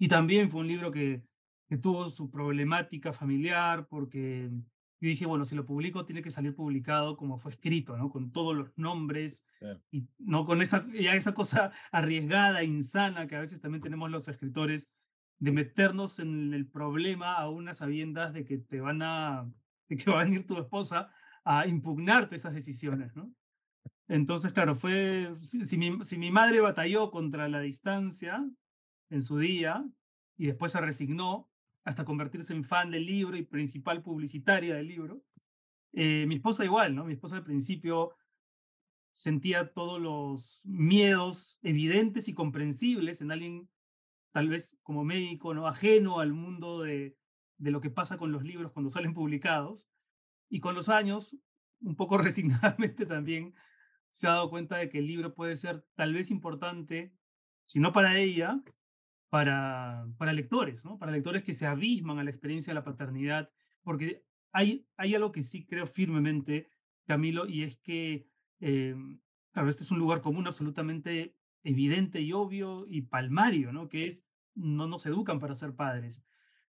Y 0.00 0.08
también 0.08 0.50
fue 0.50 0.62
un 0.62 0.66
libro 0.66 0.90
que, 0.90 1.22
que 1.68 1.76
tuvo 1.76 2.08
su 2.08 2.30
problemática 2.30 3.12
familiar, 3.12 3.86
porque 3.86 4.48
yo 4.50 5.08
dije, 5.08 5.26
bueno, 5.26 5.44
si 5.44 5.54
lo 5.54 5.66
publico, 5.66 6.06
tiene 6.06 6.22
que 6.22 6.30
salir 6.30 6.54
publicado 6.54 7.18
como 7.18 7.36
fue 7.36 7.52
escrito, 7.52 7.98
¿no? 7.98 8.08
Con 8.08 8.32
todos 8.32 8.56
los 8.56 8.78
nombres 8.78 9.46
y 9.90 10.08
no 10.18 10.46
con 10.46 10.62
esa, 10.62 10.86
ya 10.90 11.14
esa 11.14 11.34
cosa 11.34 11.72
arriesgada, 11.92 12.64
insana 12.64 13.26
que 13.26 13.36
a 13.36 13.40
veces 13.40 13.60
también 13.60 13.82
tenemos 13.82 14.10
los 14.10 14.26
escritores 14.26 14.96
de 15.38 15.52
meternos 15.52 16.18
en 16.18 16.54
el 16.54 16.66
problema 16.66 17.34
a 17.34 17.50
unas 17.50 17.76
sabiendas 17.76 18.32
de 18.32 18.46
que 18.46 18.56
te 18.56 18.80
van 18.80 19.02
a, 19.02 19.52
de 19.86 19.96
que 19.98 20.10
va 20.10 20.22
a 20.22 20.24
venir 20.24 20.46
tu 20.46 20.58
esposa 20.58 21.12
a 21.44 21.66
impugnarte 21.66 22.36
esas 22.36 22.54
decisiones, 22.54 23.14
¿no? 23.14 23.30
Entonces, 24.08 24.52
claro, 24.54 24.74
fue, 24.74 25.30
si, 25.36 25.76
mi, 25.76 26.02
si 26.04 26.16
mi 26.16 26.30
madre 26.30 26.60
batalló 26.60 27.10
contra 27.10 27.50
la 27.50 27.60
distancia 27.60 28.42
en 29.10 29.22
su 29.22 29.38
día 29.38 29.84
y 30.36 30.46
después 30.46 30.72
se 30.72 30.80
resignó 30.80 31.50
hasta 31.84 32.04
convertirse 32.04 32.54
en 32.54 32.64
fan 32.64 32.90
del 32.90 33.06
libro 33.06 33.36
y 33.36 33.42
principal 33.42 34.02
publicitaria 34.02 34.74
del 34.74 34.88
libro, 34.88 35.22
eh, 35.92 36.24
mi 36.26 36.36
esposa 36.36 36.64
igual, 36.64 36.94
¿no? 36.94 37.04
Mi 37.04 37.14
esposa 37.14 37.36
al 37.36 37.44
principio 37.44 38.14
sentía 39.12 39.72
todos 39.72 40.00
los 40.00 40.62
miedos 40.64 41.58
evidentes 41.62 42.28
y 42.28 42.34
comprensibles 42.34 43.20
en 43.20 43.32
alguien 43.32 43.68
tal 44.32 44.48
vez 44.48 44.78
como 44.82 45.04
médico, 45.04 45.54
¿no? 45.54 45.66
ajeno 45.66 46.20
al 46.20 46.32
mundo 46.32 46.82
de, 46.82 47.18
de 47.58 47.70
lo 47.70 47.80
que 47.80 47.90
pasa 47.90 48.16
con 48.16 48.30
los 48.30 48.44
libros 48.44 48.72
cuando 48.72 48.90
salen 48.90 49.14
publicados. 49.14 49.88
Y 50.48 50.60
con 50.60 50.74
los 50.74 50.88
años, 50.88 51.36
un 51.80 51.96
poco 51.96 52.18
resignadamente 52.18 53.06
también, 53.06 53.54
se 54.10 54.26
ha 54.26 54.30
dado 54.30 54.50
cuenta 54.50 54.76
de 54.76 54.88
que 54.88 54.98
el 54.98 55.06
libro 55.06 55.34
puede 55.34 55.56
ser 55.56 55.84
tal 55.94 56.14
vez 56.14 56.30
importante, 56.30 57.12
si 57.66 57.80
no 57.80 57.92
para 57.92 58.18
ella, 58.18 58.62
para, 59.30 60.06
para 60.18 60.32
lectores, 60.32 60.84
¿no? 60.84 60.98
Para 60.98 61.12
lectores 61.12 61.42
que 61.42 61.52
se 61.52 61.66
abisman 61.66 62.18
a 62.18 62.24
la 62.24 62.30
experiencia 62.30 62.72
de 62.72 62.74
la 62.74 62.84
paternidad, 62.84 63.50
porque 63.82 64.24
hay, 64.52 64.86
hay 64.96 65.14
algo 65.14 65.32
que 65.32 65.42
sí 65.42 65.64
creo 65.64 65.86
firmemente, 65.86 66.68
Camilo, 67.06 67.46
y 67.46 67.62
es 67.62 67.76
que, 67.76 68.28
eh, 68.58 68.94
claro, 69.52 69.68
este 69.68 69.84
es 69.84 69.90
un 69.90 70.00
lugar 70.00 70.20
común 70.20 70.46
absolutamente 70.46 71.36
evidente 71.62 72.20
y 72.20 72.32
obvio 72.32 72.86
y 72.88 73.02
palmario, 73.02 73.72
¿no? 73.72 73.88
Que 73.88 74.06
es, 74.06 74.28
no 74.54 74.88
nos 74.88 75.06
educan 75.06 75.38
para 75.38 75.54
ser 75.54 75.76
padres, 75.76 76.24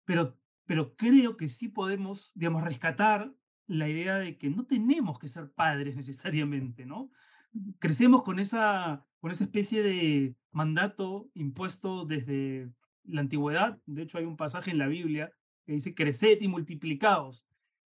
pero, 0.04 0.38
pero 0.66 0.94
creo 0.96 1.36
que 1.38 1.48
sí 1.48 1.68
podemos, 1.68 2.30
digamos, 2.34 2.62
rescatar 2.62 3.34
la 3.66 3.88
idea 3.88 4.18
de 4.18 4.36
que 4.36 4.50
no 4.50 4.66
tenemos 4.66 5.18
que 5.18 5.28
ser 5.28 5.50
padres 5.52 5.96
necesariamente, 5.96 6.84
¿no? 6.84 7.10
Crecemos 7.78 8.22
con 8.22 8.38
esa, 8.38 9.06
con 9.20 9.30
esa 9.30 9.44
especie 9.44 9.82
de 9.82 10.34
mandato 10.50 11.30
impuesto 11.34 12.04
desde 12.04 12.70
la 13.04 13.20
antigüedad. 13.22 13.78
De 13.86 14.02
hecho, 14.02 14.18
hay 14.18 14.24
un 14.24 14.36
pasaje 14.36 14.70
en 14.70 14.78
la 14.78 14.86
Biblia 14.86 15.32
que 15.64 15.72
dice, 15.72 15.94
creced 15.94 16.40
y 16.40 16.48
multiplicaos. 16.48 17.46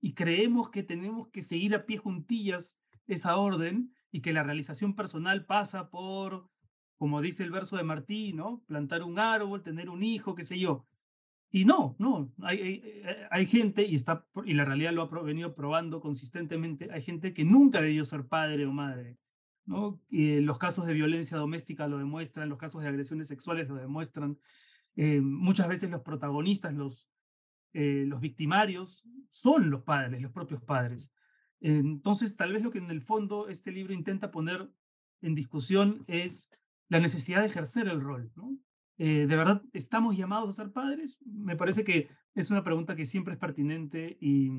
Y 0.02 0.14
creemos 0.14 0.70
que 0.70 0.84
tenemos 0.84 1.30
que 1.30 1.42
seguir 1.42 1.74
a 1.76 1.86
pie 1.86 1.98
juntillas 1.98 2.78
esa 3.08 3.38
orden 3.38 3.94
y 4.12 4.22
que 4.22 4.34
la 4.34 4.44
realización 4.44 4.96
personal 4.96 5.46
pasa 5.46 5.90
por 5.90 6.50
como 6.98 7.22
dice 7.22 7.44
el 7.44 7.52
verso 7.52 7.78
de 7.78 7.84
Martí, 7.84 8.34
¿no? 8.34 8.64
Plantar 8.68 9.04
un 9.04 9.20
árbol, 9.20 9.62
tener 9.62 9.90
un 9.90 10.04
hijo, 10.04 10.36
qué 10.36 10.44
sé 10.44 10.60
yo. 10.60 10.86
Y 11.52 11.66
no, 11.66 11.96
no, 12.00 12.34
hay, 12.42 12.82
hay, 13.30 13.44
eh, 13.44 13.48
gente, 13.48 13.84
y, 13.86 13.96
está, 13.96 14.26
y 14.44 14.54
la 14.54 14.66
realidad 14.66 14.94
lo 14.94 15.04
ha 15.04 15.22
venido 15.22 15.54
probando 15.54 16.02
consistentemente, 16.02 16.90
hay 16.92 17.02
gente 17.02 17.34
que 17.34 17.46
nunca 17.46 17.82
debió 17.82 18.04
ser 18.04 18.28
padre 18.28 18.66
o 18.66 18.72
madre. 18.72 19.18
¿No? 19.66 20.02
Y 20.10 20.40
los 20.42 20.58
casos 20.58 20.86
de 20.86 20.94
violencia 20.94 21.38
doméstica 21.38 21.88
lo 21.88 21.98
demuestran, 21.98 22.50
los 22.50 22.58
casos 22.58 22.82
de 22.82 22.90
agresiones 22.90 23.28
sexuales 23.28 23.68
lo 23.68 23.76
demuestran. 23.76 24.38
Eh, 24.96 25.22
muchas 25.22 25.68
veces 25.68 25.92
los 25.92 26.02
protagonistas, 26.02 26.74
los, 26.74 27.10
eh, 27.74 28.06
los 28.08 28.22
victimarios, 28.22 29.04
son 29.30 29.70
los 29.70 29.84
padres, 29.84 30.22
los 30.22 30.32
propios 30.32 30.62
padres. 30.62 31.12
entonces, 31.60 32.36
tal 32.36 32.54
vez 32.54 32.62
lo 32.62 32.72
que 32.72 32.78
en 32.78 32.92
el 32.92 33.02
fondo 33.02 33.48
este 33.48 33.72
libro 33.72 33.94
intenta 33.94 34.32
poner 34.32 34.70
en 35.22 35.36
discusión 35.36 36.04
es 36.08 36.52
la 36.90 37.00
necesidad 37.00 37.42
de 37.42 37.48
ejercer 37.48 37.88
el 37.88 38.02
rol. 38.02 38.32
Eh, 38.98 39.26
¿De 39.28 39.36
verdad 39.36 39.62
estamos 39.74 40.16
llamados 40.16 40.50
a 40.50 40.64
ser 40.64 40.72
padres? 40.72 41.18
Me 41.26 41.56
parece 41.56 41.84
que 41.84 42.10
es 42.34 42.52
una 42.52 42.64
pregunta 42.64 42.96
que 42.96 43.06
siempre 43.06 43.34
es 43.34 43.40
pertinente 43.40 44.18
y, 44.22 44.52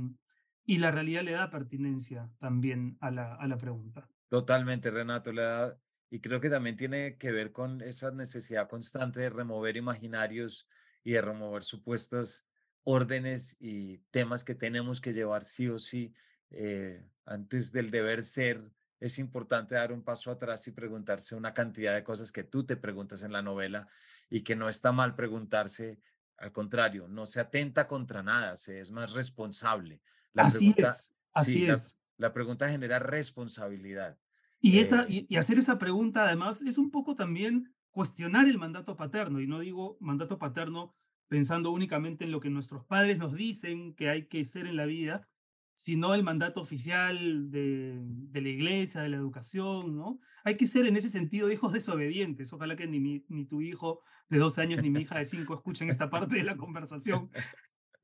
y 0.64 0.76
la 0.78 0.90
realidad 0.90 1.22
le 1.22 1.32
da 1.32 1.50
pertinencia 1.50 2.30
también 2.38 2.96
a 3.00 3.10
la, 3.10 3.34
a 3.36 3.46
la 3.46 3.56
pregunta. 3.56 4.08
Totalmente, 4.28 4.90
Renato, 4.90 5.32
le 5.32 5.42
da, 5.42 5.78
y 6.10 6.20
creo 6.20 6.40
que 6.40 6.50
también 6.50 6.76
tiene 6.76 7.16
que 7.16 7.32
ver 7.32 7.52
con 7.52 7.80
esa 7.80 8.10
necesidad 8.10 8.68
constante 8.68 9.20
de 9.20 9.30
remover 9.30 9.76
imaginarios 9.76 10.68
y 11.04 11.12
de 11.12 11.22
remover 11.22 11.62
supuestas 11.62 12.46
órdenes 12.84 13.56
y 13.60 13.98
temas 14.10 14.44
que 14.44 14.54
tenemos 14.54 15.00
que 15.00 15.12
llevar 15.12 15.44
sí 15.44 15.68
o 15.68 15.78
sí 15.78 16.14
eh, 16.50 17.04
antes 17.24 17.72
del 17.72 17.90
deber 17.90 18.24
ser 18.24 18.60
es 19.00 19.18
importante 19.18 19.74
dar 19.74 19.92
un 19.92 20.02
paso 20.02 20.30
atrás 20.30 20.66
y 20.68 20.72
preguntarse 20.72 21.34
una 21.34 21.52
cantidad 21.52 21.94
de 21.94 22.04
cosas 22.04 22.32
que 22.32 22.44
tú 22.44 22.64
te 22.64 22.76
preguntas 22.76 23.22
en 23.22 23.32
la 23.32 23.42
novela 23.42 23.88
y 24.30 24.42
que 24.42 24.56
no 24.56 24.68
está 24.68 24.92
mal 24.92 25.14
preguntarse, 25.14 26.00
al 26.38 26.52
contrario, 26.52 27.06
no 27.08 27.26
se 27.26 27.40
atenta 27.40 27.86
contra 27.86 28.22
nada, 28.22 28.56
se 28.56 28.80
es 28.80 28.90
más 28.90 29.12
responsable. 29.12 30.00
La 30.32 30.44
así 30.44 30.72
pregunta, 30.72 30.90
es, 30.90 31.12
así 31.32 31.66
es. 31.66 31.95
La, 32.16 32.32
pregunta 32.32 32.68
genera 32.68 32.98
responsabilidad. 32.98 34.18
Y, 34.60 34.78
esa, 34.78 35.04
eh 35.08 35.26
y, 35.28 35.36
hacer 35.36 35.58
esa 35.58 35.78
pregunta 35.78 36.24
además 36.24 36.62
es 36.62 36.78
un 36.78 36.90
poco 36.90 37.14
también 37.14 37.74
cuestionar 37.90 38.48
el 38.48 38.58
mandato 38.58 38.96
paterno, 38.96 39.40
y 39.40 39.46
no 39.46 39.60
digo 39.60 39.96
mandato 40.00 40.38
paterno 40.38 40.94
pensando 41.28 41.70
únicamente 41.70 42.24
en 42.24 42.30
lo 42.30 42.40
que 42.40 42.50
nuestros 42.50 42.84
padres 42.84 43.18
nos 43.18 43.34
dicen 43.34 43.94
que 43.94 44.08
hay 44.08 44.26
que 44.26 44.44
ser 44.44 44.66
en 44.66 44.76
la 44.76 44.86
vida, 44.86 45.28
sino 45.76 46.14
el 46.14 46.22
mandato 46.22 46.60
oficial 46.60 47.50
de, 47.50 48.00
de, 48.02 48.40
la 48.40 48.48
iglesia, 48.48 49.02
de 49.02 49.10
la 49.10 49.18
educación, 49.18 49.94
¿no? 49.94 50.20
Hay 50.42 50.56
que 50.56 50.66
ser 50.66 50.86
en 50.86 50.96
ese 50.96 51.10
sentido 51.10 51.50
hijos 51.50 51.72
desobedientes. 51.72 52.50
Ojalá 52.52 52.76
que 52.76 52.86
ni, 52.86 53.24
ni 53.28 53.44
tu 53.44 53.60
hijo 53.60 54.00
de 54.30 54.38
12 54.38 54.62
años 54.62 54.82
ni 54.82 54.88
mi 54.88 55.00
hija 55.00 55.18
de 55.18 55.26
5 55.26 55.54
escuchen 55.54 55.90
esta 55.90 56.08
parte 56.08 56.36
de 56.36 56.44
la 56.44 56.56
conversación. 56.56 57.30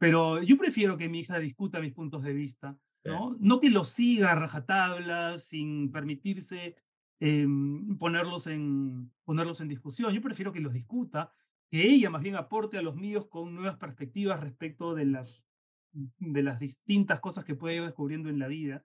Pero 0.02 0.42
yo 0.42 0.58
prefiero 0.58 0.96
que 0.96 1.08
mi 1.08 1.20
hija 1.20 1.38
discuta 1.38 1.78
mis 1.78 1.92
puntos 1.92 2.24
de 2.24 2.32
vista, 2.32 2.76
¿no? 3.04 3.36
No 3.38 3.60
que 3.60 3.70
los 3.70 3.86
siga 3.86 4.32
a 4.32 4.34
rajatabla 4.34 5.38
sin 5.38 5.92
permitirse 5.92 6.74
em, 7.20 7.96
ponerlos, 7.98 8.48
en, 8.48 9.12
ponerlos 9.22 9.60
en 9.60 9.68
discusión. 9.68 10.12
Yo 10.12 10.20
prefiero 10.20 10.52
que 10.52 10.58
los 10.58 10.72
discuta, 10.72 11.32
que 11.70 11.88
ella 11.88 12.10
más 12.10 12.22
bien 12.22 12.34
aporte 12.34 12.78
a 12.78 12.82
los 12.82 12.96
míos 12.96 13.28
con 13.28 13.54
nuevas 13.54 13.76
perspectivas 13.76 14.40
respecto 14.40 14.96
de 14.96 15.04
las 15.04 15.46
de 15.92 16.42
las 16.42 16.58
distintas 16.58 17.20
cosas 17.20 17.44
que 17.44 17.54
puede 17.54 17.76
ir 17.76 17.84
descubriendo 17.84 18.28
en 18.28 18.40
la 18.40 18.48
vida. 18.48 18.84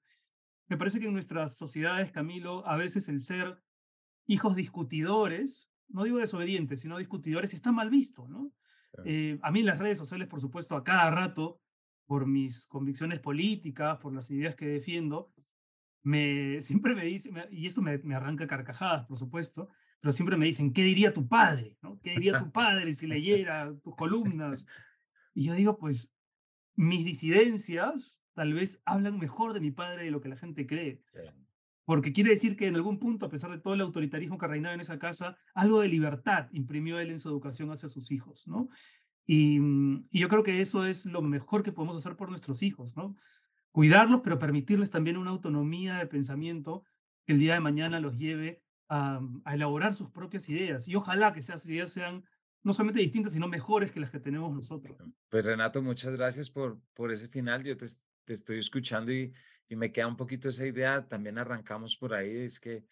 Me 0.67 0.77
parece 0.77 0.99
que 0.99 1.07
en 1.07 1.13
nuestras 1.13 1.57
sociedades, 1.57 2.11
Camilo, 2.11 2.63
a 2.67 2.77
veces 2.77 3.09
el 3.09 3.21
ser 3.21 3.59
hijos 4.27 4.55
discutidores, 4.55 5.67
no 5.87 6.03
digo 6.03 6.19
desobedientes, 6.19 6.81
sino 6.81 6.99
discutidores, 6.99 7.55
está 7.55 7.71
mal 7.71 7.89
visto, 7.89 8.27
¿no? 8.27 8.51
Eh, 9.05 9.39
a 9.41 9.51
mí 9.51 9.63
las 9.63 9.79
redes 9.79 9.97
sociales, 9.97 10.27
por 10.27 10.41
supuesto, 10.41 10.75
a 10.75 10.83
cada 10.83 11.09
rato, 11.11 11.61
por 12.05 12.25
mis 12.25 12.67
convicciones 12.67 13.19
políticas, 13.19 13.97
por 13.97 14.13
las 14.13 14.31
ideas 14.31 14.55
que 14.55 14.67
defiendo, 14.67 15.31
me, 16.03 16.59
siempre 16.61 16.95
me 16.95 17.05
dicen, 17.05 17.35
y 17.51 17.67
eso 17.67 17.81
me, 17.81 17.97
me 17.99 18.15
arranca 18.15 18.47
carcajadas, 18.47 19.05
por 19.05 19.17
supuesto, 19.17 19.69
pero 19.99 20.11
siempre 20.11 20.37
me 20.37 20.45
dicen, 20.45 20.73
¿qué 20.73 20.83
diría 20.83 21.11
tu 21.11 21.27
padre? 21.27 21.77
¿no? 21.81 21.99
¿Qué 22.01 22.11
diría 22.11 22.39
tu 22.39 22.51
padre 22.51 22.91
si 22.91 23.07
leyera 23.07 23.73
tus 23.83 23.95
columnas? 23.95 24.65
Y 25.33 25.45
yo 25.45 25.53
digo, 25.53 25.77
pues 25.77 26.13
mis 26.75 27.03
disidencias 27.03 28.23
tal 28.33 28.53
vez 28.53 28.81
hablan 28.85 29.17
mejor 29.17 29.53
de 29.53 29.59
mi 29.59 29.71
padre 29.71 30.05
de 30.05 30.11
lo 30.11 30.21
que 30.21 30.29
la 30.29 30.37
gente 30.37 30.67
cree. 30.67 31.01
Porque 31.87 32.11
quiere 32.11 32.31
decir 32.31 32.57
que 32.57 32.67
en 32.67 32.75
algún 32.75 32.99
punto, 32.99 33.27
a 33.27 33.29
pesar 33.29 33.49
de 33.49 33.59
todo 33.59 33.73
el 33.73 33.79
autoritarismo 33.79 34.37
que 34.37 34.45
reinaba 34.45 34.75
en 34.75 34.81
esa 34.81 34.99
casa, 34.99 35.37
algo 35.53 35.79
de 35.79 35.87
libertad 35.87 36.49
imprimió 36.51 36.99
él 36.99 37.11
en 37.11 37.17
su 37.17 37.29
educación 37.29 37.71
hacia 37.71 37.87
sus 37.87 38.11
hijos, 38.11 38.45
¿no? 38.45 38.67
Y, 39.25 39.57
mm, 39.61 40.09
yo 40.11 40.27
creo 40.27 40.43
que 40.43 40.59
eso 40.59 40.85
es 40.85 41.05
lo 41.05 41.21
mejor 41.21 41.63
que 41.63 41.71
podemos 41.71 41.95
hacer 41.95 42.17
por 42.17 42.27
nuestros 42.27 42.61
hijos, 42.61 42.97
¿no? 42.97 43.15
Cuidarlos, 43.71 44.19
pero 44.21 44.37
permitirles 44.37 44.91
también 44.91 45.15
una 45.15 45.29
autonomía 45.29 45.95
de 45.95 46.07
pensamiento 46.07 46.83
que 47.25 47.31
el 47.31 47.39
día 47.39 47.53
de 47.53 47.61
mañana 47.61 48.01
los 48.01 48.17
lleve 48.17 48.61
a, 48.89 49.21
a 49.45 49.55
elaborar 49.55 49.93
sus 49.93 50.09
propias 50.09 50.49
ideas. 50.49 50.89
Y 50.89 50.95
ojalá 50.95 51.31
que 51.31 51.39
esas 51.39 51.65
ideas 51.69 51.93
sean 51.93 52.25
no 52.63 52.73
solamente 52.73 52.99
distintas, 52.99 53.31
sino 53.31 53.47
mejores 53.47 53.93
que 53.93 54.01
las 54.01 54.11
que 54.11 54.19
tenemos 54.19 54.53
nosotros. 54.53 54.97
Pues 55.29 55.45
Renato, 55.45 55.81
muchas 55.81 56.13
gracias 56.17 56.49
por, 56.49 56.81
por 56.93 57.13
ese 57.13 57.29
final. 57.29 57.63
Yo 57.63 57.77
te, 57.77 57.85
te 58.27 58.33
estoy 58.33 58.59
escuchando 58.59 59.11
y, 59.13 59.33
y 59.69 59.75
me 59.77 59.91
queda 59.91 60.07
un 60.07 60.17
poquito 60.17 60.49
esa 60.49 60.67
idea. 60.67 61.07
También 61.07 61.37
arrancamos 61.37 61.95
por 61.95 62.13
ahí, 62.13 62.35
es 62.35 62.59
que 62.59 62.83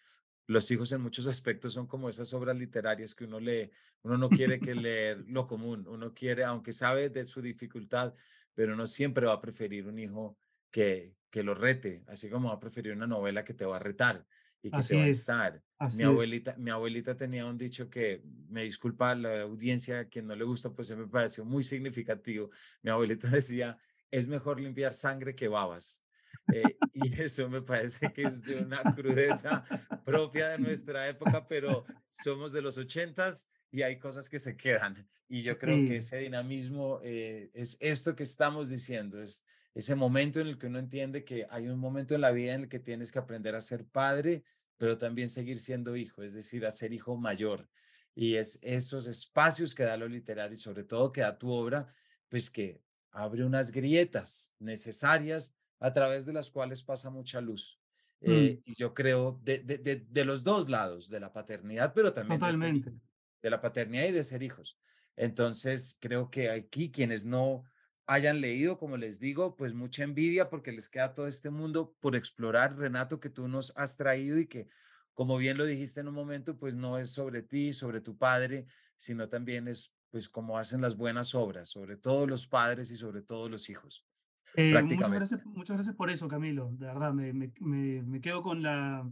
los 0.46 0.70
hijos 0.70 0.90
en 0.92 1.02
muchos 1.02 1.26
aspectos 1.26 1.74
son 1.74 1.86
como 1.86 2.08
esas 2.08 2.32
obras 2.32 2.58
literarias 2.58 3.14
que 3.14 3.24
uno 3.24 3.38
lee. 3.38 3.70
Uno 4.02 4.16
no 4.16 4.30
quiere 4.30 4.58
que 4.58 4.74
leer 4.74 5.24
lo 5.28 5.46
común, 5.46 5.86
uno 5.88 6.14
quiere, 6.14 6.44
aunque 6.44 6.72
sabe 6.72 7.10
de 7.10 7.26
su 7.26 7.42
dificultad, 7.42 8.14
pero 8.54 8.72
uno 8.72 8.86
siempre 8.86 9.26
va 9.26 9.34
a 9.34 9.40
preferir 9.40 9.86
un 9.86 9.98
hijo 9.98 10.38
que, 10.70 11.14
que 11.28 11.42
lo 11.42 11.54
rete, 11.54 12.02
así 12.06 12.30
como 12.30 12.48
va 12.48 12.54
a 12.54 12.60
preferir 12.60 12.92
una 12.94 13.06
novela 13.06 13.44
que 13.44 13.52
te 13.54 13.66
va 13.66 13.76
a 13.76 13.80
retar 13.80 14.26
y 14.62 14.70
que 14.70 14.82
se 14.82 14.96
va 14.96 15.04
a 15.04 15.08
estar. 15.08 15.62
mi 15.96 16.02
abuelita, 16.02 16.56
mi 16.56 16.70
abuelita 16.70 17.16
tenía 17.16 17.44
un 17.44 17.58
dicho 17.58 17.90
que 17.90 18.22
me 18.48 18.62
disculpa 18.62 19.14
la 19.14 19.42
audiencia, 19.42 20.00
a 20.00 20.04
quien 20.06 20.26
no 20.26 20.34
le 20.34 20.44
gusta, 20.44 20.72
pues 20.72 20.90
me 20.96 21.06
pareció 21.06 21.44
muy 21.44 21.62
significativo. 21.62 22.50
Mi 22.82 22.90
abuelita 22.90 23.28
decía, 23.28 23.76
es 24.18 24.28
mejor 24.28 24.60
limpiar 24.60 24.92
sangre 24.92 25.34
que 25.34 25.48
babas. 25.48 26.04
Eh, 26.52 26.62
y 26.94 27.20
eso 27.20 27.48
me 27.48 27.62
parece 27.62 28.12
que 28.12 28.22
es 28.22 28.42
de 28.44 28.56
una 28.56 28.82
crudeza 28.94 29.64
propia 30.04 30.48
de 30.48 30.58
nuestra 30.66 31.08
época, 31.08 31.46
pero 31.46 31.84
somos 32.10 32.52
de 32.52 32.62
los 32.62 32.78
ochentas 32.78 33.48
y 33.70 33.82
hay 33.82 33.98
cosas 33.98 34.28
que 34.28 34.38
se 34.38 34.56
quedan. 34.56 35.08
Y 35.28 35.42
yo 35.42 35.58
creo 35.58 35.84
que 35.84 35.96
ese 35.96 36.18
dinamismo 36.18 37.00
eh, 37.02 37.50
es 37.52 37.76
esto 37.80 38.14
que 38.14 38.22
estamos 38.22 38.68
diciendo, 38.68 39.20
es 39.20 39.44
ese 39.74 39.96
momento 39.96 40.40
en 40.40 40.46
el 40.46 40.58
que 40.58 40.68
uno 40.68 40.78
entiende 40.78 41.24
que 41.24 41.46
hay 41.50 41.68
un 41.68 41.80
momento 41.80 42.14
en 42.14 42.20
la 42.20 42.30
vida 42.30 42.54
en 42.54 42.62
el 42.62 42.68
que 42.68 42.78
tienes 42.78 43.10
que 43.10 43.18
aprender 43.18 43.56
a 43.56 43.60
ser 43.60 43.84
padre 43.86 44.44
pero 44.78 44.98
también 44.98 45.28
seguir 45.28 45.58
siendo 45.58 45.96
hijo, 45.96 46.22
es 46.22 46.32
decir, 46.32 46.66
a 46.66 46.70
ser 46.70 46.92
hijo 46.92 47.16
mayor. 47.16 47.68
Y 48.14 48.36
es 48.36 48.58
esos 48.62 49.06
espacios 49.06 49.74
que 49.74 49.84
da 49.84 49.96
lo 49.96 50.08
literario 50.08 50.54
y 50.54 50.58
sobre 50.58 50.84
todo 50.84 51.12
que 51.12 51.20
da 51.20 51.38
tu 51.38 51.50
obra, 51.50 51.86
pues 52.28 52.50
que 52.50 52.82
abre 53.16 53.44
unas 53.44 53.72
grietas 53.72 54.52
necesarias 54.58 55.54
a 55.80 55.92
través 55.92 56.26
de 56.26 56.34
las 56.34 56.50
cuales 56.50 56.82
pasa 56.82 57.08
mucha 57.08 57.40
luz. 57.40 57.80
Mm. 58.20 58.30
Eh, 58.30 58.60
y 58.64 58.74
yo 58.74 58.92
creo 58.92 59.40
de, 59.42 59.58
de, 59.60 59.78
de, 59.78 59.96
de, 59.96 60.24
los 60.24 60.44
dos 60.44 60.68
lados, 60.68 61.08
de 61.08 61.20
la 61.20 61.32
paternidad, 61.32 61.94
pero 61.94 62.12
también 62.12 62.38
Totalmente. 62.38 62.90
de, 62.90 62.96
ser, 62.96 63.06
de 63.42 63.50
la 63.50 63.60
paternidad 63.60 64.04
y 64.08 64.12
de 64.12 64.22
ser 64.22 64.42
hijos. 64.42 64.78
Entonces, 65.16 65.96
creo 65.98 66.30
que 66.30 66.50
aquí 66.50 66.90
quienes 66.90 67.24
no 67.24 67.64
hayan 68.06 68.42
leído, 68.42 68.76
como 68.76 68.98
les 68.98 69.18
digo, 69.18 69.56
pues 69.56 69.72
mucha 69.72 70.04
envidia 70.04 70.50
porque 70.50 70.72
les 70.72 70.90
queda 70.90 71.14
todo 71.14 71.26
este 71.26 71.48
mundo 71.48 71.96
por 72.00 72.16
explorar, 72.16 72.76
Renato, 72.76 73.18
que 73.18 73.30
tú 73.30 73.48
nos 73.48 73.72
has 73.76 73.96
traído 73.96 74.38
y 74.38 74.46
que, 74.46 74.68
como 75.14 75.38
bien 75.38 75.56
lo 75.56 75.64
dijiste 75.64 76.00
en 76.00 76.08
un 76.08 76.14
momento, 76.14 76.58
pues 76.58 76.76
no 76.76 76.98
es 76.98 77.10
sobre 77.10 77.42
ti, 77.42 77.72
sobre 77.72 78.02
tu 78.02 78.18
padre, 78.18 78.66
sino 78.96 79.28
también 79.28 79.68
es 79.68 79.95
pues 80.16 80.30
como 80.30 80.56
hacen 80.56 80.80
las 80.80 80.96
buenas 80.96 81.34
obras, 81.34 81.68
sobre 81.68 81.98
todos 81.98 82.26
los 82.26 82.46
padres 82.46 82.90
y 82.90 82.96
sobre 82.96 83.20
todos 83.20 83.50
los 83.50 83.68
hijos. 83.68 84.06
Eh, 84.54 84.68
muchas, 84.68 84.72
prácticamente. 84.80 85.16
gracias, 85.18 85.44
muchas 85.44 85.76
gracias 85.76 85.94
por 85.94 86.08
eso, 86.08 86.26
Camilo. 86.26 86.70
De 86.72 86.86
verdad, 86.86 87.12
me, 87.12 87.34
me, 87.34 87.52
me, 87.60 88.02
me 88.02 88.20
quedo 88.22 88.42
con, 88.42 88.62
la, 88.62 89.06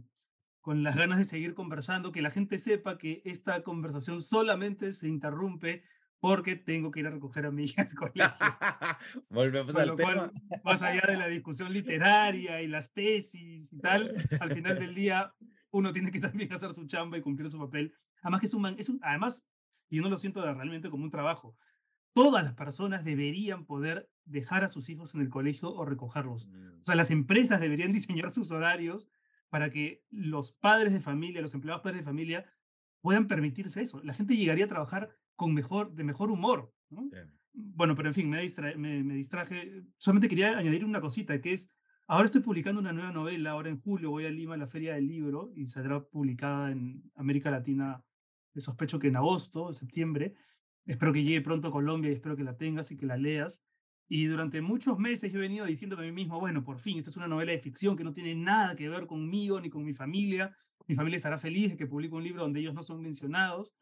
con 0.61 0.81
las 0.81 0.95
ganas 0.95 1.19
de 1.19 1.25
seguir 1.25 1.53
conversando, 1.53 2.11
que 2.11 2.23
la 2.23 2.31
gente 2.31 2.57
sepa 2.57 2.97
que 2.97 3.21
esta 3.23 3.61
conversación 3.61 4.19
solamente 4.19 4.91
se 4.93 5.07
interrumpe 5.07 5.83
porque 6.19 6.55
tengo 6.55 6.89
que 6.89 7.01
ir 7.01 7.05
a 7.07 7.11
recoger 7.11 7.45
a 7.45 7.51
mi 7.51 7.65
hija 7.65 7.83
al 7.83 7.93
colegio. 7.93 8.25
Volvemos 9.29 9.75
al 9.75 9.93
tema. 9.93 10.13
cual, 10.15 10.31
más 10.63 10.81
allá 10.81 11.03
de 11.07 11.17
la 11.17 11.27
discusión 11.27 11.71
literaria 11.71 12.63
y 12.63 12.67
las 12.67 12.93
tesis 12.93 13.71
y 13.71 13.77
tal, 13.79 14.09
al 14.39 14.51
final 14.51 14.79
del 14.79 14.95
día 14.95 15.31
uno 15.69 15.91
tiene 15.93 16.09
que 16.11 16.19
también 16.31 16.51
hacer 16.51 16.73
su 16.73 16.87
chamba 16.87 17.19
y 17.19 17.21
cumplir 17.21 17.47
su 17.47 17.59
papel. 17.59 17.93
Además 18.23 18.39
que 18.39 18.47
es 18.47 18.53
un, 18.55 18.61
man- 18.63 18.75
es 18.79 18.89
un 18.89 18.99
además, 19.03 19.47
y 19.89 19.99
uno 19.99 20.09
lo 20.09 20.17
siento 20.17 20.41
realmente 20.41 20.89
como 20.89 21.03
un 21.03 21.09
trabajo. 21.09 21.55
Todas 22.13 22.43
las 22.43 22.53
personas 22.53 23.03
deberían 23.03 23.65
poder 23.65 24.09
dejar 24.23 24.63
a 24.63 24.67
sus 24.67 24.89
hijos 24.89 25.13
en 25.15 25.21
el 25.21 25.29
colegio 25.29 25.71
o 25.73 25.85
recogerlos. 25.85 26.47
Mm, 26.47 26.79
O 26.81 26.83
sea, 26.85 26.95
las 26.95 27.11
empresas 27.11 27.59
deberían 27.59 27.91
diseñar 28.21 28.29
sus 28.29 28.51
horarios 28.51 29.09
para 29.49 29.69
que 29.69 30.03
los 30.09 30.51
padres 30.51 30.93
de 30.93 31.01
familia, 31.01 31.41
los 31.41 31.53
empleados 31.53 31.81
padres 31.83 31.99
de 32.01 32.05
familia, 32.05 32.45
puedan 33.01 33.27
permitirse 33.27 33.81
eso. 33.81 34.01
La 34.03 34.13
gente 34.13 34.35
llegaría 34.35 34.65
a 34.65 34.69
trabajar 34.69 35.09
con 35.35 35.53
mejor, 35.53 35.93
de 35.93 36.03
mejor 36.03 36.31
humor. 36.31 36.73
¿no? 36.89 37.07
Bueno, 37.53 37.95
pero 37.95 38.09
en 38.09 38.13
fin, 38.13 38.29
me, 38.29 38.41
distra- 38.41 38.75
me, 38.75 39.03
me 39.03 39.13
distraje. 39.15 39.83
Solamente 39.97 40.27
quería 40.27 40.57
añadir 40.57 40.83
una 40.83 40.99
cosita, 41.01 41.39
que 41.39 41.53
es, 41.53 41.73
ahora 42.07 42.25
estoy 42.25 42.41
publicando 42.41 42.81
una 42.81 42.91
nueva 42.93 43.11
novela, 43.11 43.51
ahora 43.51 43.69
en 43.69 43.79
julio 43.79 44.09
voy 44.09 44.25
a 44.25 44.29
Lima 44.29 44.55
a 44.55 44.57
la 44.57 44.67
Feria 44.67 44.95
del 44.95 45.07
Libro 45.07 45.51
y 45.55 45.65
saldrá 45.67 46.01
publicada 46.03 46.71
en 46.71 47.03
América 47.15 47.51
Latina, 47.51 48.03
sospecho 48.61 48.99
que 48.99 49.07
en 49.07 49.15
agosto, 49.15 49.73
septiembre. 49.73 50.35
Espero 50.85 51.13
que 51.13 51.23
llegue 51.23 51.41
pronto 51.41 51.67
a 51.67 51.71
Colombia 51.71 52.11
y 52.11 52.13
espero 52.13 52.35
que 52.35 52.43
la 52.43 52.57
tengas 52.57 52.91
y 52.91 52.97
que 52.97 53.05
la 53.05 53.17
leas. 53.17 53.65
Y 54.07 54.25
durante 54.25 54.61
muchos 54.61 54.99
meses 54.99 55.33
he 55.33 55.37
venido 55.37 55.65
diciéndome 55.65 56.03
a 56.03 56.05
mí 56.05 56.11
mismo, 56.11 56.39
bueno, 56.39 56.63
por 56.63 56.79
fin, 56.79 56.97
esta 56.97 57.09
es 57.09 57.17
una 57.17 57.27
novela 57.27 57.51
de 57.51 57.59
ficción 57.59 57.97
que 57.97 58.03
no 58.03 58.13
tiene 58.13 58.35
nada 58.35 58.75
que 58.75 58.87
ver 58.87 59.07
conmigo 59.07 59.59
ni 59.59 59.69
con 59.69 59.83
mi 59.83 59.93
familia. 59.93 60.55
Mi 60.87 60.93
familia 60.93 61.17
estará 61.17 61.37
feliz 61.37 61.71
de 61.71 61.77
que 61.77 61.87
publique 61.87 62.13
un 62.13 62.23
libro 62.23 62.43
donde 62.43 62.59
ellos 62.59 62.75
no 62.75 62.83
son 62.83 63.01
mencionados. 63.01 63.73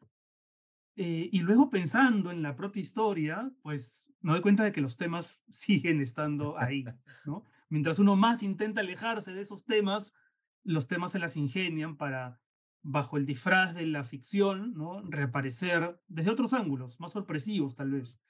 Eh, 0.96 1.28
y 1.32 1.40
luego 1.40 1.70
pensando 1.70 2.30
en 2.30 2.40
la 2.40 2.56
propia 2.56 2.80
historia, 2.80 3.52
pues 3.62 4.10
me 4.20 4.32
doy 4.32 4.40
cuenta 4.40 4.64
de 4.64 4.72
que 4.72 4.80
los 4.80 4.96
temas 4.96 5.44
siguen 5.50 6.00
estando 6.00 6.58
ahí, 6.58 6.84
¿no? 7.26 7.44
Mientras 7.68 7.98
uno 7.98 8.14
más 8.16 8.42
intenta 8.42 8.80
alejarse 8.80 9.34
de 9.34 9.40
esos 9.40 9.64
temas, 9.64 10.14
los 10.62 10.86
temas 10.86 11.12
se 11.12 11.18
las 11.18 11.36
ingenian 11.36 11.96
para, 11.96 12.40
bajo 12.86 13.16
el 13.16 13.24
disfraz 13.26 13.74
de 13.74 13.86
la 13.86 14.04
ficción, 14.04 14.74
¿no? 14.74 15.00
Reaparecer 15.02 15.98
desde 16.06 16.30
otros 16.30 16.52
ángulos, 16.52 17.00
más 17.00 17.12
sorpresivos 17.12 17.74
tal 17.74 17.90
vez. 17.90 18.20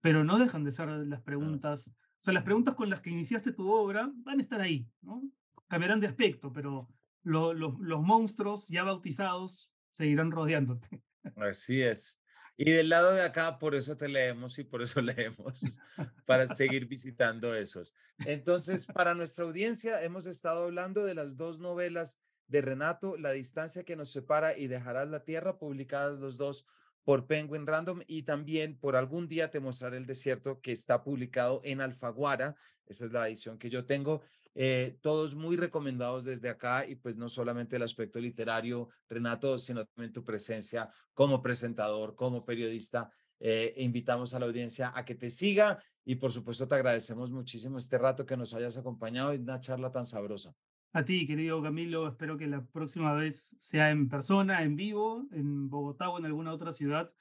Pero 0.00 0.24
no 0.24 0.38
dejan 0.38 0.64
de 0.64 0.72
ser 0.72 0.88
las 0.88 1.20
preguntas, 1.20 1.88
o 1.88 2.22
sea, 2.22 2.32
las 2.34 2.42
preguntas 2.42 2.74
con 2.74 2.88
las 2.90 3.00
que 3.02 3.10
iniciaste 3.10 3.52
tu 3.52 3.70
obra 3.70 4.10
van 4.16 4.38
a 4.38 4.40
estar 4.40 4.60
ahí, 4.60 4.88
¿no? 5.02 5.22
Cambiarán 5.68 6.00
de 6.00 6.06
aspecto, 6.06 6.52
pero 6.52 6.88
lo- 7.22 7.52
lo- 7.52 7.76
los 7.80 8.00
monstruos 8.02 8.68
ya 8.68 8.82
bautizados 8.82 9.72
seguirán 9.90 10.30
rodeándote. 10.30 11.02
Así 11.36 11.82
es. 11.82 12.16
Y 12.56 12.70
del 12.70 12.88
lado 12.88 13.12
de 13.14 13.22
acá, 13.22 13.58
por 13.58 13.74
eso 13.74 13.96
te 13.96 14.08
leemos 14.08 14.58
y 14.58 14.64
por 14.64 14.80
eso 14.82 15.00
leemos, 15.02 15.78
para 16.24 16.46
seguir 16.46 16.86
visitando 16.86 17.54
esos. 17.54 17.94
Entonces, 18.26 18.86
para 18.86 19.14
nuestra 19.14 19.44
audiencia, 19.44 20.02
hemos 20.02 20.26
estado 20.26 20.64
hablando 20.64 21.04
de 21.04 21.14
las 21.14 21.36
dos 21.36 21.58
novelas 21.58 22.20
de 22.50 22.60
Renato, 22.60 23.16
La 23.16 23.30
distancia 23.30 23.84
que 23.84 23.96
nos 23.96 24.10
separa 24.10 24.58
y 24.58 24.66
Dejarás 24.66 25.08
la 25.08 25.24
tierra, 25.24 25.58
publicadas 25.58 26.18
los 26.18 26.36
dos 26.36 26.66
por 27.04 27.26
Penguin 27.26 27.66
Random 27.66 28.02
y 28.06 28.22
también 28.22 28.76
por 28.78 28.96
algún 28.96 29.26
día 29.26 29.50
te 29.50 29.60
mostraré 29.60 29.96
el 29.96 30.06
desierto 30.06 30.60
que 30.60 30.72
está 30.72 31.02
publicado 31.02 31.60
en 31.64 31.80
Alfaguara. 31.80 32.54
Esa 32.86 33.06
es 33.06 33.12
la 33.12 33.28
edición 33.28 33.58
que 33.58 33.70
yo 33.70 33.86
tengo. 33.86 34.20
Eh, 34.54 34.98
todos 35.00 35.36
muy 35.36 35.56
recomendados 35.56 36.24
desde 36.24 36.48
acá 36.48 36.86
y 36.86 36.96
pues 36.96 37.16
no 37.16 37.28
solamente 37.28 37.76
el 37.76 37.82
aspecto 37.82 38.18
literario, 38.18 38.88
Renato, 39.08 39.56
sino 39.58 39.86
también 39.86 40.12
tu 40.12 40.24
presencia 40.24 40.90
como 41.14 41.40
presentador, 41.40 42.16
como 42.16 42.44
periodista. 42.44 43.10
Eh, 43.38 43.72
e 43.76 43.84
invitamos 43.84 44.34
a 44.34 44.38
la 44.38 44.46
audiencia 44.46 44.92
a 44.94 45.04
que 45.04 45.14
te 45.14 45.30
siga 45.30 45.82
y 46.04 46.16
por 46.16 46.30
supuesto 46.30 46.68
te 46.68 46.74
agradecemos 46.74 47.32
muchísimo 47.32 47.78
este 47.78 47.96
rato 47.96 48.26
que 48.26 48.36
nos 48.36 48.52
hayas 48.52 48.76
acompañado 48.76 49.32
en 49.32 49.42
una 49.42 49.58
charla 49.58 49.90
tan 49.90 50.04
sabrosa. 50.04 50.54
A 50.92 51.04
ti, 51.04 51.26
querido 51.26 51.62
Camilo, 51.62 52.08
espero 52.08 52.36
que 52.36 52.48
la 52.48 52.64
próxima 52.64 53.14
vez 53.14 53.54
sea 53.60 53.90
en 53.90 54.08
persona, 54.08 54.62
en 54.64 54.74
vivo, 54.74 55.28
en 55.30 55.70
Bogotá 55.70 56.08
o 56.08 56.18
en 56.18 56.26
alguna 56.26 56.52
otra 56.52 56.72
ciudad, 56.72 57.12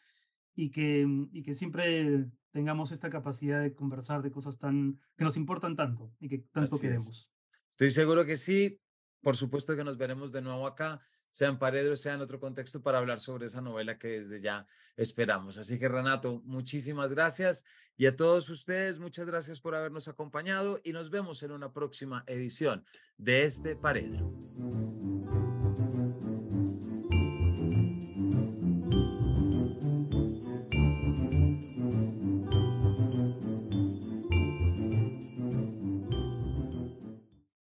y 0.56 0.72
que, 0.72 1.08
y 1.32 1.44
que 1.44 1.54
siempre 1.54 2.26
tengamos 2.52 2.92
esta 2.92 3.10
capacidad 3.10 3.62
de 3.62 3.74
conversar 3.74 4.24
de 4.24 4.32
cosas 4.32 4.58
tan 4.58 5.00
que 5.16 5.24
nos 5.24 5.38
importan 5.38 5.76
tanto 5.76 6.12
y 6.20 6.30
que 6.30 6.40
tanto 6.40 6.76
Así 6.76 6.76
es. 6.76 6.82
queremos. 6.82 7.32
Estoy 7.70 7.92
seguro 7.92 8.26
que 8.26 8.36
sí. 8.36 8.82
Por 9.22 9.36
supuesto 9.36 9.76
que 9.76 9.84
nos 9.84 9.98
veremos 9.98 10.32
de 10.32 10.42
nuevo 10.42 10.66
acá, 10.66 11.02
sea 11.32 11.50
en 11.50 11.60
Paredro, 11.60 11.96
sea 11.96 12.14
en 12.14 12.22
otro 12.22 12.40
contexto, 12.40 12.82
para 12.82 13.00
hablar 13.00 13.20
sobre 13.20 13.46
esa 13.46 13.62
novela 13.62 13.98
que 13.98 14.10
desde 14.10 14.42
ya 14.42 14.68
esperamos. 14.98 15.58
Así 15.58 15.80
que 15.80 15.88
Renato, 15.88 16.42
muchísimas 16.46 17.14
gracias 17.14 17.64
y 17.98 18.06
a 18.06 18.16
todos 18.16 18.50
ustedes, 18.50 19.00
muchas 19.00 19.26
gracias 19.26 19.60
por 19.60 19.76
habernos 19.76 20.08
acompañado 20.08 20.80
y 20.84 20.94
nos 20.94 21.10
vemos 21.10 21.44
en 21.44 21.52
una 21.52 21.72
próxima 21.72 22.24
edición 22.28 22.86
de 23.18 23.44
este 23.44 23.76
Paredro. 23.76 25.09